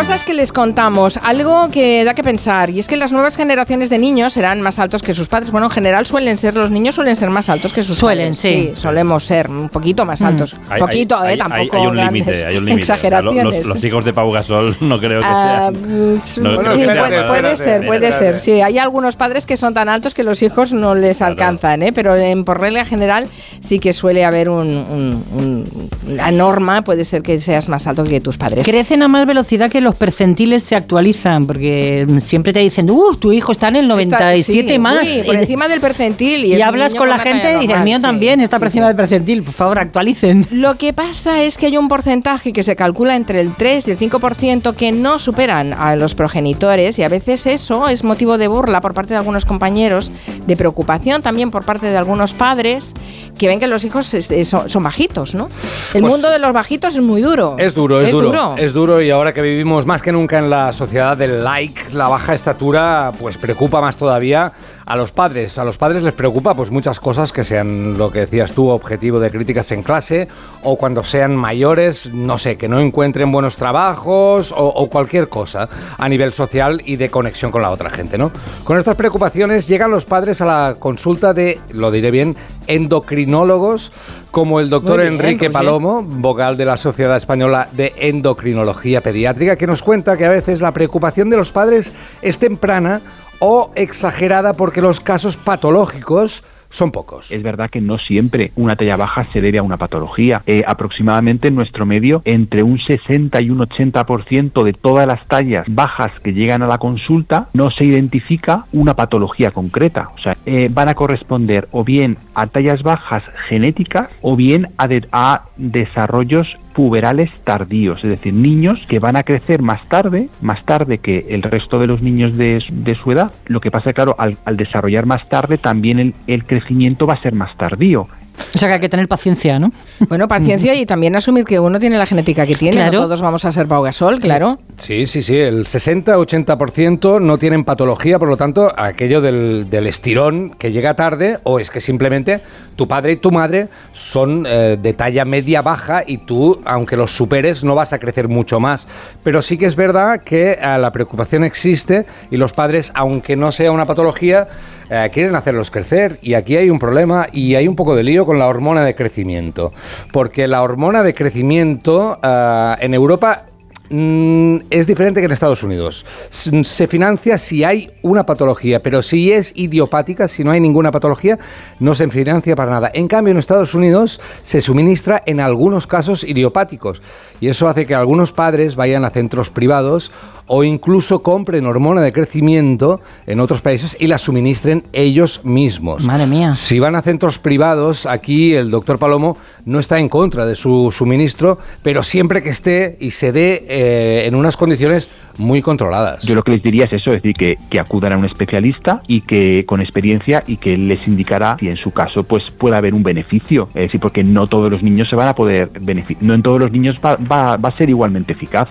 Cosas 0.00 0.24
que 0.24 0.32
les 0.34 0.52
contamos, 0.52 1.18
algo 1.22 1.68
que 1.70 2.04
da 2.04 2.14
que 2.14 2.22
pensar, 2.22 2.70
y 2.70 2.78
es 2.78 2.88
que 2.88 2.96
las 2.96 3.12
nuevas 3.12 3.36
generaciones 3.36 3.90
de 3.90 3.98
niños 3.98 4.32
serán 4.32 4.60
más 4.62 4.78
altos 4.78 5.02
que 5.02 5.14
sus 5.14 5.28
padres. 5.28 5.50
Bueno, 5.50 5.66
en 5.66 5.70
general 5.72 6.06
suelen 6.06 6.38
ser, 6.38 6.54
los 6.56 6.70
niños 6.70 6.94
suelen 6.94 7.16
ser 7.16 7.28
más 7.30 7.48
altos 7.48 7.72
que 7.72 7.84
sus 7.84 7.96
Suelen, 7.98 8.28
padres. 8.34 8.38
sí. 8.38 8.72
solemos 8.76 9.24
ser 9.24 9.50
un 9.50 9.68
poquito 9.68 10.04
más 10.06 10.22
Mm. 10.22 10.26
altos. 10.26 10.56
Hay- 10.70 10.80
poquito, 10.80 11.16
hay- 11.18 11.26
eh, 11.28 11.30
hay- 11.32 11.38
tampoco 11.38 11.76
hay 11.76 11.86
un 11.86 11.96
límite, 11.96 12.46
hay 12.46 12.56
un 12.56 12.64
límite. 12.64 12.82
O 12.82 12.86
sea, 12.86 12.96
lo- 12.96 13.00
exageraciones. 13.02 13.58
los, 13.58 13.66
los 13.66 13.84
hijos 13.84 14.04
de 14.04 14.12
Pau 14.14 14.30
Gasol 14.32 14.76
no 14.80 14.98
creo 14.98 15.20
que 15.20 15.26
Ah, 15.28 15.70
sean. 15.72 15.82
mm, 15.82 16.14
No 16.14 16.20
sí, 16.24 16.40
creo 16.40 16.60
que 16.62 16.70
sean 17.10 17.26
puede, 17.28 17.56
ser, 17.56 17.86
puede 17.86 18.12
ser. 18.12 18.40
Sí, 18.40 18.52
hay 18.62 18.78
algunos 18.78 19.16
padres 19.16 19.44
que 19.46 19.56
son 19.56 19.74
tan 19.74 19.88
altos 19.88 20.14
que 20.14 20.22
los 20.22 20.42
hijos 20.42 20.72
no 20.72 20.94
les 20.94 21.20
alcanzan, 21.22 21.82
¿eh? 21.82 21.92
pero 21.92 22.16
en, 22.16 22.44
por 22.44 22.58
regla 22.60 22.84
general 22.84 23.28
sí 23.60 23.78
que 23.78 23.92
suele 23.92 24.24
haber 24.24 24.48
un, 24.48 24.68
un- 24.68 25.24
un- 25.34 26.16
la 26.16 26.30
norma, 26.30 26.82
puede 26.82 27.04
ser 27.04 27.22
que 27.22 27.38
seas 27.40 27.68
más 27.68 27.86
alto 27.86 28.04
que 28.04 28.20
tus 28.20 28.38
padres. 28.38 28.64
Crecen 28.64 29.02
a 29.02 29.08
más 29.08 29.26
velocidad 29.26 29.70
que 29.70 29.80
los 29.80 29.89
percentiles 29.96 30.62
se 30.62 30.76
actualizan, 30.76 31.46
porque 31.46 32.06
siempre 32.20 32.52
te 32.52 32.60
dicen, 32.60 32.90
uh, 32.90 33.14
tu 33.16 33.32
hijo 33.32 33.52
está 33.52 33.68
en 33.68 33.76
el 33.76 33.88
97 33.88 34.68
sí, 34.72 34.78
más. 34.78 35.06
uy, 35.08 35.22
por 35.24 35.34
Y- 35.34 35.38
encima 35.38 35.68
del 35.68 35.80
percentil. 35.80 36.44
Y, 36.44 36.54
es 36.54 36.62
hablas 36.62 36.94
con 36.94 37.08
la 37.08 37.18
gente 37.18 37.52
y 37.56 37.60
dices, 37.60 37.76
el 37.76 37.84
mío 37.84 37.96
sí. 37.98 38.02
también 38.02 38.40
está 38.40 38.58
por 38.58 38.68
encima 38.68 38.86
del 38.88 38.96
percentil. 38.96 39.42
Por 39.42 39.54
favor, 39.54 39.78
actualicen. 39.78 40.46
Lo 40.50 40.76
que 40.76 40.92
pasa 40.92 41.42
es 41.42 41.56
que 41.58 41.66
hay 41.66 41.76
un 41.76 41.88
porcentaje 41.88 42.52
que 42.52 42.62
se 42.62 42.76
calcula 42.76 43.16
entre 43.16 43.40
el 43.40 43.52
3 43.54 43.88
y 43.88 43.90
el 43.92 43.98
5% 43.98 44.74
que 44.74 44.92
no 44.92 45.18
superan 45.18 45.72
a 45.72 45.96
los 45.96 46.14
progenitores 46.14 46.98
y 46.98 47.02
a 47.02 47.08
veces 47.08 47.46
eso 47.46 47.88
es 47.88 48.04
motivo 48.04 48.38
de 48.38 48.48
burla 48.48 48.80
por 48.80 48.94
parte 48.94 49.14
de 49.14 49.18
algunos 49.18 49.44
compañeros, 49.44 50.10
de 50.46 50.56
preocupación 50.56 51.22
también 51.22 51.50
por 51.50 51.64
parte 51.64 51.86
de 51.86 51.96
algunos 51.96 52.32
padres 52.32 52.94
que 53.38 53.46
ven 53.48 53.58
que 53.58 53.66
los 53.66 53.84
hijos 53.84 54.12
es- 54.14 54.30
es- 54.30 54.48
son, 54.48 54.82
bajitos, 54.82 55.34
¿no? 55.34 55.48
El 55.94 56.02
Pues- 56.02 56.12
mundo 56.12 56.30
de 56.30 56.38
los 56.38 56.52
bajitos 56.52 56.94
es 56.94 57.00
muy 57.02 57.22
duro. 57.22 57.56
Es 57.58 57.74
duro, 57.74 58.00
es, 58.02 58.10
duro, 58.12 58.54
Es 58.58 58.72
duro 58.74 59.00
y 59.00 59.10
ahora 59.10 59.32
que 59.32 59.40
vivimos 59.40 59.79
más 59.86 60.02
que 60.02 60.12
nunca 60.12 60.38
en 60.38 60.50
la 60.50 60.72
sociedad 60.72 61.16
del 61.16 61.44
like, 61.44 61.92
la 61.92 62.08
baja 62.08 62.34
estatura, 62.34 63.12
pues 63.18 63.38
preocupa 63.38 63.80
más 63.80 63.96
todavía 63.96 64.52
a 64.90 64.96
los 64.96 65.12
padres. 65.12 65.56
A 65.56 65.64
los 65.64 65.78
padres 65.78 66.02
les 66.02 66.12
preocupa 66.14 66.52
pues 66.52 66.72
muchas 66.72 66.98
cosas 66.98 67.32
que 67.32 67.44
sean 67.44 67.96
lo 67.96 68.10
que 68.10 68.20
decías 68.20 68.52
tú, 68.52 68.70
objetivo 68.70 69.20
de 69.20 69.30
críticas 69.30 69.70
en 69.70 69.84
clase 69.84 70.26
o 70.64 70.76
cuando 70.76 71.04
sean 71.04 71.36
mayores, 71.36 72.12
no 72.12 72.38
sé, 72.38 72.56
que 72.56 72.66
no 72.66 72.80
encuentren 72.80 73.30
buenos 73.30 73.54
trabajos 73.54 74.50
o, 74.50 74.56
o 74.56 74.90
cualquier 74.90 75.28
cosa 75.28 75.68
a 75.96 76.08
nivel 76.08 76.32
social 76.32 76.82
y 76.84 76.96
de 76.96 77.08
conexión 77.08 77.52
con 77.52 77.62
la 77.62 77.70
otra 77.70 77.90
gente, 77.90 78.18
¿no? 78.18 78.32
Con 78.64 78.78
estas 78.78 78.96
preocupaciones 78.96 79.68
llegan 79.68 79.92
los 79.92 80.06
padres 80.06 80.40
a 80.40 80.46
la 80.46 80.76
consulta 80.76 81.32
de, 81.32 81.60
lo 81.72 81.92
diré 81.92 82.10
bien, 82.10 82.34
endocrinólogos 82.66 83.92
como 84.32 84.58
el 84.58 84.70
doctor 84.70 85.00
bien, 85.00 85.14
Enrique. 85.14 85.50
Palomo, 85.50 86.02
vocal 86.02 86.56
de 86.56 86.64
la 86.64 86.76
Sociedad 86.76 87.16
Española 87.16 87.68
de 87.70 87.92
Endocrinología 87.96 89.00
Pediátrica, 89.00 89.54
que 89.54 89.68
nos 89.68 89.82
cuenta 89.82 90.16
que 90.16 90.26
a 90.26 90.30
veces 90.30 90.60
la 90.60 90.72
preocupación 90.72 91.30
de 91.30 91.36
los 91.36 91.52
padres 91.52 91.92
es 92.22 92.38
temprana 92.38 93.00
o 93.40 93.72
exagerada 93.74 94.52
porque 94.54 94.80
los 94.80 95.00
casos 95.00 95.36
patológicos 95.36 96.44
son 96.72 96.92
pocos. 96.92 97.32
Es 97.32 97.42
verdad 97.42 97.68
que 97.68 97.80
no 97.80 97.98
siempre 97.98 98.52
una 98.54 98.76
talla 98.76 98.94
baja 98.96 99.26
se 99.32 99.40
debe 99.40 99.58
a 99.58 99.62
una 99.64 99.76
patología. 99.76 100.42
Eh, 100.46 100.62
aproximadamente 100.64 101.48
en 101.48 101.56
nuestro 101.56 101.84
medio, 101.84 102.22
entre 102.24 102.62
un 102.62 102.78
60 102.78 103.40
y 103.40 103.50
un 103.50 103.58
80% 103.58 104.62
de 104.62 104.72
todas 104.72 105.04
las 105.04 105.26
tallas 105.26 105.66
bajas 105.68 106.12
que 106.22 106.32
llegan 106.32 106.62
a 106.62 106.68
la 106.68 106.78
consulta 106.78 107.48
no 107.54 107.70
se 107.70 107.84
identifica 107.86 108.66
una 108.72 108.94
patología 108.94 109.50
concreta. 109.50 110.10
O 110.16 110.22
sea, 110.22 110.36
eh, 110.46 110.68
van 110.70 110.88
a 110.88 110.94
corresponder 110.94 111.66
o 111.72 111.82
bien 111.82 112.18
a 112.36 112.46
tallas 112.46 112.84
bajas 112.84 113.24
genéticas 113.48 114.08
o 114.22 114.36
bien 114.36 114.68
a, 114.76 114.86
de- 114.86 115.08
a 115.10 115.46
desarrollos 115.56 116.56
puberales 116.72 117.30
tardíos, 117.44 118.02
es 118.04 118.10
decir, 118.10 118.32
niños 118.34 118.78
que 118.88 118.98
van 118.98 119.16
a 119.16 119.22
crecer 119.22 119.60
más 119.62 119.86
tarde, 119.88 120.26
más 120.40 120.64
tarde 120.64 120.98
que 120.98 121.26
el 121.30 121.42
resto 121.42 121.78
de 121.78 121.86
los 121.86 122.00
niños 122.02 122.36
de, 122.36 122.60
su- 122.60 123.10
edad. 123.12 123.32
Lo 123.46 123.60
que 123.60 123.70
pasa, 123.70 123.92
claro, 123.92 124.14
al, 124.18 124.36
al 124.44 124.56
desarrollar 124.56 125.06
más 125.06 125.28
tarde 125.28 125.58
también 125.58 125.98
el, 125.98 126.14
el 126.26 126.44
crecimiento 126.44 127.06
va 127.06 127.14
a 127.14 127.22
ser 127.22 127.34
más 127.34 127.56
tardío. 127.56 128.06
O 128.54 128.58
sea 128.58 128.68
que 128.68 128.74
hay 128.74 128.80
que 128.80 128.88
tener 128.88 129.08
paciencia, 129.08 129.58
¿no? 129.58 129.72
Bueno, 130.08 130.28
paciencia 130.28 130.74
y 130.74 130.86
también 130.86 131.16
asumir 131.16 131.44
que 131.44 131.60
uno 131.60 131.78
tiene 131.78 131.98
la 131.98 132.06
genética 132.06 132.46
que 132.46 132.54
tiene. 132.54 132.76
Claro. 132.76 133.00
No 133.00 133.04
todos 133.04 133.20
vamos 133.20 133.44
a 133.44 133.52
ser 133.52 133.68
Pau 133.68 133.82
Gasol, 133.82 134.20
claro. 134.20 134.58
Sí, 134.76 135.06
sí, 135.06 135.22
sí, 135.22 135.36
el 135.36 135.66
60-80% 135.66 137.20
no 137.20 137.38
tienen 137.38 137.64
patología, 137.64 138.18
por 138.18 138.28
lo 138.28 138.36
tanto, 138.36 138.72
aquello 138.76 139.20
del, 139.20 139.68
del 139.70 139.86
estirón 139.86 140.50
que 140.50 140.72
llega 140.72 140.94
tarde 140.94 141.38
o 141.44 141.60
es 141.60 141.70
que 141.70 141.80
simplemente 141.80 142.40
tu 142.76 142.88
padre 142.88 143.12
y 143.12 143.16
tu 143.16 143.30
madre 143.30 143.68
son 143.92 144.46
eh, 144.48 144.78
de 144.80 144.92
talla 144.94 145.26
media-baja 145.26 146.02
y 146.06 146.18
tú, 146.18 146.60
aunque 146.64 146.96
los 146.96 147.14
superes, 147.14 147.62
no 147.62 147.74
vas 147.74 147.92
a 147.92 147.98
crecer 147.98 148.26
mucho 148.26 148.58
más. 148.58 148.88
Pero 149.22 149.42
sí 149.42 149.58
que 149.58 149.66
es 149.66 149.76
verdad 149.76 150.22
que 150.22 150.52
eh, 150.52 150.78
la 150.78 150.90
preocupación 150.90 151.44
existe 151.44 152.06
y 152.30 152.38
los 152.38 152.52
padres, 152.52 152.90
aunque 152.94 153.36
no 153.36 153.52
sea 153.52 153.70
una 153.70 153.84
patología, 153.84 154.48
eh, 154.90 155.08
quieren 155.12 155.36
hacerlos 155.36 155.70
crecer 155.70 156.18
y 156.20 156.34
aquí 156.34 156.56
hay 156.56 156.68
un 156.68 156.78
problema 156.78 157.28
y 157.32 157.54
hay 157.54 157.68
un 157.68 157.76
poco 157.76 157.94
de 157.94 158.02
lío 158.02 158.26
con 158.26 158.38
la 158.38 158.46
hormona 158.46 158.84
de 158.84 158.94
crecimiento. 158.94 159.72
Porque 160.12 160.48
la 160.48 160.62
hormona 160.62 161.02
de 161.02 161.14
crecimiento 161.14 162.18
eh, 162.22 162.76
en 162.80 162.94
Europa 162.94 163.44
Mm, 163.92 164.58
es 164.70 164.86
diferente 164.86 165.20
que 165.20 165.26
en 165.26 165.32
Estados 165.32 165.64
Unidos. 165.64 166.06
Se 166.30 166.86
financia 166.86 167.36
si 167.38 167.64
hay 167.64 167.90
una 168.02 168.24
patología, 168.24 168.80
pero 168.80 169.02
si 169.02 169.32
es 169.32 169.52
idiopática, 169.56 170.28
si 170.28 170.44
no 170.44 170.52
hay 170.52 170.60
ninguna 170.60 170.92
patología, 170.92 171.40
no 171.80 171.94
se 171.96 172.08
financia 172.08 172.54
para 172.54 172.70
nada. 172.70 172.92
En 172.94 173.08
cambio, 173.08 173.32
en 173.32 173.38
Estados 173.38 173.74
Unidos 173.74 174.20
se 174.44 174.60
suministra 174.60 175.24
en 175.26 175.40
algunos 175.40 175.88
casos 175.88 176.22
idiopáticos. 176.22 177.02
Y 177.40 177.48
eso 177.48 177.68
hace 177.68 177.84
que 177.84 177.96
algunos 177.96 178.30
padres 178.30 178.76
vayan 178.76 179.04
a 179.04 179.10
centros 179.10 179.50
privados 179.50 180.12
o 180.52 180.64
incluso 180.64 181.22
compren 181.22 181.64
hormona 181.64 182.00
de 182.00 182.12
crecimiento 182.12 183.00
en 183.26 183.38
otros 183.38 183.62
países 183.62 183.96
y 184.00 184.08
la 184.08 184.18
suministren 184.18 184.82
ellos 184.92 185.44
mismos. 185.44 186.02
Madre 186.04 186.26
mía. 186.26 186.54
Si 186.54 186.80
van 186.80 186.96
a 186.96 187.02
centros 187.02 187.38
privados, 187.38 188.04
aquí 188.04 188.54
el 188.54 188.68
doctor 188.70 188.98
Palomo 188.98 189.36
no 189.64 189.78
está 189.78 190.00
en 190.00 190.08
contra 190.08 190.46
de 190.46 190.56
su 190.56 190.90
suministro, 190.90 191.58
pero 191.84 192.02
siempre 192.02 192.42
que 192.42 192.48
esté 192.50 192.96
y 192.98 193.12
se 193.12 193.30
dé 193.30 193.64
eh, 193.68 194.24
en 194.26 194.34
unas 194.34 194.56
condiciones 194.56 195.08
muy 195.38 195.62
controladas. 195.62 196.24
Yo 196.26 196.34
lo 196.34 196.42
que 196.42 196.50
les 196.50 196.62
diría 196.64 196.86
es 196.86 196.94
eso, 196.94 197.10
es 197.10 197.22
decir, 197.22 197.34
que, 197.34 197.56
que 197.70 197.78
acudan 197.78 198.12
a 198.14 198.16
un 198.18 198.24
especialista 198.24 199.00
y 199.06 199.20
que 199.20 199.64
con 199.66 199.80
experiencia 199.80 200.42
y 200.48 200.56
que 200.56 200.76
les 200.76 201.06
indicará 201.06 201.56
si 201.60 201.68
en 201.68 201.76
su 201.76 201.92
caso 201.92 202.24
pues 202.24 202.50
puede 202.50 202.74
haber 202.76 202.92
un 202.92 203.04
beneficio. 203.04 203.68
Es 203.74 203.82
decir, 203.82 204.00
porque 204.00 204.24
no 204.24 204.48
todos 204.48 204.68
los 204.68 204.82
niños 204.82 205.08
se 205.08 205.14
van 205.14 205.28
a 205.28 205.34
poder 205.36 205.70
beneficiar, 205.80 206.24
no 206.24 206.34
en 206.34 206.42
todos 206.42 206.58
los 206.58 206.72
niños 206.72 206.96
va, 207.04 207.14
va- 207.16 207.56
va 207.56 207.68
a 207.68 207.76
ser 207.76 207.88
igualmente 207.88 208.32
eficaz 208.32 208.68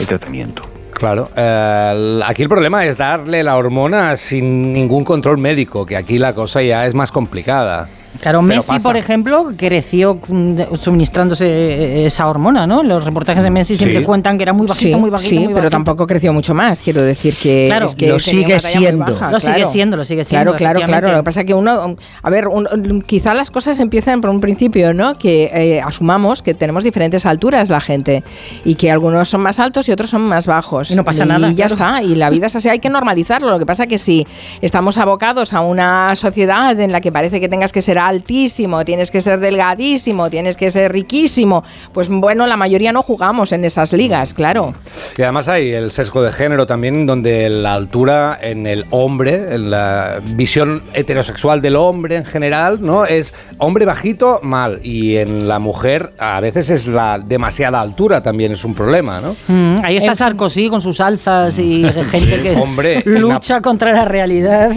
el 0.00 0.06
tratamiento. 0.08 0.62
Claro, 1.00 1.30
eh, 1.34 2.20
aquí 2.26 2.42
el 2.42 2.50
problema 2.50 2.84
es 2.84 2.98
darle 2.98 3.42
la 3.42 3.56
hormona 3.56 4.18
sin 4.18 4.74
ningún 4.74 5.02
control 5.02 5.38
médico, 5.38 5.86
que 5.86 5.96
aquí 5.96 6.18
la 6.18 6.34
cosa 6.34 6.60
ya 6.60 6.84
es 6.84 6.94
más 6.94 7.10
complicada. 7.10 7.88
Claro, 8.18 8.40
Pero 8.40 8.42
Messi, 8.42 8.68
pasa. 8.68 8.88
por 8.88 8.96
ejemplo, 8.96 9.52
creció 9.56 10.18
mm, 10.28 10.58
suministrándose 10.80 11.46
eh, 11.46 12.06
esa 12.06 12.28
hormona, 12.28 12.66
¿no? 12.66 12.82
Los 12.82 13.04
reportajes 13.04 13.44
de 13.44 13.50
Messi 13.50 13.76
siempre 13.76 14.00
Sí. 14.00 14.04
cuentan 14.04 14.36
que 14.36 14.42
era 14.42 14.52
muy 14.52 14.66
bajito, 14.66 14.96
sí, 14.96 15.00
muy 15.00 15.10
bajito, 15.10 15.28
sí, 15.30 15.36
muy 15.36 15.46
pero 15.46 15.56
bajito. 15.58 15.70
tampoco 15.70 16.06
creció 16.06 16.32
mucho 16.32 16.52
más. 16.52 16.80
Quiero 16.80 17.02
decir 17.02 17.36
que, 17.36 17.66
Claro, 17.68 17.86
es 17.86 17.94
que 17.94 18.08
lo 18.08 18.18
sigue 18.18 18.58
siendo. 18.58 19.04
baja, 19.04 19.30
Lo 19.30 19.38
sigue 19.38 19.54
claro. 19.54 19.70
siendo, 19.70 19.96
lo 19.96 20.04
sigue 20.04 20.24
siendo, 20.24 20.56
Claro, 20.56 20.80
claro, 20.80 20.86
claro. 20.86 21.12
Lo 21.12 21.18
que 21.18 21.22
pasa 21.24 21.40
es 21.40 21.46
que 21.46 21.54
uno, 21.54 21.96
a 22.22 22.30
ver, 22.30 22.48
un- 22.48 23.02
quizá 23.06 23.32
las 23.32 23.50
cosas 23.52 23.78
empiezan 23.78 24.20
por 24.20 24.30
un 24.30 24.40
principio, 24.40 24.92
¿no? 24.92 25.14
Que 25.14 25.44
eh, 25.54 25.80
asumamos 25.80 26.42
que 26.42 26.54
tenemos 26.54 26.82
diferentes 26.82 27.24
alturas 27.26 27.70
la 27.70 27.80
gente 27.80 28.24
y 28.64 28.74
que 28.74 28.90
algunos 28.90 29.28
son 29.28 29.40
más 29.40 29.60
altos 29.60 29.88
y 29.88 29.92
otros 29.92 30.10
son 30.10 30.22
más 30.22 30.46
bajos. 30.48 30.90
Y 30.90 30.96
no 30.96 31.04
pasa 31.04 31.24
nada, 31.24 31.48
Y 31.52 31.54
ya 31.54 31.68
claro. 31.68 31.98
está. 31.98 32.02
Y 32.02 32.16
la 32.16 32.28
vida 32.28 32.46
es 32.48 32.56
así, 32.56 32.68
hay 32.68 32.80
que 32.80 32.90
normalizarlo. 32.90 33.50
Lo 33.50 33.58
que 33.60 33.66
pasa 33.66 33.86
que 33.86 33.98
si 33.98 34.26
estamos 34.60 34.98
abocados 34.98 35.52
a 35.54 35.60
una 35.60 36.16
sociedad 36.16 36.78
en 36.80 36.90
la 36.90 37.00
que 37.00 37.12
parece 37.12 37.38
que 37.40 37.48
tengas 37.48 37.72
que 37.72 37.82
ser 37.82 37.99
altísimo, 38.00 38.84
tienes 38.84 39.10
que 39.10 39.20
ser 39.20 39.40
delgadísimo, 39.40 40.30
tienes 40.30 40.56
que 40.56 40.70
ser 40.70 40.92
riquísimo, 40.92 41.62
pues 41.92 42.08
bueno, 42.08 42.46
la 42.46 42.56
mayoría 42.56 42.92
no 42.92 43.02
jugamos 43.02 43.52
en 43.52 43.64
esas 43.64 43.92
ligas, 43.92 44.34
claro. 44.34 44.74
Y 45.16 45.22
además 45.22 45.48
hay 45.48 45.72
el 45.72 45.90
sesgo 45.90 46.22
de 46.22 46.32
género 46.32 46.66
también, 46.66 47.06
donde 47.06 47.48
la 47.48 47.74
altura 47.74 48.38
en 48.40 48.66
el 48.66 48.86
hombre, 48.90 49.54
en 49.54 49.70
la 49.70 50.20
visión 50.34 50.82
heterosexual 50.94 51.62
del 51.62 51.76
hombre 51.76 52.16
en 52.16 52.24
general, 52.24 52.78
¿no? 52.80 53.04
Es 53.04 53.34
hombre 53.58 53.84
bajito, 53.84 54.40
mal. 54.42 54.80
Y 54.82 55.16
en 55.16 55.48
la 55.48 55.58
mujer 55.58 56.12
a 56.18 56.40
veces 56.40 56.70
es 56.70 56.86
la 56.86 57.18
demasiada 57.18 57.80
altura 57.80 58.22
también 58.22 58.52
es 58.52 58.64
un 58.64 58.74
problema, 58.74 59.20
¿no? 59.20 59.36
Mm, 59.48 59.84
ahí 59.84 59.96
está 59.96 60.14
Sarkozy 60.14 60.68
con 60.68 60.80
sus 60.80 61.00
alzas 61.00 61.58
y 61.58 61.84
gente 62.10 62.42
que 62.42 62.56
Hombre, 62.60 63.02
lucha 63.04 63.60
contra 63.60 63.92
la 63.92 64.04
realidad. 64.04 64.72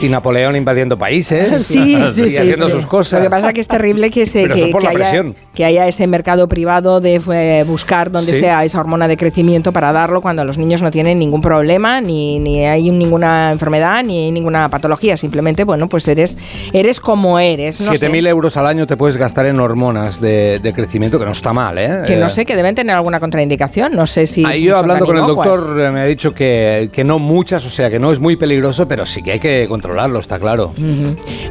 Y 0.00 0.08
Napoleón 0.08 0.56
invadiendo 0.56 0.98
países. 0.98 1.66
Sí, 1.66 1.96
sí, 2.14 2.22
y 2.22 2.30
sí, 2.30 2.36
haciendo 2.36 2.67
sus 2.70 2.86
cosas. 2.86 3.20
Lo 3.20 3.26
que 3.26 3.30
pasa 3.30 3.48
es 3.48 3.54
que 3.54 3.60
es 3.60 3.68
terrible 3.68 4.10
que, 4.10 4.26
se, 4.26 4.48
que, 4.48 4.72
haya, 4.88 5.24
que 5.54 5.64
haya 5.64 5.86
ese 5.88 6.06
mercado 6.06 6.48
privado 6.48 7.00
de 7.00 7.20
eh, 7.32 7.64
buscar 7.66 8.10
donde 8.10 8.32
Sí. 8.32 8.40
sea 8.40 8.64
esa 8.64 8.80
hormona 8.80 9.08
de 9.08 9.16
crecimiento 9.16 9.72
para 9.72 9.92
darlo 9.92 10.20
cuando 10.20 10.44
los 10.44 10.58
niños 10.58 10.82
no 10.82 10.90
tienen 10.90 11.18
ningún 11.18 11.40
problema, 11.40 12.00
ni, 12.00 12.38
ni 12.38 12.64
hay 12.64 12.90
ninguna 12.90 13.50
enfermedad, 13.52 14.02
ni 14.04 14.24
hay 14.26 14.30
ninguna 14.30 14.68
patología. 14.70 15.16
Simplemente, 15.16 15.64
bueno, 15.64 15.88
pues 15.88 16.06
eres, 16.08 16.36
eres 16.72 17.00
como 17.00 17.38
eres. 17.38 17.80
No 17.80 17.94
sé. 17.96 18.08
7.000 18.10 18.28
euros 18.28 18.56
al 18.56 18.66
año 18.66 18.86
te 18.86 18.96
puedes 18.96 19.16
gastar 19.16 19.46
en 19.46 19.58
hormonas 19.60 20.20
de, 20.20 20.58
de 20.62 20.72
crecimiento, 20.72 21.18
que 21.18 21.24
no 21.24 21.32
está 21.32 21.52
mal, 21.52 21.78
¿eh? 21.78 22.02
Que 22.06 22.14
Eh, 22.14 22.20
no 22.20 22.28
sé, 22.28 22.44
que 22.44 22.54
deben 22.56 22.74
tener 22.74 22.94
alguna 22.94 23.18
contraindicación. 23.20 23.92
No 23.94 24.06
sé 24.06 24.26
si. 24.26 24.44
Ahí 24.44 24.62
yo 24.64 24.76
hablando 24.76 25.06
con 25.06 25.16
el 25.16 25.24
doctor 25.24 25.80
eh, 25.80 25.90
me 25.90 26.00
ha 26.00 26.04
dicho 26.04 26.32
que, 26.34 26.90
que 26.92 27.04
no 27.04 27.18
muchas, 27.18 27.64
o 27.64 27.70
sea 27.70 27.88
que 27.90 27.98
no 27.98 28.12
es 28.12 28.18
muy 28.20 28.36
peligroso, 28.36 28.86
pero 28.86 29.06
sí 29.06 29.22
que 29.22 29.32
hay 29.32 29.40
que 29.40 29.66
controlarlo, 29.68 30.18
está 30.18 30.38
claro. 30.38 30.72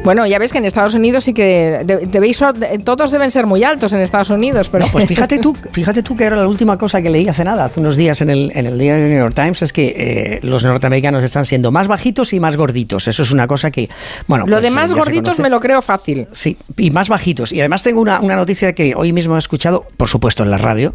Bueno, 0.04 0.26
ya 0.26 0.38
ves 0.38 0.52
que 0.52 0.58
en 0.58 0.64
Estados 0.64 0.94
Unidos 0.94 1.07
sí 1.20 1.32
que 1.34 1.80
de- 1.84 2.06
debéis, 2.06 2.40
todos 2.84 3.10
deben 3.10 3.30
ser 3.30 3.46
muy 3.46 3.64
altos 3.64 3.92
en 3.92 4.00
Estados 4.00 4.30
Unidos, 4.30 4.68
pero 4.68 4.86
Pues 4.92 5.06
fíjate 5.08 5.38
tú, 5.38 5.54
fíjate 5.72 6.02
tú 6.02 6.16
que 6.16 6.24
era 6.24 6.36
la 6.36 6.46
última 6.46 6.76
cosa 6.78 7.02
que 7.02 7.10
leí 7.10 7.28
hace 7.28 7.44
nada, 7.44 7.64
hace 7.64 7.80
unos 7.80 7.96
días 7.96 8.20
en 8.20 8.30
el, 8.30 8.52
en 8.54 8.66
el 8.66 8.78
diario 8.78 9.08
New 9.08 9.18
York 9.18 9.34
Times, 9.34 9.62
es 9.62 9.72
que 9.72 9.94
eh, 9.96 10.40
los 10.42 10.62
norteamericanos 10.64 11.24
están 11.24 11.44
siendo 11.44 11.70
más 11.70 11.88
bajitos 11.88 12.32
y 12.32 12.40
más 12.40 12.56
gorditos. 12.56 13.08
Eso 13.08 13.22
es 13.22 13.30
una 13.32 13.46
cosa 13.46 13.70
que, 13.70 13.88
bueno, 14.26 14.44
lo 14.46 14.52
pues, 14.56 14.62
de 14.62 14.68
eh, 14.68 14.72
más 14.72 14.94
gorditos 14.94 15.38
me 15.38 15.48
lo 15.50 15.60
creo 15.60 15.82
fácil. 15.82 16.26
Sí, 16.32 16.56
y 16.76 16.90
más 16.90 17.08
bajitos. 17.08 17.52
Y 17.52 17.60
además 17.60 17.82
tengo 17.82 18.00
una, 18.00 18.20
una 18.20 18.36
noticia 18.36 18.72
que 18.74 18.94
hoy 18.94 19.12
mismo 19.12 19.36
he 19.36 19.38
escuchado, 19.38 19.86
por 19.96 20.08
supuesto, 20.08 20.42
en 20.42 20.50
la 20.50 20.58
radio, 20.58 20.94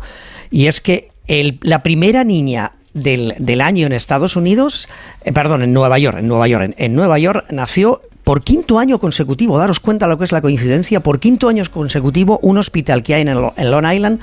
y 0.52 0.68
es 0.68 0.82
que 0.82 1.10
el- 1.28 1.60
la 1.62 1.84
primera 1.84 2.24
niña 2.24 2.74
del, 2.94 3.34
del 3.40 3.62
año 3.62 3.88
en 3.88 3.94
Estados 3.94 4.36
Unidos, 4.36 4.88
eh, 5.24 5.32
perdón, 5.34 5.64
en 5.64 5.74
Nueva 5.74 5.98
York, 5.98 6.18
en 6.20 6.28
Nueva 6.28 6.48
York, 6.48 6.64
en, 6.66 6.76
en 6.78 6.94
Nueva 6.96 7.18
York 7.18 7.46
nació 7.50 8.02
por 8.24 8.42
quinto 8.42 8.80
año 8.80 9.00
consecutivo, 9.00 9.58
daros 9.58 9.80
cuenta 9.82 10.08
lo 10.08 10.18
que 10.18 10.24
es 10.24 10.32
la 10.32 10.42
coincidencia, 10.42 11.02
por 11.02 11.20
quinto 11.20 11.50
año 11.50 11.64
consecutivo 11.72 12.40
un 12.42 12.58
hospital 12.58 13.04
que 13.04 13.16
hay 13.16 13.22
en, 13.24 13.34
Lo- 13.34 13.54
en 13.58 13.70
Long 13.72 13.86
Island 13.92 14.20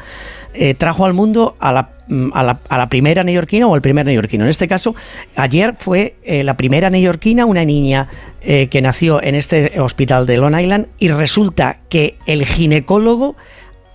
eh, 0.55 0.75
trajo 0.75 1.05
al 1.05 1.13
mundo 1.13 1.55
a 1.61 1.71
la, 1.73 1.91
mm, 2.09 2.31
a, 2.33 2.43
la, 2.43 2.59
a 2.69 2.79
la 2.79 2.89
primera 2.89 3.23
neoyorquina 3.23 3.67
o 3.67 3.75
al 3.75 3.83
primer 3.83 4.07
neoyorquino. 4.07 4.45
En 4.45 4.51
este 4.51 4.67
caso, 4.67 4.95
ayer 5.37 5.75
fue 5.79 6.17
eh, 6.25 6.43
la 6.45 6.57
primera 6.57 6.89
neoyorquina, 6.91 7.45
una 7.47 7.65
niña 7.65 8.09
eh, 8.41 8.69
que 8.69 8.81
nació 8.83 9.23
en 9.23 9.35
este 9.35 9.79
hospital 9.81 10.25
de 10.27 10.39
Long 10.39 10.59
Island 10.59 10.87
y 10.99 11.09
resulta 11.09 11.79
que 11.89 12.17
el 12.27 12.47
ginecólogo 12.47 13.37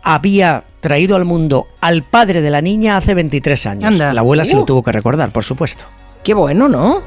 había 0.04 0.64
traído 0.82 1.16
al 1.16 1.26
mundo 1.26 1.66
al 1.82 2.04
padre 2.04 2.42
de 2.42 2.52
la 2.52 2.62
niña 2.62 2.96
hace 2.98 3.16
23 3.16 3.66
años. 3.66 3.86
Anda. 3.86 4.14
La 4.14 4.22
abuela 4.22 4.46
se 4.46 4.56
lo 4.56 4.62
Uh. 4.62 4.66
tuvo 4.66 4.84
que 4.84 4.92
recordar, 4.92 5.32
por 5.32 5.44
supuesto. 5.44 5.84
Qué 6.24 6.34
bueno, 6.36 6.70
¿no? 6.70 7.02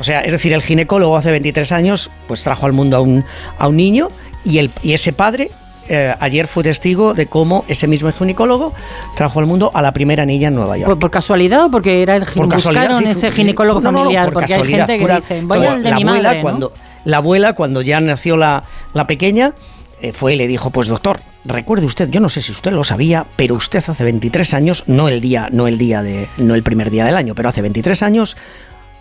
O 0.00 0.02
sea, 0.02 0.22
es 0.22 0.32
decir, 0.32 0.52
el 0.52 0.62
ginecólogo 0.62 1.16
hace 1.16 1.30
23 1.30 1.70
años 1.72 2.10
pues 2.26 2.42
trajo 2.42 2.66
al 2.66 2.72
mundo 2.72 2.96
a 2.96 3.00
un, 3.00 3.24
a 3.58 3.68
un 3.68 3.76
niño 3.76 4.08
y, 4.44 4.58
el, 4.58 4.70
y 4.82 4.94
ese 4.94 5.12
padre 5.12 5.50
eh, 5.88 6.14
ayer 6.20 6.46
fue 6.46 6.62
testigo 6.62 7.12
de 7.14 7.26
cómo 7.26 7.64
ese 7.68 7.86
mismo 7.86 8.10
ginecólogo 8.12 8.72
trajo 9.14 9.40
al 9.40 9.46
mundo 9.46 9.70
a 9.74 9.82
la 9.82 9.92
primera 9.92 10.24
niña 10.24 10.48
en 10.48 10.54
Nueva 10.54 10.76
York. 10.78 10.88
¿Por, 10.88 10.98
por 10.98 11.10
casualidad 11.10 11.64
o 11.66 11.70
porque 11.70 12.00
era 12.02 12.16
el 12.16 12.24
Por 12.24 12.48
casualidad, 12.48 12.88
buscaron 12.88 13.02
sí, 13.12 13.18
ese 13.18 13.30
ginecólogo 13.32 13.80
no, 13.80 13.90
no, 13.92 13.98
no, 13.98 13.98
familiar? 14.04 14.24
por 14.26 14.32
porque 14.34 14.54
hay 14.54 14.64
gente 14.64 14.94
que 14.96 15.00
pura- 15.02 15.16
dice, 15.16 15.42
voy 15.42 15.66
al 15.66 15.82
de 15.82 15.90
la 15.90 15.96
mi 15.96 16.02
abuela, 16.02 16.22
madre, 16.28 16.36
¿no? 16.38 16.42
cuando, 16.42 16.72
la 17.04 17.16
abuela, 17.18 17.52
cuando 17.54 17.82
ya 17.82 18.00
nació 18.00 18.36
la, 18.36 18.62
la 18.94 19.06
pequeña, 19.06 19.52
eh, 20.00 20.12
fue 20.12 20.34
y 20.34 20.36
le 20.36 20.46
dijo, 20.46 20.70
pues 20.70 20.88
doctor, 20.88 21.20
recuerde 21.44 21.86
usted, 21.86 22.08
yo 22.08 22.20
no 22.20 22.28
sé 22.28 22.40
si 22.40 22.52
usted 22.52 22.72
lo 22.72 22.84
sabía, 22.84 23.26
pero 23.36 23.54
usted 23.56 23.82
hace 23.86 24.04
23 24.04 24.54
años, 24.54 24.84
no 24.86 25.08
el 25.08 25.20
día, 25.20 25.48
no 25.50 25.66
el 25.66 25.76
día 25.76 26.02
de, 26.02 26.28
no 26.38 26.54
el 26.54 26.62
primer 26.62 26.90
día 26.90 27.04
del 27.04 27.16
año, 27.16 27.34
pero 27.34 27.48
hace 27.48 27.60
23 27.62 28.02
años 28.02 28.36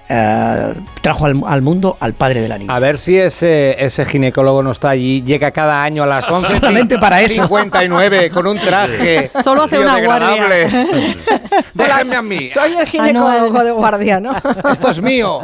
eh, 0.09 0.73
trajo 1.01 1.27
al, 1.27 1.41
al 1.45 1.61
mundo 1.61 1.95
al 1.99 2.13
padre 2.13 2.41
de 2.41 2.47
la 2.49 2.57
niña. 2.57 2.75
A 2.75 2.79
ver 2.79 2.97
si 2.97 3.17
ese, 3.17 3.75
ese 3.83 4.05
ginecólogo 4.05 4.63
no 4.63 4.71
está 4.71 4.89
allí, 4.89 5.21
llega 5.21 5.51
cada 5.51 5.83
año 5.83 6.01
a 6.03 6.07
las 6.07 6.29
11. 6.29 6.57
Solamente 6.59 6.97
para 6.97 7.21
eso. 7.21 7.43
59 7.43 8.31
con 8.31 8.47
un 8.47 8.57
traje. 8.57 9.25
Solo 9.43 9.63
hace 9.63 9.77
una. 9.77 9.97
Hola, 9.97 10.35
Déjenme 11.73 12.15
a 12.15 12.21
mí. 12.21 12.47
Soy 12.47 12.73
el 12.73 12.87
ginecólogo 12.87 13.63
de 13.63 13.71
guardia, 13.71 14.19
¿no? 14.19 14.33
Esto 14.71 14.89
es 14.89 15.01
mío. 15.01 15.41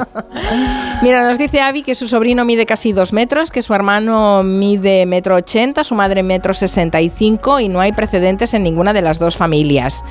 Mira, 1.01 1.27
nos 1.27 1.37
dice 1.37 1.61
Avi 1.61 1.83
que 1.83 1.93
su 1.93 2.07
sobrino 2.07 2.43
mide 2.43 2.65
casi 2.65 2.91
dos 2.91 3.13
metros, 3.13 3.51
que 3.51 3.61
su 3.61 3.73
hermano 3.73 4.41
mide 4.43 5.05
metro 5.05 5.35
ochenta, 5.35 5.83
su 5.83 5.93
madre 5.93 6.23
metro 6.23 6.53
sesenta 6.53 7.01
y 7.01 7.09
cinco 7.15 7.59
y 7.59 7.67
no 7.67 7.79
hay 7.79 7.91
precedentes 7.91 8.53
en 8.53 8.63
ninguna 8.63 8.93
de 8.93 9.01
las 9.01 9.19
dos 9.19 9.37
familias. 9.37 10.03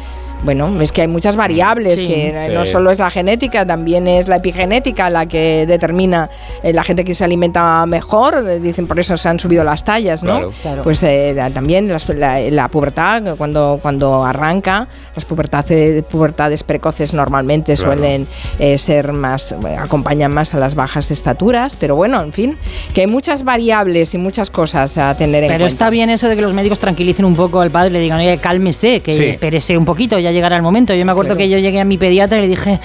Bueno, 0.45 0.81
es 0.83 0.93
que 0.93 1.01
hay 1.03 1.09
muchas 1.09 1.37
variables, 1.37 1.99
Sí. 2.01 2.07
que 2.07 2.45
Sí. 2.49 2.55
no 2.55 2.67
solo 2.67 2.91
es 2.91 2.99
la 2.99 3.11
genética, 3.11 3.67
también 3.67 4.07
es 4.07 4.29
la 4.29 4.37
epigenética 4.37 5.09
la 5.09 5.27
que 5.27 5.65
determina 5.67 6.29
eh, 6.63 6.73
la 6.73 6.85
gente 6.85 7.03
que 7.05 7.15
se 7.15 7.25
alimenta 7.25 7.85
mejor, 7.87 8.45
eh, 8.49 8.61
dicen 8.61 8.87
por 8.87 8.99
eso 9.01 9.17
se 9.17 9.29
han 9.29 9.41
subido 9.41 9.65
las 9.65 9.85
tallas, 9.85 10.23
¿no? 10.23 10.33
Claro. 10.35 10.53
Claro. 10.63 10.83
Pues 10.83 11.03
eh, 11.03 11.33
la- 11.35 11.51
también 11.51 11.89
las- 11.89 12.09
la, 12.11 12.39
la 12.41 12.69
pubertad, 12.69 13.37
cuando, 13.39 13.79
cuando 13.81 14.23
arranca, 14.25 14.87
las 15.17 15.25
pubertades, 15.25 16.03
pubertades 16.05 16.63
precoces 16.63 17.15
normalmente 17.15 17.75
Claro. 17.75 17.93
suelen 17.93 18.27
eh, 18.59 18.77
ser 18.79 19.13
más, 19.13 19.55
acompañan 19.79 20.31
más 20.33 20.53
a 20.55 20.59
las 20.59 20.75
bajas 20.75 21.11
estaturas, 21.11 21.77
pero 21.77 21.97
bueno, 21.97 22.21
en 22.23 22.33
fin, 22.33 22.59
que 22.93 23.01
hay 23.03 23.07
muchas 23.07 23.45
variables 23.45 24.13
y 24.15 24.19
muchas 24.19 24.51
cosas 24.51 24.99
a 24.99 25.17
tener 25.17 25.43
en 25.45 25.49
Pero 25.49 25.61
cuenta. 25.63 25.67
está 25.73 25.91
bien 25.91 26.11
eso 26.11 26.29
de 26.29 26.37
que 26.37 26.43
los 26.43 26.53
médicos 26.53 26.79
tranquilicen 26.79 27.25
un 27.25 27.35
poco 27.35 27.61
al 27.61 27.71
padre, 27.71 27.91
le 27.91 28.01
digan, 28.01 28.19
oye, 28.21 28.37
cálmese, 28.39 29.01
que 29.01 29.13
Sí. 29.15 29.25
espérese 29.25 29.79
un 29.79 29.85
poquito, 29.85 30.19
ya 30.19 30.34
llegará 30.35 30.57
el 30.57 30.63
momento. 30.63 30.93
Yo 30.95 31.05
me 31.07 31.13
acuerdo 31.13 31.31
Claro. 31.35 31.39
que 31.39 31.49
yo 31.49 31.59
llegué 31.59 31.81
a 31.81 31.85
mi 31.85 31.97
pediatra 31.97 32.39
y 32.39 32.43
le 32.43 32.49
dije 32.49 32.81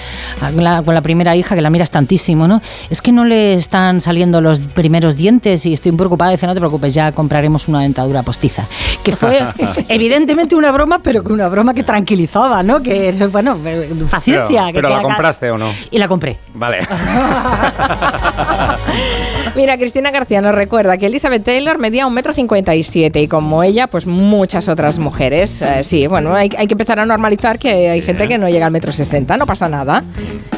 la- 0.56 0.82
con 0.82 0.94
la 0.94 1.02
primera 1.02 1.36
hija, 1.36 1.54
que 1.54 1.60
la 1.60 1.68
miras 1.70 1.90
tantísimo, 1.90 2.48
¿no? 2.48 2.62
Es 2.88 3.02
que 3.02 3.12
no 3.12 3.24
le 3.24 3.54
están 3.54 4.00
saliendo 4.00 4.40
los 4.40 4.60
primeros 4.60 5.16
dientes 5.16 5.66
y 5.66 5.72
estoy 5.74 5.90
un 5.90 5.96
poco 5.96 6.10
preocupada. 6.10 6.30
Dice, 6.30 6.46
no 6.46 6.54
te 6.54 6.60
preocupes, 6.60 6.94
ya 6.94 7.12
compraremos 7.12 7.68
una 7.68 7.80
dentadura 7.80 8.22
postiza. 8.22 8.64
Que 9.04 9.14
fue 9.14 9.40
evidentemente 9.88 10.54
una 10.56 10.70
broma, 10.72 11.00
pero 11.02 11.22
que 11.22 11.32
una 11.32 11.48
broma 11.48 11.74
que 11.74 11.82
tranquilizaba, 11.82 12.62
¿no? 12.62 12.82
Que, 12.82 13.12
bueno, 13.30 13.58
paciencia. 14.10 14.62
Pero, 14.66 14.72
que 14.72 14.72
pero 14.74 14.88
la 14.96 15.02
compraste 15.02 15.50
o 15.50 15.58
no? 15.58 15.66
Y 15.90 15.98
la 15.98 16.08
compré. 16.08 16.38
Vale. 16.54 16.78
Mira, 19.56 19.76
Cristina 19.78 20.10
García 20.10 20.40
nos 20.40 20.54
recuerda 20.54 20.96
que 20.96 21.06
Elizabeth 21.06 21.42
Taylor 21.44 21.78
medía 21.78 22.06
un 22.06 22.14
metro 22.14 22.32
cincuenta 22.32 22.74
y 22.74 22.84
siete 22.84 23.20
y 23.20 23.28
como 23.28 23.62
ella, 23.62 23.86
pues 23.88 24.06
muchas 24.06 24.68
otras 24.68 24.98
mujeres. 24.98 25.60
Eh, 25.62 25.82
sí, 25.82 26.06
bueno, 26.06 26.34
hay, 26.34 26.50
hay 26.56 26.66
que 26.66 26.74
empezar 26.74 27.00
a 27.00 27.06
normalizar 27.06 27.39
que 27.58 27.90
hay 27.90 28.02
gente 28.02 28.28
que 28.28 28.38
no 28.38 28.48
llega 28.48 28.66
al 28.66 28.72
metro 28.72 28.92
sesenta, 28.92 29.36
no 29.36 29.46
pasa 29.46 29.68
nada. 29.68 30.04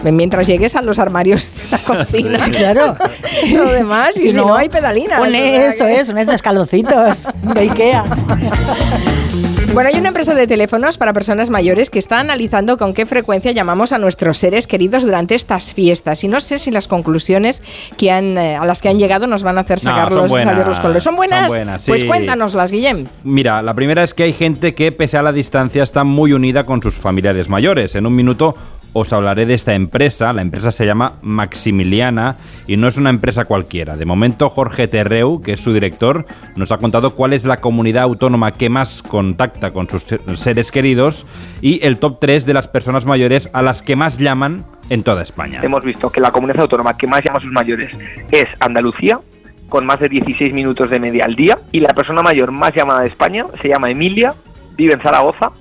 Mientras 0.05 0.47
llegues 0.47 0.75
a 0.77 0.83
los 0.83 0.99
armarios 0.99 1.47
de 1.71 1.71
la 1.71 1.79
cocina, 2.05 2.39
claro. 2.51 2.97
Lo 3.53 3.71
demás, 3.71 4.11
y 4.17 4.21
si, 4.21 4.33
no, 4.33 4.55
hay 4.55 4.69
pedalinas. 4.69 5.21
Sea 5.31 5.69
eso 5.69 5.85
que- 5.87 6.01
es, 6.01 6.09
unos 6.09 6.29
escalocitos 6.29 7.29
de 7.55 7.61
Ikea. 7.61 8.05
Bueno, 9.75 9.89
hay 9.89 9.99
una 9.99 10.09
empresa 10.09 10.35
de 10.35 10.47
teléfonos 10.47 10.99
para 10.99 11.15
personas 11.15 11.49
mayores 11.49 11.89
que 11.89 11.99
está 11.99 12.19
analizando 12.19 12.77
con 12.77 12.93
qué 12.93 13.07
frecuencia 13.07 13.53
llamamos 13.53 13.93
a 13.93 13.99
nuestros 13.99 14.37
seres 14.37 14.67
queridos 14.67 15.03
durante 15.03 15.35
estas 15.35 15.73
fiestas. 15.73 16.23
Y 16.25 16.29
no 16.29 16.41
sé 16.41 16.59
si 16.59 16.71
las 16.71 16.87
conclusiones 16.87 17.63
que 17.97 18.11
han, 18.11 18.37
eh, 18.37 18.57
a 18.57 18.67
las 18.67 18.83
que 18.83 18.91
han 18.91 18.99
llegado 18.99 19.27
nos 19.27 19.43
van 19.43 19.57
a 19.57 19.63
hacer 19.63 19.79
No, 19.79 19.83
sacar 19.85 20.09
son 20.11 20.19
los, 20.23 20.31
buenas, 20.31 20.53
salir 20.53 20.67
los 20.69 20.79
colores. 20.79 21.03
¿Son 21.03 21.17
buenas? 21.17 21.41
son 21.41 21.49
buenas, 21.49 21.87
Pues 21.87 22.03
sí. 22.03 22.07
cuéntanoslas, 22.07 22.71
Guillem. 22.71 23.07
Mira, 23.25 23.63
la 23.63 23.73
primera 23.73 24.03
es 24.03 24.13
que 24.13 24.25
hay 24.25 24.35
gente 24.35 24.75
que, 24.75 24.93
pese 24.93 25.17
a 25.17 25.23
la 25.23 25.33
distancia, 25.33 25.83
está 25.83 26.05
muy 26.05 26.35
unida 26.35 26.67
con 26.67 26.83
sus 26.83 26.97
familiares 26.97 27.49
mayores. 27.49 27.95
En 27.95 28.05
un 28.05 28.15
minuto 28.15 28.55
os 28.93 29.13
hablaré 29.13 29.47
de 29.47 29.55
esta 29.55 29.75
empresa. 29.75 30.33
La 30.33 30.43
empresa 30.43 30.71
se 30.71 30.87
llama 30.87 31.15
Maximiliana 31.23 32.37
y 32.67 32.77
no 32.77 32.89
es 32.89 32.97
una 32.97 33.11
empresa 33.11 33.45
cualquiera. 33.45 33.97
De 33.97 34.05
momento, 34.05 34.49
Jorge 34.49 34.89
Terreu, 34.89 35.41
que 35.41 35.53
es 35.53 35.61
su 35.61 35.73
director, 35.73 36.27
nos 36.57 36.73
ha 36.73 36.79
contado 36.79 37.15
cuál 37.15 37.33
es 37.33 37.45
la 37.45 37.59
comunidad 37.59 38.05
autónoma 38.05 38.53
que 38.53 38.69
más 38.69 39.03
contacta 39.03 39.73
con 39.73 39.89
sus 39.89 40.07
seres 40.35 40.71
queridos 40.71 41.27
y 41.61 41.85
el 41.85 41.99
top 41.99 42.19
3 42.21 42.47
de 42.47 42.55
las 42.55 42.69
personas 42.69 43.05
mayores 43.05 43.51
a 43.53 43.63
las 43.63 43.83
que 43.83 43.97
más 43.97 44.19
llaman 44.19 44.65
en 44.91 45.03
toda 45.03 45.23
España. 45.23 45.61
Hemos 45.63 45.85
visto 45.85 46.11
que 46.11 46.21
la 46.21 46.31
comunidad 46.31 46.61
autónoma 46.61 46.97
que 46.97 47.07
más 47.07 47.23
llama 47.25 47.39
a 47.39 47.43
sus 47.43 47.53
mayores 47.53 47.91
es 48.31 48.45
Andalucía, 48.61 49.21
con 49.69 49.87
más 49.87 50.01
de 50.01 50.09
16 50.09 50.53
minutos 50.53 50.91
de 50.91 51.01
media 51.01 51.25
al 51.25 51.35
día, 51.35 51.59
y 51.73 51.81
la 51.81 51.95
persona 51.95 52.23
mayor 52.23 52.53
más 52.53 52.75
llamada 52.75 53.01
de 53.01 53.07
España 53.07 53.45
se 53.63 53.69
llama 53.69 53.91
Emilia, 53.91 54.35
vive 54.77 54.93
en 54.95 55.01
Zaragoza 55.01 55.53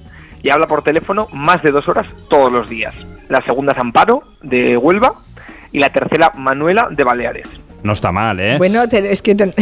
y 0.43 0.49
habla 0.49 0.67
por 0.67 0.83
teléfono 0.83 1.27
más 1.33 1.61
de 1.61 1.71
dos 1.71 1.87
horas 1.87 2.07
todos 2.29 2.51
los 2.51 2.69
días. 2.69 3.05
La 3.29 3.43
segunda 3.45 3.73
es 3.73 3.79
Amparo, 3.79 4.23
de 4.41 4.77
Huelva, 4.77 5.15
y 5.71 5.79
la 5.79 5.89
tercera 5.89 6.31
Manuela, 6.35 6.87
de 6.91 7.03
Baleares. 7.03 7.49
No 7.83 7.93
está 7.93 8.11
mal, 8.11 8.39
¿eh? 8.39 8.57
Bueno, 8.57 8.87
te- 8.87 9.11
es 9.11 9.21
que 9.21 9.33
te- 9.33 9.53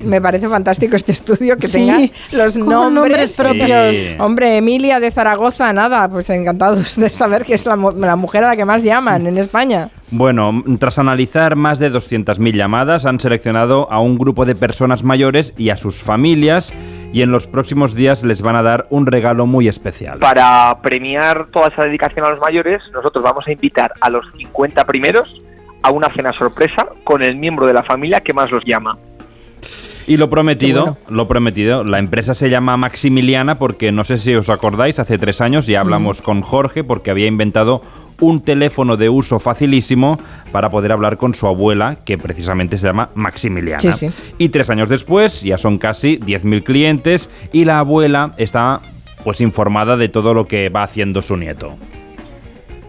me 0.04 0.20
parece 0.20 0.48
fantástico 0.48 0.94
este 0.96 1.12
estudio 1.12 1.56
que 1.56 1.66
Sí, 1.68 1.72
tenga 1.78 1.98
los 2.32 2.56
nombres, 2.58 2.92
nombres 2.92 3.36
propios. 3.36 3.96
Sí. 3.96 4.14
Hombre, 4.18 4.56
Emilia 4.58 5.00
de 5.00 5.10
Zaragoza, 5.10 5.72
nada, 5.72 6.08
pues 6.08 6.28
encantados 6.30 6.96
de 6.96 7.08
saber 7.08 7.44
que 7.44 7.54
es 7.54 7.64
la, 7.66 7.76
la 7.76 8.16
mujer 8.16 8.44
a 8.44 8.48
la 8.48 8.56
que 8.56 8.64
más 8.64 8.82
llaman 8.82 9.26
en 9.26 9.38
España. 9.38 9.88
Bueno, 10.10 10.62
tras 10.78 10.98
analizar 10.98 11.56
más 11.56 11.78
de 11.78 11.90
200.000 11.90 12.54
llamadas, 12.54 13.06
han 13.06 13.18
seleccionado 13.18 13.90
a 13.90 14.00
un 14.00 14.18
grupo 14.18 14.44
de 14.44 14.54
personas 14.54 15.02
mayores 15.02 15.54
y 15.56 15.70
a 15.70 15.76
sus 15.76 16.02
familias 16.02 16.72
y 17.12 17.22
en 17.22 17.30
los 17.32 17.46
próximos 17.46 17.94
días 17.94 18.22
les 18.22 18.42
van 18.42 18.56
a 18.56 18.62
dar 18.62 18.86
un 18.90 19.06
regalo 19.06 19.46
muy 19.46 19.66
especial. 19.66 20.18
Para 20.18 20.78
premiar 20.82 21.46
toda 21.46 21.68
esa 21.68 21.82
dedicación 21.84 22.24
a 22.26 22.30
los 22.30 22.40
mayores, 22.40 22.82
nosotros 22.92 23.24
vamos 23.24 23.44
a 23.48 23.52
invitar 23.52 23.92
a 24.00 24.10
los 24.10 24.24
50 24.36 24.84
primeros 24.84 25.28
a 25.82 25.90
una 25.90 26.12
cena 26.12 26.32
sorpresa 26.32 26.86
con 27.04 27.22
el 27.22 27.36
miembro 27.36 27.66
de 27.66 27.74
la 27.74 27.82
familia 27.82 28.20
que 28.20 28.32
más 28.32 28.50
los 28.50 28.64
llama. 28.64 28.94
Y 30.06 30.18
lo 30.18 30.30
prometido, 30.30 30.82
bueno. 30.82 30.98
lo 31.08 31.26
prometido, 31.26 31.82
la 31.82 31.98
empresa 31.98 32.32
se 32.32 32.48
llama 32.48 32.76
Maximiliana 32.76 33.58
porque 33.58 33.90
no 33.90 34.04
sé 34.04 34.18
si 34.18 34.34
os 34.36 34.48
acordáis, 34.50 35.00
hace 35.00 35.18
tres 35.18 35.40
años 35.40 35.66
ya 35.66 35.80
hablamos 35.80 36.22
con 36.22 36.42
Jorge 36.42 36.84
porque 36.84 37.10
había 37.10 37.26
inventado 37.26 37.82
un 38.20 38.40
teléfono 38.40 38.96
de 38.96 39.08
uso 39.08 39.40
facilísimo 39.40 40.18
para 40.52 40.70
poder 40.70 40.92
hablar 40.92 41.16
con 41.16 41.34
su 41.34 41.48
abuela, 41.48 41.98
que 42.04 42.18
precisamente 42.18 42.76
se 42.76 42.86
llama 42.86 43.10
Maximiliana. 43.16 43.80
Sí, 43.80 43.92
sí. 43.92 44.06
Y 44.38 44.50
tres 44.50 44.70
años 44.70 44.88
después 44.88 45.42
ya 45.42 45.58
son 45.58 45.78
casi 45.78 46.18
10.000 46.20 46.62
clientes 46.62 47.28
y 47.52 47.64
la 47.64 47.80
abuela 47.80 48.30
está 48.36 48.80
pues 49.24 49.40
informada 49.40 49.96
de 49.96 50.08
todo 50.08 50.34
lo 50.34 50.46
que 50.46 50.68
va 50.68 50.84
haciendo 50.84 51.20
su 51.20 51.36
nieto. 51.36 51.74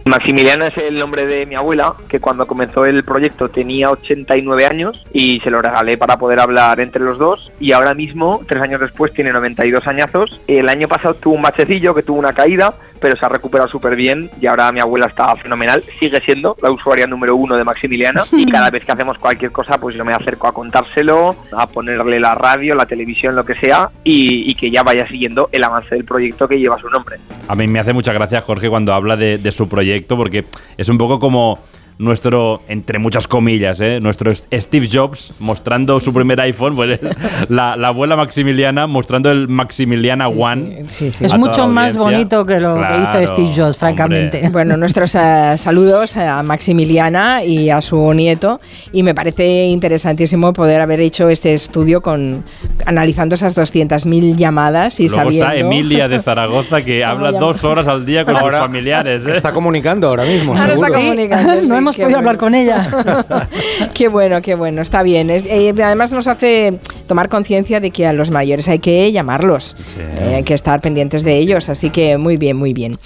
Maximiliana 0.08 0.68
es 0.68 0.76
el 0.78 0.98
nombre 0.98 1.26
de 1.26 1.44
mi 1.44 1.54
abuela, 1.54 1.94
que 2.08 2.18
cuando 2.18 2.46
comenzó 2.46 2.86
el 2.86 3.04
proyecto 3.04 3.48
tenía 3.48 3.90
89 3.90 4.66
años 4.66 5.04
y 5.12 5.38
se 5.40 5.50
lo 5.50 5.60
regalé 5.60 5.98
para 5.98 6.16
poder 6.16 6.40
hablar 6.40 6.80
entre 6.80 7.04
los 7.04 7.18
dos. 7.18 7.52
Y 7.60 7.72
ahora 7.72 7.94
mismo, 7.94 8.40
tres 8.46 8.62
años 8.62 8.80
después, 8.80 9.12
tiene 9.12 9.32
92 9.32 9.86
añazos. 9.86 10.40
El 10.46 10.68
año 10.68 10.88
pasado 10.88 11.14
tuvo 11.14 11.34
un 11.34 11.42
bachecillo, 11.42 11.94
que 11.94 12.02
tuvo 12.02 12.18
una 12.18 12.32
caída, 12.32 12.74
pero 13.00 13.16
se 13.16 13.24
ha 13.24 13.28
recuperado 13.28 13.68
súper 13.68 13.96
bien 13.96 14.30
y 14.40 14.46
ahora 14.46 14.70
mi 14.72 14.80
abuela 14.80 15.06
está 15.06 15.34
fenomenal. 15.36 15.82
Sigue 15.98 16.20
siendo 16.24 16.56
la 16.62 16.70
usuaria 16.70 17.06
número 17.06 17.36
uno 17.36 17.56
de 17.56 17.64
Maximiliana 17.64 18.24
y 18.32 18.46
cada 18.46 18.70
vez 18.70 18.84
que 18.84 18.92
hacemos 18.92 19.18
cualquier 19.18 19.52
cosa, 19.52 19.78
pues 19.78 19.96
yo 19.96 20.04
me 20.04 20.12
acerco 20.12 20.48
a 20.48 20.52
contárselo, 20.52 21.36
a 21.56 21.66
ponerle 21.66 22.20
la 22.20 22.34
radio, 22.34 22.74
la 22.74 22.86
televisión, 22.86 23.36
lo 23.36 23.44
que 23.44 23.54
sea 23.54 23.90
y, 24.04 24.50
y 24.50 24.54
que 24.54 24.70
ya 24.70 24.82
vaya 24.82 25.06
siguiendo 25.06 25.48
el 25.52 25.64
avance 25.64 25.94
del 25.94 26.04
proyecto 26.04 26.48
que 26.48 26.58
lleva 26.58 26.78
su 26.78 26.88
nombre. 26.88 27.16
A 27.46 27.54
mí 27.54 27.66
me 27.66 27.78
hace 27.78 27.92
mucha 27.92 28.12
gracia 28.12 28.40
Jorge 28.40 28.68
cuando 28.68 28.92
habla 28.92 29.16
de, 29.16 29.38
de 29.38 29.52
su 29.52 29.68
proyecto 29.68 30.16
porque 30.16 30.44
es 30.76 30.88
un 30.88 30.98
poco 30.98 31.18
como 31.18 31.58
nuestro, 31.98 32.62
entre 32.68 32.98
muchas 32.98 33.26
comillas, 33.26 33.80
¿eh? 33.80 33.98
nuestro 34.00 34.32
Steve 34.34 34.88
Jobs 34.92 35.32
mostrando 35.40 35.98
su 36.00 36.12
primer 36.12 36.40
iPhone, 36.40 36.76
pues, 36.76 37.00
la, 37.48 37.76
la 37.76 37.88
abuela 37.88 38.14
Maximiliana 38.16 38.86
mostrando 38.86 39.30
el 39.30 39.48
Maximiliana 39.48 40.28
One. 40.28 40.86
Es 40.88 41.20
a 41.22 41.26
toda 41.26 41.38
mucho 41.38 41.68
más 41.68 41.96
bonito 41.96 42.46
que 42.46 42.60
lo 42.60 42.74
que 42.74 42.80
Claro, 42.80 43.22
hizo 43.22 43.34
Steve 43.34 43.50
Jobs, 43.56 43.76
francamente. 43.76 44.48
Bueno, 44.50 44.76
nuestros 44.76 45.14
eh, 45.14 45.54
saludos 45.56 46.16
a 46.16 46.42
Maximiliana 46.42 47.42
y 47.44 47.70
a 47.70 47.80
su 47.80 48.12
nieto 48.14 48.60
y 48.92 49.02
me 49.02 49.14
parece 49.14 49.64
interesantísimo 49.64 50.52
poder 50.52 50.80
haber 50.80 51.00
hecho 51.00 51.28
este 51.28 51.54
estudio 51.54 52.00
con 52.00 52.44
analizando 52.86 53.34
esas 53.34 53.56
200.000 53.56 54.36
llamadas 54.36 55.00
y 55.00 55.08
Luego 55.08 55.24
sabiendo 55.24 55.46
está 55.46 55.56
Emilia 55.58 56.08
de 56.08 56.22
Zaragoza 56.22 56.82
que 56.82 57.04
habla 57.04 57.32
dos 57.32 57.64
horas 57.64 57.86
al 57.88 58.06
día 58.06 58.24
con 58.24 58.34
sus 58.34 58.42
Ahora 58.44 58.60
familiares. 58.60 59.26
¿eh? 59.26 59.36
Está 59.36 59.52
comunicando 59.52 60.06
ahora 60.08 60.24
mismo, 60.24 60.52
Ahora 60.56 60.74
está 60.74 60.86
seguro. 60.86 61.00
comunicando, 61.02 61.60
sí, 61.60 61.66
no 61.68 61.87
hemos 61.88 61.96
qué 61.96 62.02
podido 62.02 62.18
bueno. 62.20 62.30
hablar 62.30 62.38
con 62.38 62.54
ella. 62.54 63.48
Qué 63.94 64.08
bueno, 64.08 64.40
qué 64.42 64.54
bueno, 64.54 64.82
está 64.82 65.02
bien. 65.02 65.30
Es- 65.30 65.44
eh, 65.44 65.74
además 65.82 66.12
nos 66.12 66.26
hace 66.28 66.78
tomar 67.06 67.28
conciencia 67.28 67.80
de 67.80 67.90
que 67.90 68.06
a 68.06 68.12
los 68.12 68.30
mayores 68.30 68.68
hay 68.68 68.78
que 68.78 69.10
llamarlos, 69.12 69.76
Eh, 69.98 70.34
hay 70.36 70.42
que 70.44 70.54
estar 70.54 70.80
pendientes 70.80 71.22
de 71.24 71.36
ellos, 71.38 71.68
así 71.68 71.90
que 71.90 72.16
muy 72.18 72.36
bien, 72.36 72.56
muy 72.56 72.72
bien. 72.72 72.98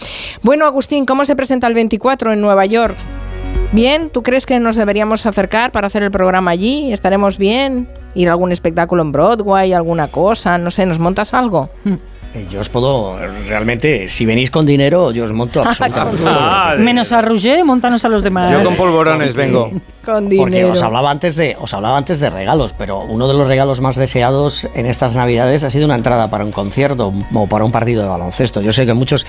Bueno, 0.42 0.66
Agustín, 0.66 1.06
¿cómo 1.06 1.24
se 1.24 1.34
presenta 1.36 1.66
el 1.66 1.74
24 1.74 2.32
en 2.32 2.40
Nueva 2.40 2.66
York? 2.66 2.96
¿Bien? 3.72 4.10
¿Tú 4.10 4.22
crees 4.22 4.44
que 4.44 4.58
nos 4.60 4.76
deberíamos 4.76 5.24
acercar 5.24 5.72
para 5.72 5.86
hacer 5.86 6.02
el 6.02 6.10
programa 6.10 6.50
allí? 6.50 6.92
¿Estaremos 6.92 7.38
bien? 7.38 7.88
¿Ir 8.14 8.28
a 8.28 8.32
algún 8.32 8.52
espectáculo 8.52 9.00
en 9.02 9.12
Broadway, 9.12 9.72
alguna 9.72 10.08
cosa? 10.08 10.58
No 10.58 10.70
sé, 10.70 10.84
¿nos 10.84 10.98
montas 10.98 11.32
algo? 11.32 11.70
Eh, 11.86 11.96
Yo 12.50 12.60
os 12.60 12.68
puedo, 12.70 13.18
realmente, 13.46 14.08
si 14.08 14.24
venís 14.24 14.50
con 14.50 14.64
dinero, 14.64 15.10
yo 15.12 15.24
os 15.24 15.32
monto 15.32 15.62
absolutamente. 15.66 16.22
Menos 16.78 17.12
a 17.12 17.20
Roger, 17.20 17.64
montanos 17.64 18.04
a 18.04 18.08
los 18.08 18.22
demás. 18.22 18.52
Yo 18.52 18.64
con 18.64 18.74
polvorones 18.76 19.34
vengo. 19.34 19.70
Con 20.02 20.24
Porque 20.24 20.56
dinero. 20.56 20.72
os 20.72 20.82
hablaba 20.82 21.12
antes 21.12 21.36
de 21.36 21.56
os 21.60 21.72
hablaba 21.72 21.96
antes 21.96 22.18
de 22.18 22.28
regalos, 22.28 22.74
pero 22.76 23.02
uno 23.02 23.28
de 23.28 23.34
los 23.34 23.46
regalos 23.46 23.80
más 23.80 23.94
deseados 23.94 24.68
en 24.74 24.86
estas 24.86 25.14
Navidades 25.14 25.62
ha 25.62 25.70
sido 25.70 25.84
una 25.84 25.94
entrada 25.94 26.28
para 26.28 26.44
un 26.44 26.50
concierto 26.50 27.12
o 27.32 27.46
para 27.46 27.64
un 27.64 27.70
partido 27.70 28.02
de 28.02 28.08
baloncesto. 28.08 28.60
Yo 28.62 28.72
sé 28.72 28.84
que 28.84 28.94
muchos 28.94 29.24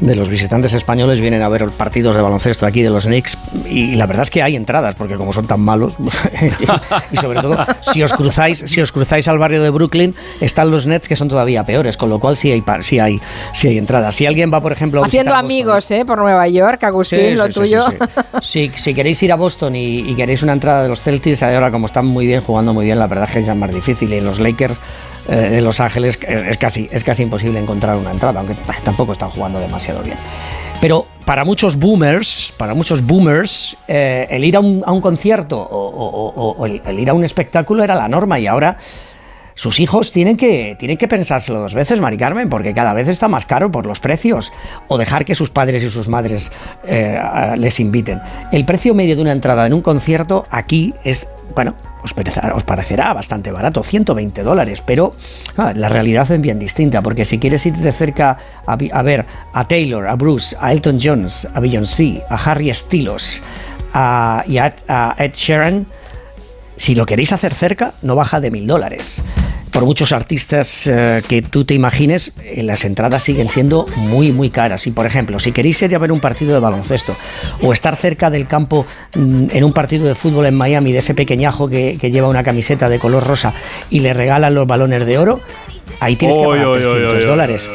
de 0.00 0.16
los 0.16 0.28
visitantes 0.28 0.72
españoles 0.72 1.20
vienen 1.20 1.42
a 1.42 1.48
ver 1.48 1.68
partidos 1.70 2.16
de 2.16 2.22
baloncesto 2.22 2.66
aquí 2.66 2.82
de 2.82 2.90
los 2.90 3.06
Knicks 3.06 3.38
y 3.70 3.94
la 3.94 4.06
verdad 4.06 4.24
es 4.24 4.30
que 4.30 4.42
hay 4.42 4.56
entradas 4.56 4.96
porque 4.96 5.14
como 5.14 5.32
son 5.32 5.46
tan 5.46 5.60
malos 5.60 5.94
y 7.12 7.16
sobre 7.18 7.40
todo 7.40 7.64
si 7.92 8.02
os 8.02 8.12
cruzáis 8.12 8.64
si 8.66 8.80
os 8.80 8.90
cruzáis 8.90 9.28
al 9.28 9.38
barrio 9.38 9.62
de 9.62 9.70
Brooklyn 9.70 10.12
están 10.40 10.72
los 10.72 10.88
Nets 10.88 11.08
que 11.08 11.14
son 11.14 11.28
todavía 11.28 11.64
peores, 11.64 11.96
con 11.96 12.10
lo 12.10 12.18
cual 12.18 12.36
sí 12.46 12.52
hay 12.52 12.60
par- 12.60 12.84
sí 12.84 12.98
hay 12.98 13.20
sí 13.52 13.68
hay 13.68 13.78
entradas. 13.78 14.14
Si 14.14 14.24
alguien 14.26 14.52
va 14.52 14.60
por 14.60 14.72
ejemplo 14.72 15.02
a 15.02 15.06
Haciendo 15.06 15.30
Boston- 15.32 15.44
amigos, 15.44 15.90
¿eh? 15.90 16.04
Por 16.04 16.18
Nueva 16.18 16.46
York, 16.48 16.82
Agustín, 16.84 17.18
Sí, 17.20 17.34
lo 17.34 17.46
sí, 17.46 17.52
tuyo. 17.52 17.84
Si, 18.40 18.68
si 18.68 18.94
queréis 18.94 19.22
ir 19.22 19.32
a 19.32 19.36
Boston 19.36 19.74
y, 19.74 19.98
y 20.10 20.14
queréis 20.14 20.42
una 20.42 20.52
entrada 20.52 20.82
de 20.84 20.88
los 20.88 21.00
Celtics, 21.00 21.42
ahora 21.42 21.70
como 21.70 21.86
están 21.86 22.06
muy 22.06 22.26
bien, 22.26 22.42
jugando 22.42 22.72
muy 22.72 22.84
bien, 22.84 22.98
la 22.98 23.06
verdad 23.08 23.24
es 23.26 23.32
que 23.32 23.40
es 23.40 23.46
ya 23.46 23.54
más 23.54 23.72
difícil. 23.74 24.12
Y 24.12 24.18
en 24.18 24.24
los 24.24 24.38
Lakers 24.38 24.76
eh, 25.28 25.34
de 25.34 25.60
Los 25.60 25.80
Ángeles 25.80 26.18
es, 26.26 26.42
es 26.42 26.58
casi, 26.58 26.88
es 26.92 27.02
casi 27.02 27.24
imposible 27.24 27.58
encontrar 27.58 27.96
una 27.96 28.12
entrada, 28.12 28.38
aunque 28.40 28.54
bah, 28.66 28.76
tampoco 28.84 29.12
están 29.12 29.30
jugando 29.30 29.58
demasiado 29.58 30.02
bien. 30.02 30.16
Pero 30.80 31.06
para 31.24 31.44
muchos 31.44 31.76
boomers, 31.76 32.52
para 32.56 32.74
muchos 32.74 33.02
boomers, 33.04 33.76
eh, 33.88 34.26
el 34.30 34.44
ir 34.44 34.56
a 34.56 34.60
un, 34.60 34.82
a 34.86 34.92
un 34.92 35.00
concierto 35.00 35.58
o, 35.58 35.88
o- 35.88 36.32
o- 36.36 36.50
o 36.58 36.66
el, 36.66 36.82
el 36.86 36.98
ir 37.00 37.08
a 37.10 37.14
un 37.14 37.24
espectáculo 37.24 37.82
era 37.82 37.94
la 37.94 38.06
norma 38.08 38.38
y 38.38 38.46
ahora 38.46 38.76
sus 39.56 39.80
hijos 39.80 40.12
tienen 40.12 40.36
que, 40.36 40.76
tienen 40.78 40.98
que 40.98 41.08
pensárselo 41.08 41.58
dos 41.58 41.72
veces, 41.74 41.98
Mari 42.00 42.18
Carmen, 42.18 42.48
porque 42.48 42.72
cada 42.74 42.92
vez 42.92 43.08
está 43.08 43.26
más 43.26 43.46
caro 43.46 43.72
por 43.72 43.86
los 43.86 43.98
precios. 44.00 44.52
O 44.86 44.98
dejar 44.98 45.24
que 45.24 45.34
sus 45.34 45.50
padres 45.50 45.82
y 45.82 45.88
sus 45.90 46.08
madres 46.08 46.52
eh, 46.86 47.18
les 47.56 47.80
inviten. 47.80 48.20
El 48.52 48.64
precio 48.66 48.94
medio 48.94 49.16
de 49.16 49.22
una 49.22 49.32
entrada 49.32 49.66
en 49.66 49.72
un 49.72 49.80
concierto 49.80 50.46
aquí 50.50 50.92
es, 51.04 51.26
bueno, 51.54 51.74
os 52.04 52.12
parecerá, 52.12 52.54
os 52.54 52.64
parecerá 52.64 53.12
bastante 53.14 53.50
barato, 53.50 53.82
120 53.82 54.42
dólares, 54.42 54.82
pero 54.84 55.16
ah, 55.56 55.72
la 55.74 55.88
realidad 55.88 56.30
es 56.30 56.40
bien 56.40 56.58
distinta, 56.58 57.00
porque 57.00 57.24
si 57.24 57.38
quieres 57.38 57.64
ir 57.64 57.74
de 57.76 57.92
cerca 57.92 58.36
a, 58.66 58.76
ver 59.02 59.24
a 59.54 59.64
Taylor, 59.66 60.06
a 60.06 60.16
Bruce, 60.16 60.54
a 60.60 60.70
Elton 60.70 60.98
John, 61.02 61.26
a 61.54 61.60
Beyoncé, 61.60 62.22
a 62.28 62.34
Harry 62.36 62.72
Styles 62.74 63.42
y 64.46 64.58
a- 64.58 64.74
a 64.86 65.14
Ed 65.18 65.32
Sheeran, 65.32 65.86
si 66.76 66.94
lo 66.94 67.06
queréis 67.06 67.32
hacer 67.32 67.54
cerca, 67.54 67.94
no 68.02 68.16
baja 68.16 68.40
de 68.40 68.50
mil 68.50 68.66
dólares. 68.66 69.22
Por 69.70 69.84
muchos 69.84 70.12
artistas 70.12 70.86
eh, 70.86 71.22
que 71.28 71.42
tú 71.42 71.64
te 71.64 71.74
imagines, 71.74 72.32
eh, 72.42 72.62
las 72.62 72.84
entradas 72.84 73.22
siguen 73.22 73.48
siendo 73.48 73.86
muy, 73.96 74.32
muy 74.32 74.48
caras. 74.48 74.86
Y 74.86 74.90
por 74.90 75.04
ejemplo, 75.04 75.38
si 75.38 75.52
queréis 75.52 75.82
ir 75.82 75.94
a 75.94 75.98
ver 75.98 76.12
un 76.12 76.20
partido 76.20 76.54
de 76.54 76.60
baloncesto 76.60 77.14
o 77.60 77.72
estar 77.72 77.96
cerca 77.96 78.30
del 78.30 78.46
campo 78.46 78.86
mm, 79.14 79.48
en 79.50 79.64
un 79.64 79.72
partido 79.74 80.06
de 80.06 80.14
fútbol 80.14 80.46
en 80.46 80.54
Miami, 80.54 80.92
de 80.92 80.98
ese 80.98 81.14
pequeñajo 81.14 81.68
que, 81.68 81.98
que 82.00 82.10
lleva 82.10 82.28
una 82.28 82.42
camiseta 82.42 82.88
de 82.88 82.98
color 82.98 83.26
rosa 83.26 83.52
y 83.90 84.00
le 84.00 84.14
regalan 84.14 84.54
los 84.54 84.66
balones 84.66 85.04
de 85.04 85.18
oro, 85.18 85.40
ahí 86.00 86.16
tienes 86.16 86.38
que 86.38 86.44
pagar 86.44 86.68
uy, 86.68 86.76
uy, 86.76 86.82
300 86.82 87.12
uy, 87.12 87.18
uy, 87.18 87.26
dólares. 87.26 87.68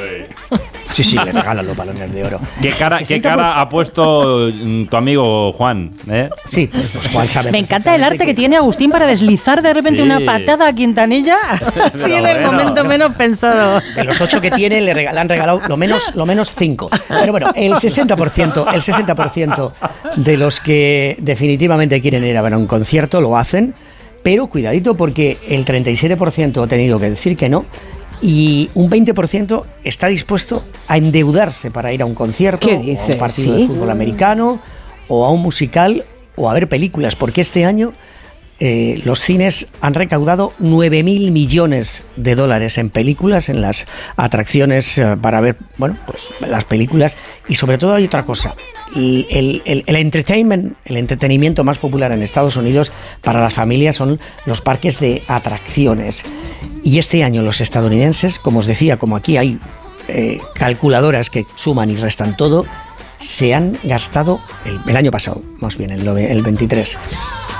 Sí, 0.91 1.03
sí, 1.03 1.15
le 1.15 1.31
regalan 1.31 1.65
los 1.65 1.75
balones 1.75 2.11
de 2.13 2.23
oro. 2.23 2.39
¿Qué 2.61 2.69
cara, 2.69 2.99
¿Qué 2.99 3.21
cara 3.21 3.59
ha 3.59 3.69
puesto 3.69 4.49
mm, 4.53 4.85
tu 4.85 4.97
amigo 4.97 5.51
Juan? 5.53 5.91
¿eh? 6.09 6.29
Sí, 6.47 6.67
pues 6.67 7.07
Juan 7.13 7.27
sabe. 7.27 7.51
Me 7.51 7.59
encanta 7.59 7.95
el 7.95 8.03
arte 8.03 8.25
que 8.25 8.33
tiene 8.33 8.57
Agustín 8.57 8.91
para 8.91 9.05
deslizar 9.05 9.61
de 9.61 9.73
repente 9.73 10.01
Sí. 10.01 10.03
una 10.03 10.19
patada 10.19 10.67
a 10.67 10.73
Quintanilla 10.73 11.37
así 11.51 12.11
en 12.13 12.25
el 12.25 12.37
bueno. 12.37 12.51
momento 12.51 12.83
menos 12.85 13.13
pensado. 13.15 13.81
De 13.95 14.03
los 14.03 14.19
ocho 14.21 14.39
que 14.41 14.51
tiene, 14.51 14.81
le, 14.81 14.93
le 14.93 15.07
han 15.07 15.29
regalado 15.29 15.61
lo 15.67 15.77
menos, 15.77 16.13
lo 16.15 16.25
menos 16.25 16.51
cinco. 16.55 16.89
Pero 17.07 17.31
bueno, 17.31 17.51
el 17.55 17.73
60%, 17.73 18.73
el 18.73 18.81
60% 18.81 19.71
de 20.17 20.37
los 20.37 20.59
que 20.59 21.17
definitivamente 21.19 22.01
quieren 22.01 22.23
ir 22.25 22.37
a 22.37 22.41
ver 22.41 22.55
un 22.55 22.67
concierto 22.67 23.21
lo 23.21 23.37
hacen, 23.37 23.73
pero 24.23 24.47
cuidadito 24.47 24.95
porque 24.95 25.37
el 25.47 25.65
37% 25.65 26.63
ha 26.63 26.67
tenido 26.67 26.99
que 26.99 27.09
decir 27.09 27.35
que 27.37 27.49
no 27.49 27.65
y 28.21 28.69
un 28.75 28.89
20% 28.89 29.63
está 29.83 30.07
dispuesto 30.07 30.63
a 30.87 30.97
endeudarse 30.97 31.71
para 31.71 31.91
ir 31.91 32.01
a 32.01 32.05
un 32.05 32.15
concierto, 32.15 32.67
¿Qué 32.67 32.75
o 32.75 33.01
a 33.01 33.05
un 33.05 33.17
partido 33.17 33.55
¿Sí? 33.55 33.61
de 33.61 33.67
fútbol 33.67 33.89
americano, 33.89 34.61
o 35.07 35.25
a 35.25 35.31
un 35.31 35.41
musical, 35.41 36.05
o 36.35 36.49
a 36.49 36.53
ver 36.53 36.69
películas, 36.69 37.15
porque 37.15 37.41
este 37.41 37.65
año 37.65 37.93
eh, 38.63 39.01
los 39.05 39.19
cines 39.19 39.69
han 39.81 39.95
recaudado 39.95 40.53
9.000 40.59 41.31
millones 41.31 42.03
de 42.15 42.35
dólares 42.35 42.77
en 42.77 42.91
películas, 42.91 43.49
en 43.49 43.59
las 43.59 43.87
atracciones 44.17 44.99
eh, 44.99 45.17
para 45.19 45.41
ver, 45.41 45.55
bueno, 45.77 45.97
pues 46.05 46.21
las 46.47 46.63
películas. 46.65 47.15
Y 47.47 47.55
sobre 47.55 47.79
todo 47.79 47.95
hay 47.95 48.05
otra 48.05 48.23
cosa. 48.23 48.53
El, 48.95 49.61
entertainment, 49.87 50.75
el 50.85 50.97
entretenimiento 50.97 51.63
más 51.63 51.77
popular 51.77 52.11
en 52.11 52.21
Estados 52.21 52.55
Unidos 52.55 52.91
para 53.21 53.41
las 53.41 53.53
familias 53.53 53.95
son 53.95 54.19
los 54.45 54.61
parques 54.61 54.99
de 54.99 55.21
atracciones. 55.27 56.25
Y 56.83 56.97
este 56.97 57.23
año 57.23 57.41
los 57.41 57.61
estadounidenses, 57.61 58.39
como 58.39 58.59
os 58.59 58.65
decía, 58.65 58.97
como 58.97 59.15
aquí 59.15 59.37
hay 59.37 59.59
eh, 60.07 60.39
calculadoras 60.55 61.29
que 61.29 61.45
suman 61.55 61.89
y 61.89 61.95
restan 61.95 62.35
todo, 62.35 62.65
se 63.19 63.53
han 63.53 63.77
gastado 63.83 64.39
el, 64.87 64.97
año 64.97 65.11
pasado, 65.11 65.41
más 65.59 65.77
bien 65.77 65.91
el, 65.91 66.07
el 66.07 66.41
23, 66.41 66.97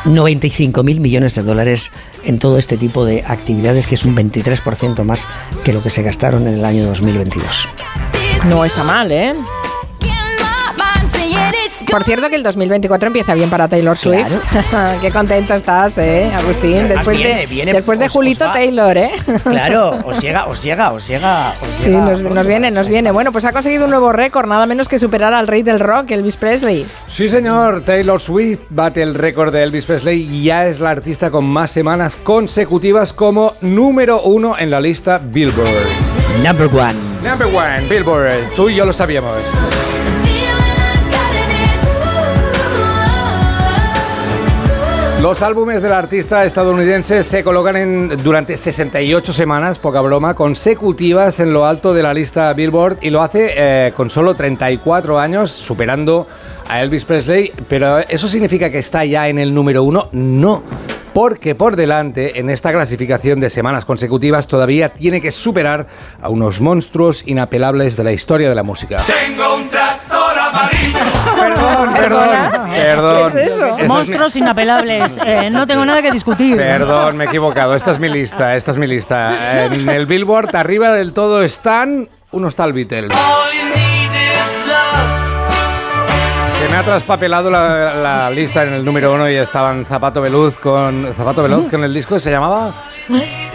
95 0.06 0.84
mil 0.84 1.00
millones 1.00 1.36
de 1.36 1.44
dólares 1.44 1.92
en 2.24 2.40
todo 2.40 2.58
este 2.58 2.78
tipo 2.78 3.06
de 3.06 3.24
actividades, 3.28 3.88
que 3.88 3.96
es 3.96 4.06
un 4.06 4.16
23% 4.16 5.04
más 5.04 5.26
que 5.64 5.72
lo 5.72 5.84
que 5.84 5.92
se 5.92 6.02
gastaron 6.02 6.48
en 6.48 6.56
el 6.56 6.66
año 6.66 6.86
2022. 6.88 7.68
No 8.48 8.66
está 8.66 8.84
mal, 8.84 9.12
¿eh? 9.12 9.36
Por 11.90 12.04
cierto 12.04 12.30
que 12.30 12.36
el 12.36 12.44
2024 12.44 13.08
empieza 13.08 13.34
bien 13.34 13.50
para 13.50 13.68
Taylor 13.68 13.98
Swift. 13.98 14.28
Qué 15.02 15.12
contento 15.12 15.54
estás, 15.56 15.98
¿eh, 15.98 16.32
Agustín? 16.34 16.88
Después 16.88 17.18
viene- 17.18 17.36
de, 17.42 17.46
viene- 17.48 17.74
después 17.74 18.00
de 18.00 18.06
os- 18.06 18.10
os 18.12 18.14
Julito 18.14 18.52
Taylor, 18.52 18.98
¿eh? 18.98 19.12
Claro, 19.44 20.00
os 20.06 20.20
llega, 20.22 20.46
os 20.46 20.64
llega, 20.64 20.92
os 20.92 21.08
llega. 21.08 21.52
os 21.52 21.58
Sí, 21.84 21.90
llega- 21.90 22.06
nos, 22.06 22.22
nos 22.22 22.48
viene, 22.48 22.72
nos 22.72 22.88
viene. 22.88 23.12
Bueno, 23.12 23.32
pues 23.32 23.46
ha 23.46 23.52
conseguido 23.52 23.86
un 23.86 23.90
nuevo 23.92 24.12
récord, 24.14 24.48
nada 24.48 24.66
menos 24.66 24.88
que 24.88 25.00
superar 25.00 25.34
al 25.34 25.48
rey 25.48 25.64
del 25.64 25.80
rock, 25.80 26.12
Elvis 26.12 26.38
Presley. 26.38 26.86
Sí, 27.10 27.28
señor. 27.30 27.82
Taylor 27.82 28.20
Swift 28.22 28.60
bate 28.70 29.02
el 29.02 29.14
récord 29.16 29.52
de 29.54 29.64
Elvis 29.64 29.86
Presley 29.86 30.22
y 30.32 30.44
ya 30.44 30.68
es 30.68 30.80
la 30.80 30.92
artista 30.92 31.30
con 31.32 31.46
más 31.46 31.72
semanas 31.72 32.16
consecutivas 32.16 33.12
como 33.14 33.54
número 33.62 34.22
uno 34.22 34.58
en 34.58 34.70
la 34.72 34.80
lista 34.80 35.20
Billboard. 35.24 35.88
Number 36.44 36.68
one. 36.68 36.94
Number 37.24 37.48
one, 37.48 37.88
Billboard. 37.90 38.54
Tú 38.56 38.70
y 38.70 38.76
yo 38.76 38.86
lo 38.86 38.94
sabíamos. 38.94 39.38
Los 45.22 45.44
álbumes 45.44 45.84
del 45.84 45.92
artista 45.92 46.46
estadounidense 46.46 47.24
se 47.24 47.44
colocan 47.44 47.76
en, 47.76 48.24
durante 48.24 48.58
68 48.58 49.34
semanas, 49.34 49.78
poca 49.78 50.02
broma, 50.02 50.34
consecutivas 50.34 51.40
en 51.40 51.54
lo 51.54 51.68
alto 51.68 51.94
de 51.94 52.02
la 52.02 52.12
lista 52.12 52.52
Billboard 52.54 52.98
y 53.04 53.12
lo 53.12 53.22
hace 53.22 53.54
eh, 53.56 53.94
con 53.96 54.10
solo 54.10 54.34
34 54.34 55.20
años, 55.20 55.52
superando 55.52 56.26
a 56.68 56.82
Elvis 56.82 57.06
Presley. 57.06 57.54
Pero 57.70 58.00
¿eso 58.00 58.28
significa 58.28 58.72
que 58.72 58.80
está 58.80 59.06
ya 59.06 59.30
en 59.30 59.38
el 59.38 59.54
número 59.54 59.84
uno? 59.84 60.10
No. 60.12 60.64
Porque 61.14 61.54
por 61.54 61.76
delante, 61.76 62.40
en 62.40 62.50
esta 62.50 62.72
clasificación 62.72 63.40
de 63.40 63.52
semanas 63.52 63.86
consecutivas, 63.86 64.48
todavía 64.48 64.90
tiene 64.90 65.22
que 65.22 65.30
superar 65.30 65.86
a 66.20 66.30
unos 66.30 66.62
monstruos 66.62 67.22
inapelables 67.28 67.96
de 67.96 68.04
la 68.04 68.12
historia 68.12 68.50
de 68.50 68.56
la 68.56 68.64
música. 68.64 68.98
Perdón, 72.02 72.72
perdón. 72.72 73.32
¿Qué 73.32 73.44
es 73.44 73.52
eso? 73.54 73.66
Esa 73.66 73.82
es 73.82 73.88
Monstruos 73.88 74.36
inapelables. 74.42 75.18
Eh, 75.26 75.50
no 75.50 75.68
tengo 75.68 75.86
nada 75.86 76.02
que 76.02 76.12
discutir. 76.12 76.58
Perdón, 76.58 77.18
me 77.18 77.26
he 77.26 77.28
equivocado. 77.28 77.76
Esta 77.76 77.92
es 77.92 78.00
mi 78.00 78.10
lista, 78.10 78.56
esta 78.56 78.72
es 78.72 78.78
mi 78.78 78.88
lista. 78.88 79.66
En 79.66 79.90
el 79.90 80.06
Billboard, 80.06 80.56
arriba 80.56 80.92
del 80.92 81.14
todo 81.14 81.44
están 81.44 82.10
unos 82.32 82.56
tal 82.56 82.74
Beatles. 82.74 83.12
Me 86.72 86.78
ha 86.78 86.84
traspapelado 86.84 87.50
la, 87.50 88.30
lista 88.30 88.64
en 88.64 88.74
el 88.74 88.86
número 88.86 89.14
uno 89.14 89.30
y 89.30 89.36
estaban 89.36 89.86
Zapato 89.86 90.22
Veluz 90.22 90.58
con 90.58 91.14
Zapato 91.18 91.44
Veluz 91.44 91.70
con 91.70 91.84
el 91.84 91.94
disco 91.94 92.16
que 92.16 92.22
se 92.22 92.32
llamaba 92.32 92.74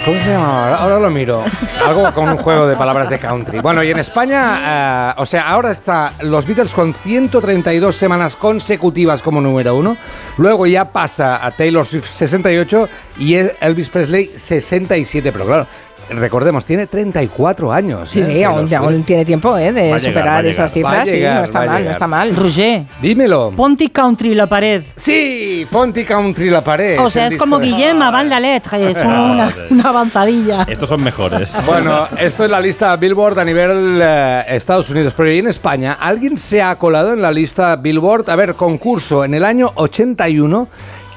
¿Cómo 0.04 0.20
se 0.20 0.28
llamaba? 0.28 0.76
Ahora 0.76 0.98
lo 0.98 1.10
miro. 1.10 1.42
Algo 1.84 2.12
con 2.12 2.28
un 2.28 2.36
juego 2.36 2.66
de 2.66 2.76
palabras 2.76 3.08
de 3.08 3.18
country. 3.18 3.60
Bueno, 3.60 3.82
y 3.82 3.90
en 3.90 3.98
España, 3.98 5.12
eh, 5.12 5.14
o 5.16 5.26
sea, 5.26 5.48
ahora 5.48 5.70
está 5.70 6.12
los 6.20 6.46
Beatles 6.46 6.72
con 6.72 6.94
132 6.94 7.96
semanas 7.96 8.36
consecutivas 8.36 9.22
como 9.22 9.40
número 9.40 9.74
uno. 9.74 9.96
Luego 10.36 10.66
ya 10.66 10.92
pasa 10.92 11.44
a 11.44 11.50
Taylor 11.52 11.86
Swift 11.86 12.06
68 12.06 12.88
y 13.18 13.34
Elvis 13.34 13.88
Presley 13.88 14.30
67. 14.36 15.32
Pero 15.32 15.46
claro, 15.46 15.66
recordemos, 16.10 16.64
tiene 16.64 16.86
34 16.86 17.72
años. 17.72 18.08
Sí, 18.10 18.20
¿eh? 18.20 18.24
sí, 18.24 18.42
aún, 18.44 19.02
tiene 19.04 19.24
tiempo 19.24 19.56
¿eh? 19.58 19.72
de 19.72 19.90
Va 19.90 19.96
a 19.96 19.98
llegar, 19.98 20.00
superar 20.00 20.46
esas 20.46 20.74
llegar. 20.74 21.06
Cifras. 21.06 21.08
sí, 21.08 21.24
no 21.24 21.44
está 21.44 21.66
mal, 21.66 21.84
no 21.84 21.90
está 21.90 22.06
mal. 22.06 22.36
Roger, 22.36 22.82
Dímelo. 23.02 23.52
Ponti 23.56 23.88
Country 23.88 24.34
la 24.34 24.46
pared. 24.46 24.82
Sí, 24.94 25.66
Ponti 25.70 26.04
Country 26.04 26.50
la 26.50 26.62
pared. 26.62 27.00
O 27.00 27.10
sea, 27.10 27.26
es 27.26 27.36
como 27.36 27.58
de- 27.58 27.66
Guillem 27.66 28.00
Avant 28.02 28.28
la 28.28 28.40
lettre, 28.40 28.90
es 28.90 28.96
una, 28.98 29.50
una 29.70 29.88
avanzadilla. 29.88 30.64
Estos 30.68 30.88
son 30.88 31.02
mejores. 31.02 31.56
Bueno, 31.66 32.08
esto 32.18 32.44
es 32.44 32.50
la 32.50 32.60
lista 32.60 32.94
Billboard 32.96 33.38
a 33.40 33.44
nivel 33.44 34.00
eh, 34.02 34.44
Estados 34.48 34.88
Unidos, 34.90 35.14
pero 35.16 35.30
¿y 35.32 35.38
en 35.38 35.48
España? 35.48 35.96
¿Alguien 36.00 36.36
se 36.36 36.62
ha 36.62 36.76
colado 36.76 37.12
en 37.12 37.22
la 37.22 37.30
lista 37.32 37.76
Billboard? 37.76 38.30
A 38.30 38.36
ver, 38.36 38.54
concurso, 38.54 39.24
en 39.24 39.34
el 39.34 39.44
año 39.44 39.72
81, 39.74 40.68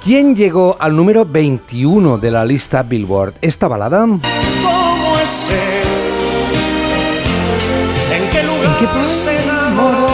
¿quién 0.04 0.36
llegó 0.36 0.76
al 0.80 0.96
número 0.96 1.26
21 1.26 2.18
de 2.18 2.32
la 2.32 2.46
lista 2.46 2.84
Billboard? 2.84 3.34
¿Esta 3.42 3.68
balada? 3.68 4.06
¿Cómo 5.30 5.38
es 5.38 5.50
él? 5.52 5.88
¿En 8.18 8.30
qué 8.32 8.42
lugar 8.44 9.10
se 9.12 9.44
enamoró 9.44 10.08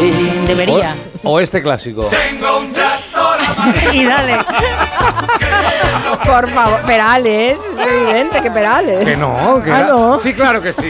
de 0.00 0.08
ti? 0.10 0.30
Debería. 0.46 0.96
¿O, 1.22 1.32
o 1.32 1.40
este 1.40 1.62
clásico? 1.62 2.06
Tengo 2.06 2.60
un 2.60 2.72
tractor 2.72 3.38
amarillo. 3.42 3.92
Y 3.92 4.04
dale. 4.06 4.38
Por 6.24 6.48
favor, 6.50 6.80
Perales, 6.82 7.58
es 7.78 7.86
evidente 7.86 8.40
que 8.40 8.50
Perales. 8.50 9.04
Que 9.04 9.16
no, 9.16 9.60
que 9.62 9.70
Ah, 9.70 9.84
no. 9.88 10.16
Sí, 10.18 10.32
claro 10.32 10.60
que 10.62 10.72
sí. 10.72 10.88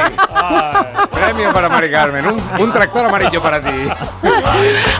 Premio 1.10 1.52
para 1.52 1.68
Mari 1.68 1.90
Carmen, 1.90 2.26
un, 2.26 2.36
un 2.60 2.72
tractor 2.72 3.06
amarillo 3.06 3.42
para 3.42 3.60
ti. 3.60 3.70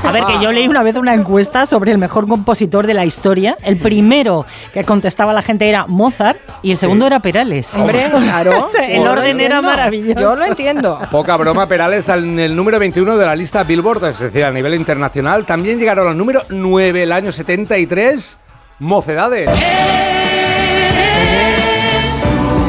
A 0.03 0.11
ver, 0.13 0.25
que 0.25 0.39
yo 0.41 0.51
leí 0.53 0.67
una 0.69 0.83
vez 0.83 0.97
una 0.97 1.15
encuesta 1.15 1.67
sobre 1.67 1.93
el 1.93 1.99
mejor 1.99 2.27
compositor 2.27 2.87
de 2.87 2.95
la 2.95 3.05
historia. 3.05 3.57
El 3.63 3.79
primero 3.79 4.47
que 4.73 4.85
contestaba 4.85 5.33
la 5.33 5.43
gente 5.43 5.69
era 5.69 5.87
Mozart 5.87 6.39
y 6.63 6.73
el 6.73 6.79
segundo 6.79 7.07
era 7.07 7.21
Perales. 7.21 7.75
Hombre, 7.75 8.11
claro. 8.11 8.53
O 8.65 8.69
sea, 8.69 8.89
el 8.89 9.07
orden 9.07 9.41
era 9.41 9.61
maravilloso. 9.61 10.21
Yo 10.21 10.37
lo 10.37 10.45
entiendo. 10.45 10.99
Poca 11.11 11.37
broma, 11.37 11.67
Perales 11.69 12.09
en 12.09 12.39
el 12.41 12.57
número 12.57 12.79
21 12.79 13.17
de 13.17 13.27
la 13.27 13.37
lista 13.37 13.63
Billboard, 13.63 14.05
es 14.07 14.19
decir, 14.19 14.45
a 14.45 14.51
nivel 14.51 14.75
internacional. 14.75 15.45
También 15.45 15.79
llegaron 15.79 16.09
al 16.09 16.17
número 16.17 16.43
9 16.49 17.03
el 17.03 17.13
año 17.13 17.31
73, 17.33 18.39
Mocedades. 18.79 19.49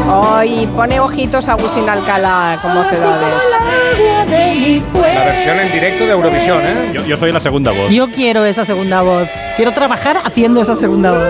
Hoy 0.08 0.68
pone 0.76 0.99
ojitos 0.99 1.49
a 1.49 1.53
Agustín 1.53 1.89
Alcalá 1.89 2.60
con 2.62 2.76
mocedades. 2.76 3.43
La 5.16 5.26
versión 5.26 5.60
en 5.60 5.72
directo 5.72 6.06
de 6.06 6.12
Eurovisión, 6.12 6.62
¿eh? 6.64 6.91
Yo, 6.93 7.06
yo 7.06 7.18
soy 7.18 7.32
la 7.32 7.39
segunda 7.39 7.72
voz. 7.72 7.89
Yo 7.91 8.10
quiero 8.12 8.45
esa 8.45 8.66
segunda 8.66 9.01
voz. 9.01 9.28
Quiero 9.56 9.72
trabajar 9.72 10.18
haciendo 10.24 10.62
esa 10.62 10.76
segunda 10.76 11.12
voz. 11.12 11.30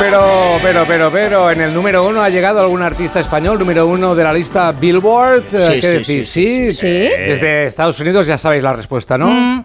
Pero, 0.00 0.58
pero, 0.60 0.84
pero, 0.88 1.10
pero, 1.12 1.50
en 1.52 1.60
el 1.60 1.72
número 1.72 2.04
uno 2.04 2.20
ha 2.20 2.28
llegado 2.28 2.58
algún 2.60 2.82
artista 2.82 3.20
español, 3.20 3.60
número 3.60 3.86
uno 3.86 4.16
de 4.16 4.24
la 4.24 4.32
lista 4.32 4.72
Billboard. 4.72 5.42
Sí, 5.48 5.80
¿Qué 5.80 5.82
sí, 5.82 5.86
decís? 5.88 6.28
sí, 6.28 6.46
sí, 6.48 6.72
sí. 6.72 6.88
Desde 6.88 7.66
Estados 7.66 8.00
Unidos 8.00 8.26
ya 8.26 8.36
sabéis 8.36 8.64
la 8.64 8.72
respuesta, 8.72 9.16
¿no? 9.16 9.28
Mm, 9.28 9.64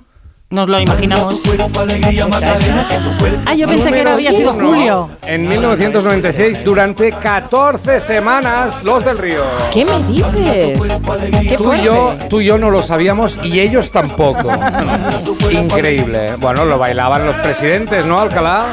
nos 0.52 0.68
lo 0.68 0.80
imaginamos. 0.80 1.42
Ah, 3.46 3.54
yo 3.54 3.68
pensé 3.68 3.84
que 3.86 3.92
Número 3.92 4.10
había 4.12 4.34
sido. 4.34 4.54
Julio. 4.54 5.10
En 5.28 5.48
1996, 5.48 6.64
durante 6.64 7.12
14 7.12 8.02
semanas, 8.02 8.84
Los 8.84 9.06
del 9.06 9.18
Río. 9.20 9.44
¿Qué 9.72 9.86
me 9.86 10.02
dices? 10.04 10.82
Qué 11.48 11.56
Tú 11.58 11.74
y, 11.74 11.82
yo, 11.84 12.18
tú 12.30 12.42
y 12.42 12.46
yo 12.46 12.58
no 12.58 12.72
lo 12.72 12.82
sabíamos 12.82 13.38
y 13.44 13.60
ellos 13.60 13.92
tampoco. 13.92 14.50
Increíble. 15.52 16.36
Bueno, 16.38 16.66
lo 16.66 16.80
bailaban 16.80 17.26
los 17.26 17.36
presidentes, 17.38 18.06
¿no, 18.08 18.20
Alcalá? 18.20 18.66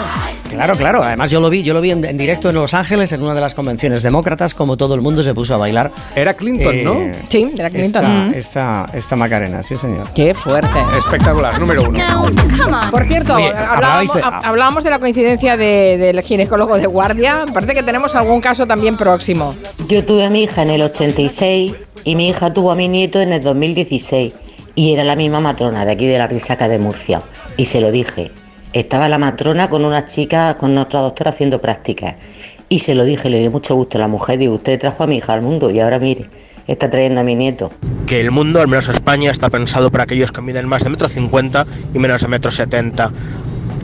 Claro, 0.49 0.75
claro. 0.77 1.03
Además 1.03 1.31
yo 1.31 1.41
lo 1.41 1.51
vi, 1.51 1.63
yo 1.63 1.75
lo 1.75 1.81
vi 1.81 1.91
en, 1.91 2.05
en 2.05 2.17
directo 2.17 2.49
en 2.49 2.55
Los 2.57 2.73
Ángeles 2.75 3.13
en 3.13 3.23
una 3.23 3.35
de 3.35 3.41
las 3.41 3.55
convenciones 3.55 4.03
demócratas, 4.03 4.55
como 4.55 4.77
todo 4.77 4.95
el 4.95 5.01
mundo 5.01 5.23
se 5.23 5.35
puso 5.35 5.55
a 5.55 5.59
bailar. 5.59 5.91
Era 6.15 6.35
Clinton, 6.35 6.85
¿no? 6.85 6.95
Eh, 6.95 7.13
Sí, 7.29 7.51
de 7.55 7.63
la 7.63 7.71
Clinton. 7.71 8.05
Esta, 8.05 8.09
Mm. 8.09 8.35
esta, 8.35 8.87
esta 8.95 9.17
Macarena, 9.17 9.63
sí 9.63 9.77
señor. 9.77 10.09
Qué 10.15 10.35
fuerte. 10.35 10.79
Espectacular, 10.99 11.59
número 11.59 11.89
uno. 11.89 11.99
Por 12.91 13.05
cierto, 13.05 13.35
Oye, 13.37 13.49
hablábamos, 13.49 14.15
de- 14.15 14.23
hablábamos 14.25 14.85
de 14.85 14.91
la 14.91 14.99
coincidencia 14.99 15.57
de- 15.57 15.99
del 15.99 16.21
ginecólogo 16.23 16.77
de 16.77 16.87
guardia. 16.87 17.45
Parece 17.53 17.75
que 17.75 17.83
tenemos 17.83 18.15
algún 18.15 18.41
caso 18.41 18.67
también 18.67 18.97
próximo. 18.97 19.55
Yo 19.89 20.05
tuve 20.05 20.25
a 20.27 20.31
mi 20.31 20.45
hija 20.45 20.63
en 20.63 20.71
el 20.71 20.83
86 20.83 21.75
y 22.05 22.15
mi 22.15 22.29
hija 22.29 22.53
tuvo 22.53 22.71
a 22.71 22.75
mi 22.75 22.89
nieto 22.89 23.21
en 23.21 23.33
el 23.33 23.43
2016 23.43 24.35
y 24.75 24.93
era 24.93 25.05
la 25.05 25.17
misma 25.17 25.41
matrona 25.41 25.85
de 25.85 25.93
aquí 25.93 26.07
de 26.07 26.19
la 26.19 26.27
Risaca 26.27 26.69
de 26.69 26.79
Murcia 26.79 27.23
y 27.57 27.65
se 27.67 27.81
lo 27.81 27.91
dije. 27.91 28.31
Estaba 28.77 29.09
la 29.09 29.16
matrona 29.16 29.70
con 29.70 29.87
una 29.87 30.05
chica, 30.05 30.59
con 30.59 30.77
otra 30.77 31.01
doctora 31.01 31.31
haciendo 31.31 31.62
prácticas 31.62 32.16
y 32.68 32.81
se 32.81 32.95
lo 32.95 33.05
dije, 33.05 33.31
le 33.31 33.39
dio 33.39 33.51
mucho 33.51 33.74
gusto 33.74 33.97
a 33.97 34.03
la 34.03 34.07
mujer, 34.07 34.39
digo, 34.39 34.57
usted 34.57 34.79
trajo 34.79 35.03
a 35.03 35.07
mi 35.07 35.16
hija 35.16 35.33
al 35.33 35.41
mundo 35.41 35.70
y 35.70 35.81
ahora 35.81 35.99
mire, 35.99 36.29
está 36.66 36.91
trayendo 36.91 37.22
a 37.22 37.24
mi 37.24 37.35
nieto. 37.35 37.70
que 38.07 38.20
el 38.20 38.31
mundo, 38.31 38.61
al 38.61 38.68
menos 38.68 38.91
España, 38.91 39.31
está 39.31 39.49
pensado 39.49 39.91
para 39.91 40.05
aquellos 40.05 40.31
que 40.31 40.43
miden 40.43 40.68
más 40.68 40.85
de 40.85 40.91
metro 40.91 41.09
cincuenta 41.09 41.64
y 41.95 41.99
menos 41.99 42.20
de 42.20 42.29
metro 42.29 42.51
setenta. 42.51 43.11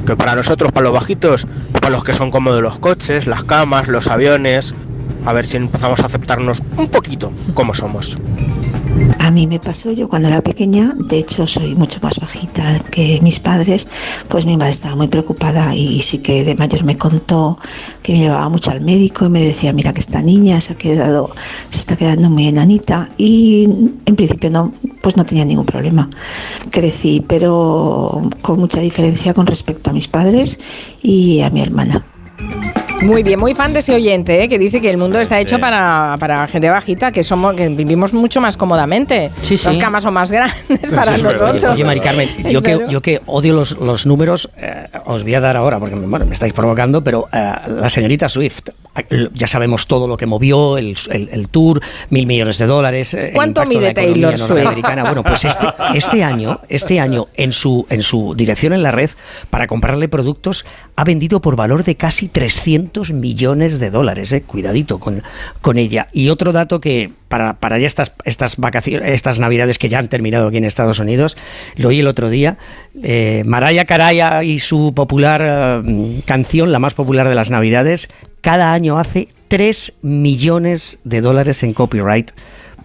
Que 0.07 0.14
para 0.14 0.34
nosotros, 0.34 0.72
para 0.72 0.84
los 0.84 0.93
bajitos, 0.93 1.47
para 1.72 1.88
los 1.88 2.05
que 2.05 2.12
son 2.12 2.30
cómodos 2.30 2.61
los 2.61 2.78
coches, 2.78 3.26
las 3.26 3.45
camas, 3.45 3.88
los 3.88 4.09
aviones, 4.09 4.74
a 5.24 5.32
ver 5.32 5.47
si 5.47 5.57
empezamos 5.57 6.01
a 6.01 6.07
aceptarnos 6.07 6.62
un 6.76 6.88
poquito 6.88 7.32
como 7.55 7.72
somos. 7.72 8.18
A 9.18 9.30
mí 9.30 9.47
me 9.47 9.59
pasó 9.59 9.93
yo 9.93 10.09
cuando 10.09 10.28
era 10.28 10.43
pequeña, 10.43 10.93
de 10.97 11.18
hecho 11.18 11.47
soy 11.47 11.74
mucho 11.74 12.01
más 12.03 12.18
bajita 12.18 12.78
que 12.90 13.20
mis 13.22 13.40
padres, 13.40 13.88
pues 14.28 14.45
mi 14.45 14.57
madre 14.57 14.72
estaba 14.72 14.97
muy 14.97 15.09
preocupada 15.09 15.74
y 15.74 16.01
sí 16.03 16.18
que 16.18 16.45
de 16.45 16.55
mayor 16.55 16.84
me 16.84 16.99
contó 16.99 17.59
que 18.03 18.12
me 18.12 18.18
llevaba 18.18 18.49
mucho 18.49 18.70
al 18.70 18.80
médico 18.80 19.26
y 19.26 19.30
me 19.30 19.43
decía, 19.43 19.72
mira 19.72 19.93
que 19.93 20.01
esta 20.01 20.20
niña 20.20 20.61
se 20.61 20.74
ha 20.74 20.76
quedado, 20.76 21.30
se 21.70 21.78
está 21.78 21.97
quedando 21.97 22.30
muy 22.30 22.49
enanita 22.49 23.09
y 23.16 23.64
en 24.07 24.16
principio 24.16 24.51
no, 24.51 24.72
pues 25.01 25.16
no 25.16 25.24
tenía 25.24 25.45
ningún 25.45 25.66
problema. 25.66 26.11
Crecí, 26.70 27.24
pero 27.26 28.28
con 28.43 28.59
mucha 28.59 28.80
diferencia 28.80 29.34
con 29.34 29.47
respecto 29.47 29.90
a 29.90 29.93
mis 29.93 30.09
padres 30.09 30.59
y 31.01 31.40
a 31.40 31.51
mi 31.51 31.62
hermana. 31.62 32.05
Muy 33.03 33.22
bien, 33.24 33.38
muy 33.40 33.55
fan 33.55 33.72
de 33.72 33.80
ese 33.80 33.94
oyente, 33.94 34.42
¿eh? 34.44 34.48
que 34.48 34.59
dice 34.59 34.80
que 34.80 34.88
el 34.88 34.96
mundo 34.96 35.18
está 35.18 35.40
hecho 35.40 35.57
Sí. 35.57 35.61
para, 35.61 36.16
para 36.20 36.46
gente 36.46 36.70
bajita, 36.70 37.11
que 37.11 37.24
somos 37.24 37.55
que 37.55 37.68
vivimos 37.68 38.12
mucho 38.12 38.40
más 38.40 38.57
cómodamente. 38.57 39.30
Sí, 39.42 39.57
sí. 39.59 39.66
Las 39.66 39.76
camas 39.78 40.05
son 40.05 40.14
más 40.14 40.30
grandes 40.30 40.62
para 40.94 41.16
nosotros. 41.16 41.64
Oye, 41.64 41.84
Mari 41.84 42.00
Carmen, 42.00 42.28
yo 42.50 42.62
que, 42.62 42.78
yo 42.88 43.03
que 43.03 43.20
odio 43.26 43.55
los, 43.55 43.76
los 43.78 44.07
números, 44.07 44.48
eh, 44.57 44.86
os 45.05 45.24
voy 45.24 45.34
a 45.34 45.40
dar 45.40 45.57
ahora, 45.57 45.78
porque 45.80 45.96
bueno, 45.96 46.26
me 46.26 46.32
estáis 46.34 46.53
provocando, 46.53 47.03
pero 47.03 47.28
eh, 47.32 47.53
la 47.68 47.88
señorita 47.88 48.28
Swift, 48.28 48.68
eh, 49.11 49.28
ya 49.34 49.46
sabemos 49.48 49.86
todo 49.88 50.07
lo 50.07 50.16
que 50.16 50.26
movió, 50.26 50.78
el, 50.78 50.94
el- 51.11 51.28
el 51.32 51.48
tour, 51.48 51.80
mil 52.11 52.26
millones 52.26 52.59
de 52.59 52.66
dólares. 52.66 53.16
¿Cuánto 53.34 53.66
mide 53.66 53.92
Taylor 53.94 54.38
Swift? 54.38 54.80
Bueno, 55.03 55.24
pues 55.24 55.44
este, 55.44 55.66
este 55.94 56.22
año, 56.22 56.61
este 56.68 57.00
año 57.00 57.26
en, 57.34 57.50
su, 57.53 57.84
en 57.90 58.03
su 58.03 58.34
dirección 58.36 58.72
en 58.72 58.82
la 58.84 58.92
red, 58.92 59.11
para 59.50 59.66
comprarle 59.66 60.09
productos, 60.09 60.64
ha 60.95 61.05
vendido 61.05 61.40
por 61.40 61.57
valor 61.57 61.84
de 61.84 61.97
casi 61.97 62.28
300 62.28 63.12
millones 63.12 63.78
de 63.78 63.90
dólares. 63.90 64.30
¿eh? 64.32 64.43
Cuidadito 64.43 64.99
con, 64.99 65.22
con 65.61 65.78
ella. 65.78 66.09
Y 66.12 66.28
otro 66.28 66.53
dato 66.53 66.80
que 66.80 67.11
para, 67.28 67.55
para 67.55 67.78
ya 67.78 67.86
estas, 67.86 68.12
estas 68.24 68.57
vacaciones, 68.59 69.09
estas 69.09 69.40
navidades 69.40 69.78
que 69.78 69.88
ya 69.88 69.99
han 69.99 70.09
terminado 70.09 70.49
aquí 70.49 70.59
en 70.59 70.64
Estados 70.64 70.99
Unidos, 70.99 71.36
lo 71.76 71.88
oí 71.88 72.01
el 72.01 72.09
otro 72.09 72.28
día, 72.28 72.59
eh, 73.03 73.43
Mariah 73.47 73.86
Caraya 73.86 74.43
y 74.43 74.59
su 74.59 74.93
popular 74.95 75.82
eh, 75.84 76.22
canción, 76.26 76.72
la 76.72 76.78
más 76.78 76.95
popular 76.95 77.28
de 77.28 77.34
las 77.34 77.51
navidades, 77.51 78.11
cada 78.43 78.72
año 78.72 78.99
hace 78.99 79.28
3 79.49 79.95
millones 80.03 80.99
de 81.05 81.20
dólares 81.20 81.62
en 81.62 81.72
copyright 81.72 82.32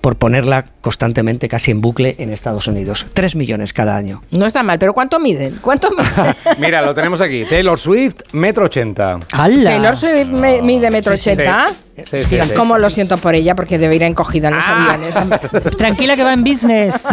por 0.08 0.16
ponerla 0.16 0.64
constantemente, 0.80 1.49
casi 1.49 1.70
en 1.72 1.82
bucle, 1.82 2.16
en 2.18 2.32
Estados 2.32 2.66
Unidos. 2.68 3.05
3 3.14 3.36
millones 3.36 3.74
cada 3.74 3.97
año. 3.97 4.22
No 4.32 4.45
está 4.45 4.64
mal, 4.64 4.80
pero 4.80 4.93
¿cuánto 4.93 5.20
miden? 5.20 5.60
¿Cuánto 5.62 5.89
miden? 5.91 6.34
Mira, 6.60 6.82
lo 6.82 6.95
tenemos 6.95 7.20
aquí. 7.20 7.43
Taylor 7.43 7.78
Swift, 7.78 8.16
metro 8.32 8.64
ochenta. 8.64 9.20
Taylor 9.30 9.97
Swift 9.97 10.28
me- 10.28 10.62
mide 10.62 10.89
metro 10.91 11.14
ochenta. 11.14 11.74
Sí, 12.05 12.24
sí, 12.24 12.39
sí. 12.39 12.53
Como 12.55 12.78
lo 12.78 12.89
siento 12.89 13.18
por 13.18 13.36
ella, 13.36 13.53
porque 13.53 13.78
debe 13.78 13.97
ir 13.97 14.03
encogida 14.03 14.47
en 14.47 14.55
los 14.55 14.64
Ah. 14.66 14.93
aviones. 14.93 15.76
Tranquila 15.78 16.16
que 16.16 16.24
va 16.24 16.32
en 16.32 16.43
business. 16.45 17.03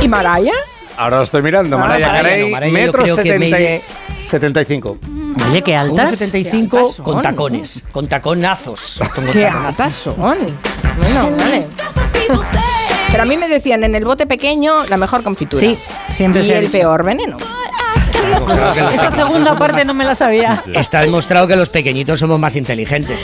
¿Y 0.00 0.08
Mariah? 0.08 0.52
Ahora 0.96 1.18
lo 1.18 1.22
estoy 1.24 1.42
mirando. 1.42 1.76
Ah, 1.76 1.80
Mariah 1.80 2.06
Mariah 2.08 2.22
Carey, 2.50 2.70
no, 2.72 2.78
metro 2.78 3.06
setenta 3.06 3.58
75. 4.30 4.98
Oye, 5.50 5.62
qué 5.62 5.76
altas. 5.76 6.16
75 6.18 6.76
Qué 6.76 6.82
altas 6.82 7.00
con 7.04 7.22
tacones, 7.22 7.82
con 7.92 8.08
taconazos. 8.08 9.00
con 9.14 9.26
¡Qué 9.26 9.46
altas 9.46 9.92
son! 9.92 10.14
Bueno, 10.16 11.30
vale. 11.36 11.66
Pero 13.10 13.22
a 13.22 13.26
mí 13.26 13.36
me 13.36 13.48
decían, 13.48 13.82
en 13.82 13.94
el 13.94 14.04
bote 14.04 14.26
pequeño, 14.26 14.84
la 14.86 14.96
mejor 14.96 15.22
confitura. 15.24 15.60
Sí, 15.60 15.76
siempre 16.12 16.44
Y 16.46 16.50
el 16.52 16.60
dicho. 16.66 16.72
peor 16.72 17.04
veneno. 17.04 17.36
Esa 18.94 19.10
segunda 19.10 19.56
parte 19.56 19.84
no 19.84 19.94
me 19.94 20.04
la 20.04 20.14
sabía. 20.14 20.62
Está 20.74 21.00
demostrado 21.02 21.46
que 21.46 21.56
los 21.56 21.68
pequeñitos 21.68 22.18
somos 22.20 22.38
más 22.38 22.56
inteligentes. 22.56 23.18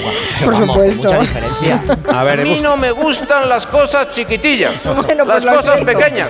Por 0.44 0.54
Vamos, 0.54 0.74
supuesto. 0.76 1.02
Mucha 1.12 1.20
diferencia. 1.20 1.82
A 2.12 2.24
ver, 2.24 2.40
A 2.40 2.44
mí 2.44 2.60
no 2.62 2.76
me 2.76 2.90
gustan 2.92 3.48
las 3.48 3.66
cosas 3.66 4.12
chiquitillas, 4.12 4.72
Bueno, 4.84 5.24
pues 5.24 5.26
las 5.26 5.44
lo 5.44 5.52
cosas 5.56 5.74
siento. 5.76 5.92
pequeñas. 5.92 6.28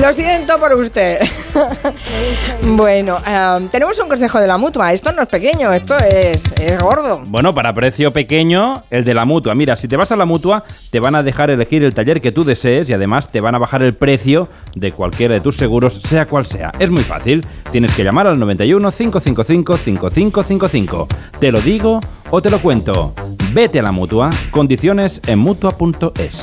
Lo 0.00 0.12
siento 0.12 0.58
por 0.58 0.74
usted. 0.74 1.18
bueno, 2.62 3.18
em, 3.26 3.68
tenemos 3.68 3.98
un 3.98 4.08
consejo 4.08 4.40
de 4.40 4.46
la 4.46 4.58
mutua. 4.58 4.92
Esto 4.92 5.12
no 5.12 5.22
es 5.22 5.28
pequeño, 5.28 5.72
esto 5.72 5.96
es, 5.96 6.42
es 6.60 6.78
gordo. 6.78 7.22
Bueno, 7.26 7.54
para 7.54 7.72
precio 7.72 8.12
pequeño, 8.12 8.82
el 8.90 9.04
de 9.04 9.14
la 9.14 9.24
mutua. 9.24 9.54
Mira, 9.54 9.76
si 9.76 9.88
te 9.88 9.96
vas 9.96 10.12
a 10.12 10.16
la 10.16 10.24
mutua, 10.24 10.64
te 10.90 11.00
van 11.00 11.14
a 11.14 11.22
dejar 11.22 11.50
elegir 11.50 11.84
el 11.84 11.94
taller 11.94 12.20
que 12.20 12.32
tú 12.32 12.44
desees 12.44 12.90
y 12.90 12.92
además 12.92 13.30
te 13.30 13.40
van 13.40 13.54
a 13.54 13.58
bajar 13.58 13.82
el 13.82 13.94
precio 13.94 14.48
de 14.74 14.92
cualquiera 14.92 15.34
de 15.34 15.40
tus 15.40 15.56
seguros, 15.56 15.94
sea 16.04 16.26
cual 16.26 16.46
sea. 16.46 16.72
Es 16.78 16.90
muy 16.90 17.02
fácil. 17.02 17.46
Tienes 17.76 17.94
que 17.94 18.04
llamar 18.04 18.26
al 18.26 18.38
91 18.38 18.90
555 18.90 19.76
5555. 19.76 21.08
Te 21.38 21.52
lo 21.52 21.60
digo 21.60 22.00
o 22.30 22.40
te 22.40 22.48
lo 22.48 22.58
cuento. 22.58 23.12
Vete 23.52 23.80
a 23.80 23.82
la 23.82 23.92
mutua. 23.92 24.30
Condiciones 24.50 25.20
en 25.26 25.40
mutua.es. 25.40 26.40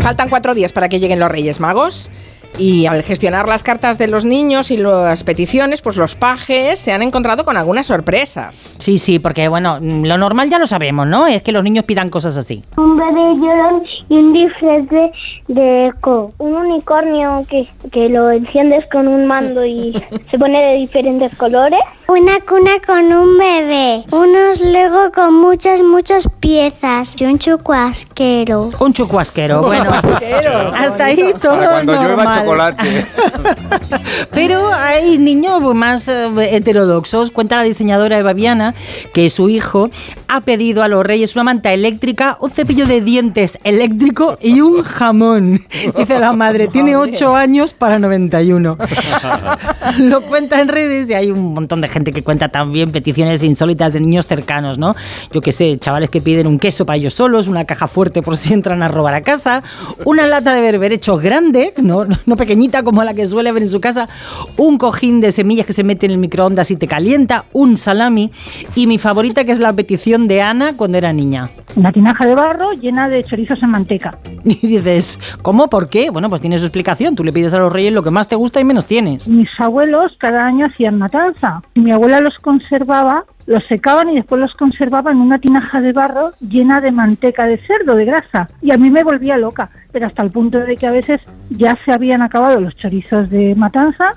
Faltan 0.00 0.28
cuatro 0.28 0.52
días 0.52 0.72
para 0.72 0.88
que 0.88 0.98
lleguen 0.98 1.20
los 1.20 1.30
Reyes 1.30 1.60
Magos. 1.60 2.10
Y 2.58 2.86
al 2.86 3.02
gestionar 3.02 3.48
las 3.48 3.62
cartas 3.62 3.96
de 3.96 4.08
los 4.08 4.24
niños 4.24 4.70
y 4.70 4.76
las 4.76 5.24
peticiones, 5.24 5.80
pues 5.80 5.96
los 5.96 6.14
pajes 6.14 6.78
se 6.78 6.92
han 6.92 7.02
encontrado 7.02 7.44
con 7.44 7.56
algunas 7.56 7.86
sorpresas. 7.86 8.76
Sí, 8.78 8.98
sí, 8.98 9.18
porque 9.18 9.48
bueno, 9.48 9.78
lo 9.80 10.18
normal 10.18 10.50
ya 10.50 10.58
lo 10.58 10.66
sabemos, 10.66 11.06
¿no? 11.06 11.26
Es 11.26 11.42
que 11.42 11.52
los 11.52 11.64
niños 11.64 11.84
pidan 11.84 12.10
cosas 12.10 12.36
así. 12.36 12.62
Un 12.76 12.96
bebé 12.96 13.36
llorón 13.36 13.82
y 14.08 14.14
un 14.14 14.32
disfraz 14.32 14.86
de, 14.88 15.10
de 15.48 15.86
eco. 15.86 16.32
Un 16.38 16.54
unicornio 16.54 17.46
que, 17.48 17.66
que 17.92 18.08
lo 18.08 18.30
enciendes 18.30 18.84
con 18.90 19.08
un 19.08 19.26
mando 19.26 19.64
y 19.64 19.92
se 20.30 20.38
pone 20.38 20.60
de 20.60 20.78
diferentes 20.78 21.34
colores. 21.36 21.80
Una 22.10 22.40
cuna 22.40 22.72
con 22.84 23.04
un 23.12 23.38
bebé. 23.38 24.04
Unos 24.10 24.60
Lego 24.60 25.12
con 25.14 25.32
muchas, 25.32 25.80
muchas 25.80 26.28
piezas. 26.40 27.14
Y 27.20 27.24
un 27.24 27.38
chucuasquero. 27.38 28.70
Un 28.80 28.92
chucuasquero, 28.92 29.62
bueno. 29.62 29.84
Chucuasquero, 29.84 30.72
hasta 30.76 31.04
ahí 31.04 31.32
todo 31.40 31.54
Para 31.54 31.70
cuando 31.70 31.92
llueva 31.92 32.24
normal. 32.24 32.38
chocolate. 32.40 33.06
Pero 34.32 34.72
hay 34.74 35.18
niños 35.18 35.62
más 35.72 36.08
eh, 36.08 36.28
heterodoxos. 36.50 37.30
Cuenta 37.30 37.56
la 37.56 37.62
diseñadora 37.62 38.18
Eva 38.18 38.32
Viana 38.32 38.74
que 39.14 39.30
su 39.30 39.48
hijo 39.48 39.88
ha 40.26 40.40
pedido 40.40 40.82
a 40.82 40.88
los 40.88 41.06
reyes 41.06 41.36
una 41.36 41.44
manta 41.44 41.72
eléctrica, 41.72 42.38
un 42.40 42.50
cepillo 42.50 42.86
de 42.86 43.02
dientes 43.02 43.56
eléctrico 43.62 44.36
y 44.40 44.62
un 44.62 44.82
jamón. 44.82 45.64
Dice 45.96 46.18
la 46.18 46.32
madre, 46.32 46.66
tiene 46.66 46.96
8 46.96 47.36
años 47.36 47.72
para 47.72 48.00
91. 48.00 48.76
Lo 49.98 50.22
cuenta 50.22 50.60
en 50.60 50.66
redes 50.66 51.08
y 51.08 51.14
hay 51.14 51.30
un 51.30 51.54
montón 51.54 51.80
de 51.80 51.86
gente 51.86 51.99
que 52.04 52.22
cuenta 52.22 52.48
también 52.48 52.90
peticiones 52.90 53.42
insólitas 53.42 53.92
de 53.92 54.00
niños 54.00 54.26
cercanos, 54.26 54.78
¿no? 54.78 54.94
Yo 55.32 55.40
qué 55.40 55.52
sé, 55.52 55.78
chavales 55.78 56.10
que 56.10 56.20
piden 56.20 56.46
un 56.46 56.58
queso 56.58 56.86
para 56.86 56.96
ellos 56.96 57.14
solos, 57.14 57.48
una 57.48 57.64
caja 57.64 57.86
fuerte 57.86 58.22
por 58.22 58.36
si 58.36 58.52
entran 58.52 58.82
a 58.82 58.88
robar 58.88 59.14
a 59.14 59.22
casa, 59.22 59.62
una 60.04 60.26
lata 60.26 60.54
de 60.54 60.60
berberechos 60.60 61.20
grande, 61.20 61.74
no, 61.76 62.06
no 62.26 62.36
pequeñita 62.36 62.82
como 62.82 63.04
la 63.04 63.14
que 63.14 63.26
suele 63.26 63.52
ver 63.52 63.62
en 63.62 63.68
su 63.68 63.80
casa, 63.80 64.08
un 64.56 64.78
cojín 64.78 65.20
de 65.20 65.32
semillas 65.32 65.66
que 65.66 65.72
se 65.72 65.84
mete 65.84 66.06
en 66.06 66.12
el 66.12 66.18
microondas 66.18 66.70
y 66.70 66.76
te 66.76 66.86
calienta, 66.86 67.44
un 67.52 67.76
salami 67.76 68.30
y 68.74 68.86
mi 68.86 68.98
favorita 68.98 69.44
que 69.44 69.52
es 69.52 69.60
la 69.60 69.72
petición 69.72 70.26
de 70.26 70.42
Ana 70.42 70.74
cuando 70.76 70.98
era 70.98 71.12
niña. 71.12 71.50
Una 71.76 71.92
tinaja 71.92 72.26
de 72.26 72.34
barro 72.34 72.72
llena 72.72 73.08
de 73.08 73.22
chorizos 73.22 73.62
en 73.62 73.70
manteca. 73.70 74.10
Y 74.62 74.66
dices, 74.66 75.18
¿cómo? 75.42 75.68
¿Por 75.68 75.88
qué? 75.88 76.10
Bueno, 76.10 76.28
pues 76.28 76.40
tiene 76.40 76.58
su 76.58 76.64
explicación. 76.64 77.14
Tú 77.14 77.24
le 77.24 77.32
pides 77.32 77.52
a 77.54 77.58
los 77.58 77.72
reyes 77.72 77.92
lo 77.92 78.02
que 78.02 78.10
más 78.10 78.28
te 78.28 78.36
gusta 78.36 78.60
y 78.60 78.64
menos 78.64 78.84
tienes. 78.84 79.28
Mis 79.28 79.48
abuelos 79.58 80.16
cada 80.18 80.44
año 80.44 80.66
hacían 80.66 80.98
matanza. 80.98 81.62
Y 81.74 81.89
mi 81.90 81.94
abuela 81.94 82.20
los 82.20 82.36
conservaba, 82.38 83.24
los 83.46 83.66
secaban 83.66 84.10
y 84.10 84.14
después 84.14 84.40
los 84.40 84.54
conservaba 84.54 85.10
en 85.10 85.20
una 85.20 85.40
tinaja 85.40 85.80
de 85.80 85.92
barro 85.92 86.30
llena 86.38 86.80
de 86.80 86.92
manteca 86.92 87.46
de 87.46 87.58
cerdo, 87.58 87.96
de 87.96 88.04
grasa. 88.04 88.48
Y 88.62 88.72
a 88.72 88.76
mí 88.76 88.92
me 88.92 89.02
volvía 89.02 89.36
loca, 89.36 89.70
pero 89.90 90.06
hasta 90.06 90.22
el 90.22 90.30
punto 90.30 90.60
de 90.60 90.76
que 90.76 90.86
a 90.86 90.92
veces 90.92 91.20
ya 91.48 91.76
se 91.84 91.90
habían 91.90 92.22
acabado 92.22 92.60
los 92.60 92.76
chorizos 92.76 93.28
de 93.28 93.56
matanza, 93.56 94.14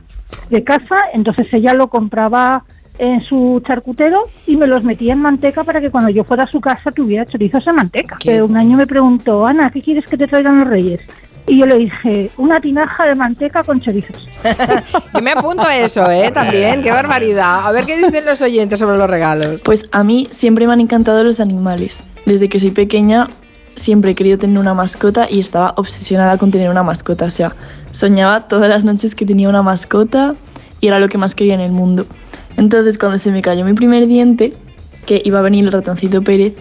de 0.51 0.63
casa, 0.63 0.97
entonces 1.15 1.51
ella 1.51 1.74
lo 1.74 1.88
compraba 1.88 2.63
en 2.99 3.21
su 3.21 3.59
charcutero 3.65 4.28
y 4.45 4.55
me 4.55 4.67
los 4.67 4.84
metía 4.84 5.13
en 5.13 5.24
manteca 5.24 5.63
para 5.63 5.82
que 5.82 5.89
cuando 5.89 6.11
yo 6.11 6.24
fuera 6.24 6.43
a 6.43 6.47
su 6.47 6.61
casa 6.61 6.91
tuviera 6.91 7.26
chorizos 7.26 7.65
de 7.65 7.74
manteca. 7.74 8.19
Pero 8.24 8.45
un 8.45 8.55
año 8.55 8.78
me 8.78 8.86
preguntó, 8.86 9.47
Ana, 9.47 9.71
¿qué 9.71 9.82
quieres 9.82 10.05
que 10.05 10.15
te 10.15 10.28
traigan 10.28 10.59
los 10.59 10.67
reyes? 10.67 11.01
Y 11.45 11.57
yo 11.57 11.65
le 11.65 11.77
dije, 11.77 12.31
una 12.37 12.61
tinaja 12.61 13.05
de 13.05 13.15
manteca 13.15 13.63
con 13.63 13.81
chorizos. 13.81 14.29
Yo 15.13 15.21
me 15.21 15.31
apunto 15.31 15.67
a 15.67 15.75
eso, 15.75 16.09
¿eh? 16.09 16.31
También, 16.31 16.81
qué 16.81 16.89
barbaridad. 16.89 17.67
A 17.67 17.71
ver 17.73 17.85
qué 17.85 17.97
dicen 17.97 18.25
los 18.25 18.41
oyentes 18.41 18.79
sobre 18.79 18.97
los 18.97 19.09
regalos. 19.09 19.61
Pues 19.61 19.85
a 19.91 20.05
mí 20.05 20.27
siempre 20.31 20.65
me 20.67 20.73
han 20.73 20.79
encantado 20.79 21.21
los 21.21 21.41
animales. 21.41 22.03
Desde 22.25 22.47
que 22.47 22.59
soy 22.59 22.71
pequeña 22.71 23.27
siempre 23.75 24.11
he 24.11 24.15
querido 24.15 24.37
tener 24.37 24.57
una 24.59 24.73
mascota 24.73 25.27
y 25.29 25.39
estaba 25.39 25.73
obsesionada 25.77 26.37
con 26.37 26.51
tener 26.51 26.69
una 26.69 26.83
mascota. 26.83 27.25
O 27.25 27.31
sea, 27.31 27.53
soñaba 27.91 28.47
todas 28.47 28.69
las 28.69 28.85
noches 28.85 29.15
que 29.15 29.25
tenía 29.25 29.49
una 29.49 29.61
mascota 29.61 30.35
y 30.79 30.87
era 30.87 30.99
lo 30.99 31.09
que 31.09 31.17
más 31.17 31.35
quería 31.35 31.55
en 31.55 31.61
el 31.61 31.71
mundo. 31.71 32.05
Entonces 32.57 32.97
cuando 32.97 33.17
se 33.17 33.31
me 33.31 33.41
cayó 33.41 33.65
mi 33.65 33.73
primer 33.73 34.07
diente, 34.07 34.53
que 35.05 35.21
iba 35.25 35.39
a 35.39 35.41
venir 35.41 35.65
el 35.65 35.71
ratoncito 35.71 36.21
Pérez, 36.21 36.53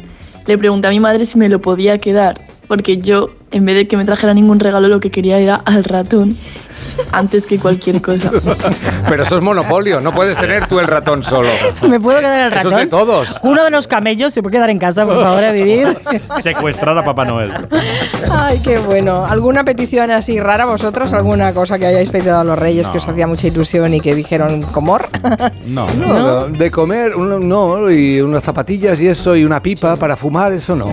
le 0.46 0.58
pregunté 0.58 0.88
a 0.88 0.90
mi 0.90 1.00
madre 1.00 1.24
si 1.24 1.38
me 1.38 1.48
lo 1.48 1.60
podía 1.60 1.98
quedar, 1.98 2.40
porque 2.66 2.96
yo, 2.96 3.30
en 3.52 3.64
vez 3.64 3.76
de 3.76 3.86
que 3.88 3.96
me 3.96 4.04
trajera 4.04 4.34
ningún 4.34 4.58
regalo, 4.60 4.88
lo 4.88 5.00
que 5.00 5.10
quería 5.10 5.38
era 5.38 5.54
al 5.64 5.84
ratón, 5.84 6.36
antes 7.12 7.46
que 7.46 7.58
cualquier 7.58 8.00
cosa. 8.02 8.30
Pero 9.08 9.22
eso 9.22 9.36
es 9.36 9.42
monopolio, 9.42 10.00
no 10.00 10.12
puedes 10.12 10.36
tener 10.38 10.66
tú 10.66 10.80
el 10.80 10.86
ratón 10.86 11.22
solo. 11.22 11.48
¿Me 11.88 12.00
puedo 12.00 12.20
quedar 12.20 12.40
el 12.40 12.46
Eso 12.48 12.56
ratón? 12.56 12.72
es 12.74 12.78
de 12.80 12.86
todos. 12.86 13.40
Uno 13.42 13.64
de 13.64 13.70
los 13.70 13.86
camellos 13.86 14.32
se 14.34 14.42
puede 14.42 14.56
quedar 14.56 14.70
en 14.70 14.78
casa, 14.78 15.04
por 15.04 15.22
favor, 15.22 15.44
a 15.44 15.52
vivir. 15.52 15.96
Secuestrar 16.42 16.96
a 16.98 17.04
Papá 17.04 17.24
Noel. 17.24 17.52
Ay, 18.30 18.60
qué 18.64 18.78
bueno. 18.78 19.24
¿Alguna 19.24 19.64
petición 19.64 20.10
así 20.10 20.40
rara 20.40 20.64
vosotros? 20.64 21.12
¿Alguna 21.12 21.52
cosa 21.52 21.78
que 21.78 21.86
hayáis 21.86 22.10
pedido 22.10 22.38
a 22.38 22.44
los 22.44 22.58
reyes 22.58 22.88
que 22.88 22.98
os 22.98 23.08
hacía 23.08 23.26
mucha 23.26 23.46
ilusión 23.46 23.92
y 23.94 24.00
que 24.00 24.14
dijeron 24.14 24.62
comor? 24.62 25.08
No. 25.64 25.86
No, 25.94 26.46
de 26.48 26.70
comer, 26.70 27.16
no, 27.16 27.90
y 27.90 28.20
unas 28.20 28.42
zapatillas 28.42 29.00
y 29.00 29.08
eso, 29.08 29.34
y 29.36 29.44
una 29.44 29.60
pipa 29.60 29.96
para 29.96 30.16
fumar, 30.16 30.52
eso 30.52 30.74
no. 30.76 30.92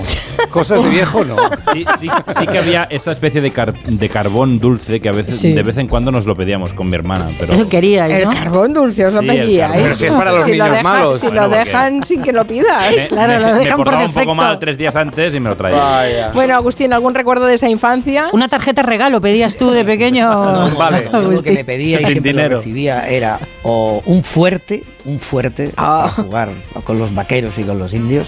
Cosas 0.52 0.84
de 0.84 0.90
viejo 0.90 1.24
no. 1.26 1.36
Sí, 1.74 1.86
sí, 2.00 2.10
sí 2.40 2.48
que 2.52 2.60
había 2.60 2.84
esa 2.90 3.12
especie 3.12 3.42
de, 3.42 3.52
car- 3.52 3.74
de 3.84 4.10
carbón 4.10 4.60
dulce 4.60 5.00
que 5.00 5.10
a 5.10 5.12
veces, 5.12 5.38
Sí. 5.40 5.54
de 5.54 5.64
vez 5.64 5.78
en 5.78 5.88
cuando 5.88 6.12
nos 6.12 6.26
lo 6.26 6.36
pedíamos 6.36 6.74
con 6.74 6.90
mi 6.90 6.96
hermana. 6.96 7.26
Pero 7.40 7.54
Eso 7.54 7.68
queríais, 7.70 8.14
El 8.14 8.26
¿no? 8.26 8.32
carbón 8.32 8.74
dulce 8.74 9.06
os 9.06 9.14
lo 9.14 9.22
Sí, 9.22 9.30
el 9.30 9.40
pedíais. 9.42 9.82
Pero 9.84 9.96
si 9.96 10.06
es 10.08 10.14
para 10.14 10.32
los 10.32 10.44
Si 10.44 10.56
lo 10.56 10.64
niños 10.66 10.70
dejan- 10.78 10.84
malos. 10.84 11.20
Si 11.20 11.28
Bueno, 11.28 11.42
lo 11.44 11.50
porque- 11.50 11.66
dejan 11.66 12.04
sin 12.04 12.22
que 12.22 12.34
lo 12.34 12.46
pidas. 12.46 12.96
me, 12.96 13.08
Claro, 13.08 13.34
me- 13.34 13.40
lo 13.40 13.54
me 13.54 13.60
dejan 13.60 13.78
por 13.78 13.86
portaba 13.86 14.04
un 14.06 14.10
poco 14.12 14.20
defecto. 14.20 14.36
mal 14.36 14.60
tres 14.60 14.78
días 14.78 14.96
antes 14.96 15.34
y 15.36 15.40
me 15.40 15.50
lo 15.50 15.56
traía. 15.56 16.32
Bueno, 16.34 16.56
Agustín, 16.56 16.94
¿algún 16.94 17.14
recuerdo 17.16 17.46
de 17.46 17.56
esa 17.56 17.70
infancia? 17.70 18.28
Una 18.34 18.48
tarjeta 18.48 18.82
regalo 18.84 19.22
pedías 19.22 19.56
tú 19.58 19.72
de 19.72 19.84
pequeño. 19.86 20.30
Vale. 20.78 21.10
Lo 21.12 21.42
que 21.42 21.52
me 21.52 21.64
pedía 21.66 21.96
y 21.98 22.04
Sin 22.04 22.12
siempre 22.14 22.32
dinero. 22.32 22.50
lo 22.52 22.58
recibía 22.58 23.08
era 23.10 23.40
o 23.64 24.02
un 24.06 24.24
fuerte, 24.24 24.84
un 25.06 25.20
fuerte 25.20 25.72
Ah. 25.78 26.12
para 26.16 26.24
jugar 26.28 26.50
con 26.84 27.00
los 27.00 27.14
vaqueros 27.14 27.58
y 27.58 27.64
con 27.64 27.80
los 27.80 27.94
indios, 27.94 28.28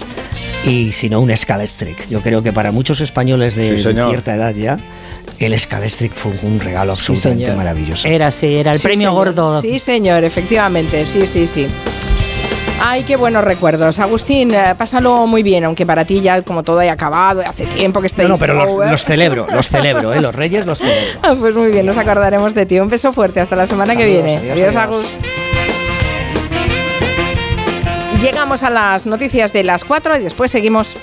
y 0.66 0.92
si 0.92 1.08
no 1.08 1.20
un 1.20 1.36
Scalestric. 1.36 2.08
Yo 2.08 2.20
creo 2.20 2.42
que 2.42 2.52
para 2.52 2.70
muchos 2.72 3.00
españoles 3.00 3.54
de, 3.56 3.78
Sí, 3.78 3.92
cierta 3.92 4.34
edad 4.34 4.54
ya, 4.54 4.78
el 5.38 5.58
Scalestric 5.58 6.12
fue 6.12 6.32
un 6.42 6.60
regalo 6.60 6.92
absolutamente 6.92 7.52
maravilloso. 7.52 8.06
Era 8.08 8.28
así, 8.28 8.56
era 8.56 8.72
el 8.72 8.78
Sí, 8.78 8.84
premio 8.84 9.10
señor. 9.10 9.34
gordo. 9.34 9.60
Sí, 9.60 9.78
señor, 9.78 10.22
efectivamente, 10.24 11.04
sí, 11.06 11.26
sí, 11.26 11.46
sí. 11.46 11.66
Ay, 12.84 13.04
qué 13.04 13.14
buenos 13.16 13.44
recuerdos. 13.44 14.00
Agustín, 14.00 14.52
eh, 14.54 14.74
pásalo 14.76 15.26
muy 15.28 15.44
bien, 15.44 15.64
aunque 15.64 15.86
para 15.86 16.04
ti 16.04 16.20
ya 16.20 16.42
como 16.42 16.64
todo 16.64 16.80
haya 16.80 16.92
acabado, 16.92 17.40
hace 17.46 17.64
tiempo 17.66 18.00
que 18.00 18.04
No, 18.04 18.06
estáis 18.06 18.28
no, 18.28 18.36
pero 18.38 18.54
los, 18.54 19.04
celebro, 19.04 19.46
los 19.52 19.68
celebro, 19.68 20.12
¿eh? 20.12 20.20
los 20.20 20.34
reyes 20.34 20.66
los 20.66 20.78
celebro. 20.78 21.00
Ah, 21.22 21.36
Pues 21.38 21.54
muy 21.54 21.70
bien, 21.70 21.86
nos 21.86 21.96
acordaremos 21.96 22.54
de 22.54 22.66
ti. 22.66 22.80
Un 22.80 22.88
beso 22.88 23.12
fuerte, 23.12 23.38
hasta 23.40 23.54
la 23.54 23.66
semana 23.68 23.94
que 23.94 24.06
viene. 24.06 24.36
adiós, 24.38 24.52
adiós, 24.52 24.76
adiós. 24.76 24.76
Agus. 24.76 25.06
Llegamos 28.22 28.62
a 28.62 28.70
las 28.70 29.04
noticias 29.04 29.52
de 29.52 29.64
las 29.64 29.84
4 29.84 30.18
y 30.18 30.22
después 30.22 30.52
seguimos. 30.52 30.96